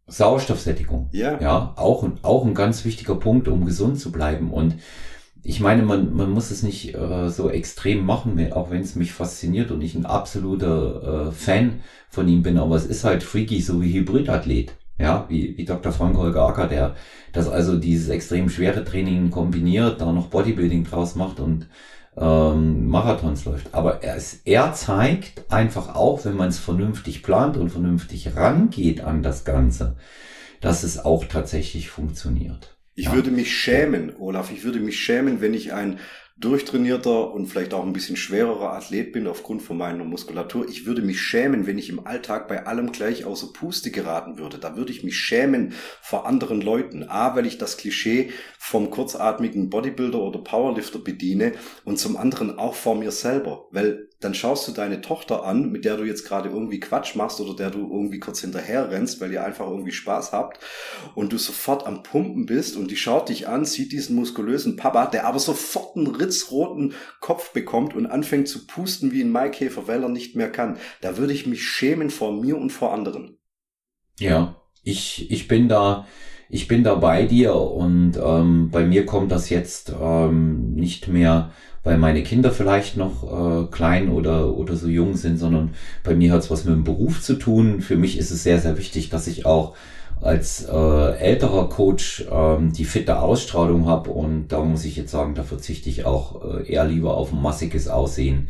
Sauerstoffsättigung. 0.09 1.09
Ja. 1.13 1.41
Ja, 1.41 1.75
auch, 1.77 2.07
auch 2.23 2.45
ein 2.45 2.55
ganz 2.55 2.85
wichtiger 2.85 3.15
Punkt, 3.15 3.49
um 3.49 3.65
gesund 3.65 4.01
zu 4.01 4.11
bleiben 4.11 4.53
und 4.53 4.75
ich 5.45 5.61
meine, 5.61 5.83
man, 5.83 6.15
man 6.15 6.31
muss 6.31 6.51
es 6.51 6.63
nicht 6.63 6.95
äh, 6.95 7.29
so 7.29 7.51
extrem 7.51 8.07
machen, 8.07 8.53
auch 8.53 8.71
wenn 8.71 8.81
es 8.81 8.95
mich 8.95 9.13
fasziniert 9.13 9.71
und 9.71 9.83
ich 9.83 9.95
ein 9.95 10.07
absoluter 10.07 11.29
äh, 11.29 11.33
Fan 11.33 11.81
von 12.09 12.29
ihm 12.29 12.43
bin, 12.43 12.59
aber 12.59 12.77
es 12.77 12.87
ist 12.87 13.05
halt 13.05 13.23
freaky, 13.23 13.61
so 13.61 13.83
wie 13.83 13.93
Hybridathlet. 13.93 14.75
Ja, 14.99 15.27
wie, 15.29 15.57
wie 15.57 15.65
Dr. 15.65 15.91
Frank 15.91 16.17
Holger 16.17 16.47
Acker, 16.47 16.69
der 16.69 16.95
das 17.33 17.49
also 17.49 17.77
dieses 17.79 18.09
extrem 18.09 18.49
schwere 18.49 18.85
Training 18.85 19.31
kombiniert, 19.31 20.01
da 20.01 20.13
noch 20.13 20.29
Bodybuilding 20.29 20.85
draus 20.85 21.17
macht 21.17 21.41
und 21.41 21.67
ähm, 22.17 22.89
Marathons 22.89 23.45
läuft. 23.45 23.75
Aber 23.75 24.03
er, 24.03 24.17
ist, 24.17 24.47
er 24.47 24.75
zeigt 24.75 25.51
einfach 25.51 25.95
auch, 25.95 26.25
wenn 26.25 26.37
man 26.37 26.51
es 26.51 26.59
vernünftig 26.59 27.23
plant 27.23 27.57
und 27.57 27.71
vernünftig 27.71 28.37
rangeht 28.37 29.01
an 29.01 29.23
das 29.23 29.45
Ganze, 29.45 29.97
dass 30.61 30.83
es 30.85 31.05
auch 31.05 31.25
tatsächlich 31.25 31.91
funktioniert. 31.91 32.77
Ich 32.95 33.07
ja. 33.07 33.15
würde 33.15 33.31
mich 33.31 33.57
schämen, 33.57 34.15
Olaf, 34.19 34.53
ich 34.53 34.65
würde 34.65 34.81
mich 34.81 35.01
schämen, 35.01 35.41
wenn 35.41 35.55
ich 35.55 35.73
ein 35.73 35.99
durchtrainierter 36.39 37.33
und 37.33 37.47
vielleicht 37.47 37.73
auch 37.73 37.85
ein 37.85 37.93
bisschen 37.93 38.17
schwererer 38.17 38.73
Athlet 38.73 39.13
bin 39.13 39.27
aufgrund 39.27 39.63
von 39.63 39.77
meiner 39.77 40.05
Muskulatur. 40.05 40.67
Ich 40.69 40.87
würde 40.87 41.03
mich 41.03 41.21
schämen, 41.21 41.67
wenn 41.67 41.79
ich 41.79 41.89
im 41.89 42.07
Alltag 42.07 42.49
bei 42.49 42.67
allem 42.67 42.91
gleich 42.91 43.25
außer 43.25 43.53
Puste 43.53 43.91
geraten 43.91 44.39
würde. 44.39 44.59
Da 44.59 44.77
würde 44.77 44.93
ich 44.93 45.05
mich 45.05 45.17
schämen 45.17 45.75
vor 46.01 46.27
anderen 46.27 46.61
Leuten. 46.61 47.05
A, 47.05 47.37
weil 47.37 47.47
ich 47.47 47.59
das 47.59 47.77
Klischee 47.77 48.31
vom 48.59 48.91
kurzatmigen 48.91 49.71
Bodybuilder 49.71 50.19
oder 50.19 50.41
Powerlifter 50.41 50.99
bediene 50.99 51.53
und 51.85 51.99
zum 51.99 52.17
anderen 52.17 52.59
auch 52.59 52.75
vor 52.75 52.97
mir 52.97 53.13
selber. 53.13 53.69
Weil 53.71 54.09
dann 54.25 54.35
schaust 54.35 54.67
du 54.69 54.73
deine 54.73 55.01
Tochter 55.01 55.45
an, 55.45 55.71
mit 55.71 55.85
der 55.85 55.97
du 55.97 56.05
jetzt 56.05 56.27
gerade 56.27 56.49
irgendwie 56.49 56.81
Quatsch 56.81 57.17
machst 57.17 57.41
oder 57.41 57.55
der 57.55 57.71
du 57.71 57.81
irgendwie 57.81 58.21
kurz 58.21 58.41
hinterher 58.41 58.91
rennst, 58.91 59.21
weil 59.21 59.33
ihr 59.33 59.45
einfach 59.45 59.67
irgendwie 59.67 59.93
Spaß 59.93 60.33
habt 60.33 60.61
und 61.15 61.33
du 61.33 61.39
sofort 61.39 61.87
am 61.87 62.03
Pumpen 62.03 62.47
bist 62.47 62.77
und 62.77 62.91
die 62.91 62.97
schaut 62.97 63.29
dich 63.29 63.49
an, 63.49 63.65
sieht 63.65 63.93
diesen 63.93 64.17
muskulösen 64.17 64.77
Papa, 64.77 65.07
der 65.07 65.27
aber 65.27 65.39
sofort 65.39 65.97
einen 65.97 66.15
ritzroten 66.15 66.95
Kopf 67.21 67.53
bekommt 67.53 67.95
und 67.95 68.07
anfängt 68.07 68.49
zu 68.49 68.67
pusten 68.67 69.13
wie 69.13 69.23
ein 69.23 69.33
Maikäfer, 69.33 69.89
weil 69.89 70.03
er 70.03 70.09
nicht 70.09 70.37
mehr 70.37 70.51
kann. 70.51 70.79
Da 71.01 71.17
würde 71.17 71.33
ich 71.33 71.47
mich 71.47 71.63
schämen 71.63 72.11
vor 72.11 72.33
mir 72.33 72.57
und 72.57 72.71
vor 72.71 72.93
anderen. 72.93 73.39
Ja, 74.19 74.57
ich, 74.83 75.31
ich 75.31 75.49
bin 75.49 75.69
da, 75.69 76.07
ich 76.49 76.69
bin 76.69 76.85
da 76.85 76.95
bei 76.95 77.25
dir 77.25 77.55
und 77.55 78.19
ähm, 78.23 78.71
bei 78.71 78.85
mir 78.85 79.07
kommt 79.07 79.33
das 79.33 79.49
jetzt 79.49 79.93
ähm, 79.99 80.75
nicht 80.75 81.09
mehr 81.09 81.53
weil 81.85 81.99
meine 81.99 82.23
Kinder 82.23 82.53
vielleicht 82.53 82.97
noch 82.97 83.25
äh, 83.25 83.67
klein 83.71 84.09
oder, 84.09 84.57
oder 84.57 84.77
so 84.77 84.89
jung 84.89 85.17
sind, 85.17 85.39
sondern 85.39 85.75
bei 86.05 86.15
mir 86.15 86.33
hat 86.33 86.43
es 86.43 86.51
was 86.51 86.65
mit 86.65 86.75
dem 86.75 86.85
Beruf 86.85 87.21
zu 87.21 87.35
tun. 87.35 87.81
Für 87.81 87.97
mich 87.97 88.19
ist 88.19 88.31
es 88.31 88.43
sehr, 88.43 88.59
sehr 88.61 88.79
wichtig, 88.79 89.11
dass 89.11 89.27
ich 89.27 89.47
auch 89.47 89.75
als 90.21 90.65
äh, 90.65 91.17
älterer 91.19 91.69
Coach 91.69 92.25
ähm, 92.31 92.73
die 92.73 92.85
fitte 92.85 93.19
Ausstrahlung 93.19 93.87
habe 93.87 94.11
und 94.11 94.49
da 94.49 94.63
muss 94.63 94.85
ich 94.85 94.97
jetzt 94.97 95.11
sagen, 95.11 95.35
da 95.35 95.43
verzichte 95.43 95.91
ich 95.91 96.05
auch 96.05 96.45
äh, 96.45 96.73
eher 96.73 96.85
lieber 96.85 97.17
auf 97.17 97.33
ein 97.33 97.43
massiges 97.43 97.89
Aussehen 97.89 98.49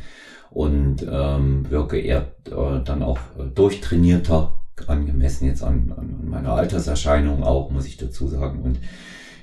und 0.51 1.07
ähm, 1.11 1.71
wirke 1.71 1.99
eher 1.99 2.33
äh, 2.47 2.85
dann 2.85 3.03
auch 3.03 3.19
durchtrainierter, 3.55 4.53
angemessen 4.87 5.47
jetzt 5.47 5.63
an, 5.63 5.95
an 5.97 6.29
meiner 6.29 6.53
Alterserscheinung 6.53 7.43
auch, 7.43 7.71
muss 7.71 7.87
ich 7.87 7.97
dazu 7.97 8.27
sagen. 8.29 8.61
Und 8.63 8.79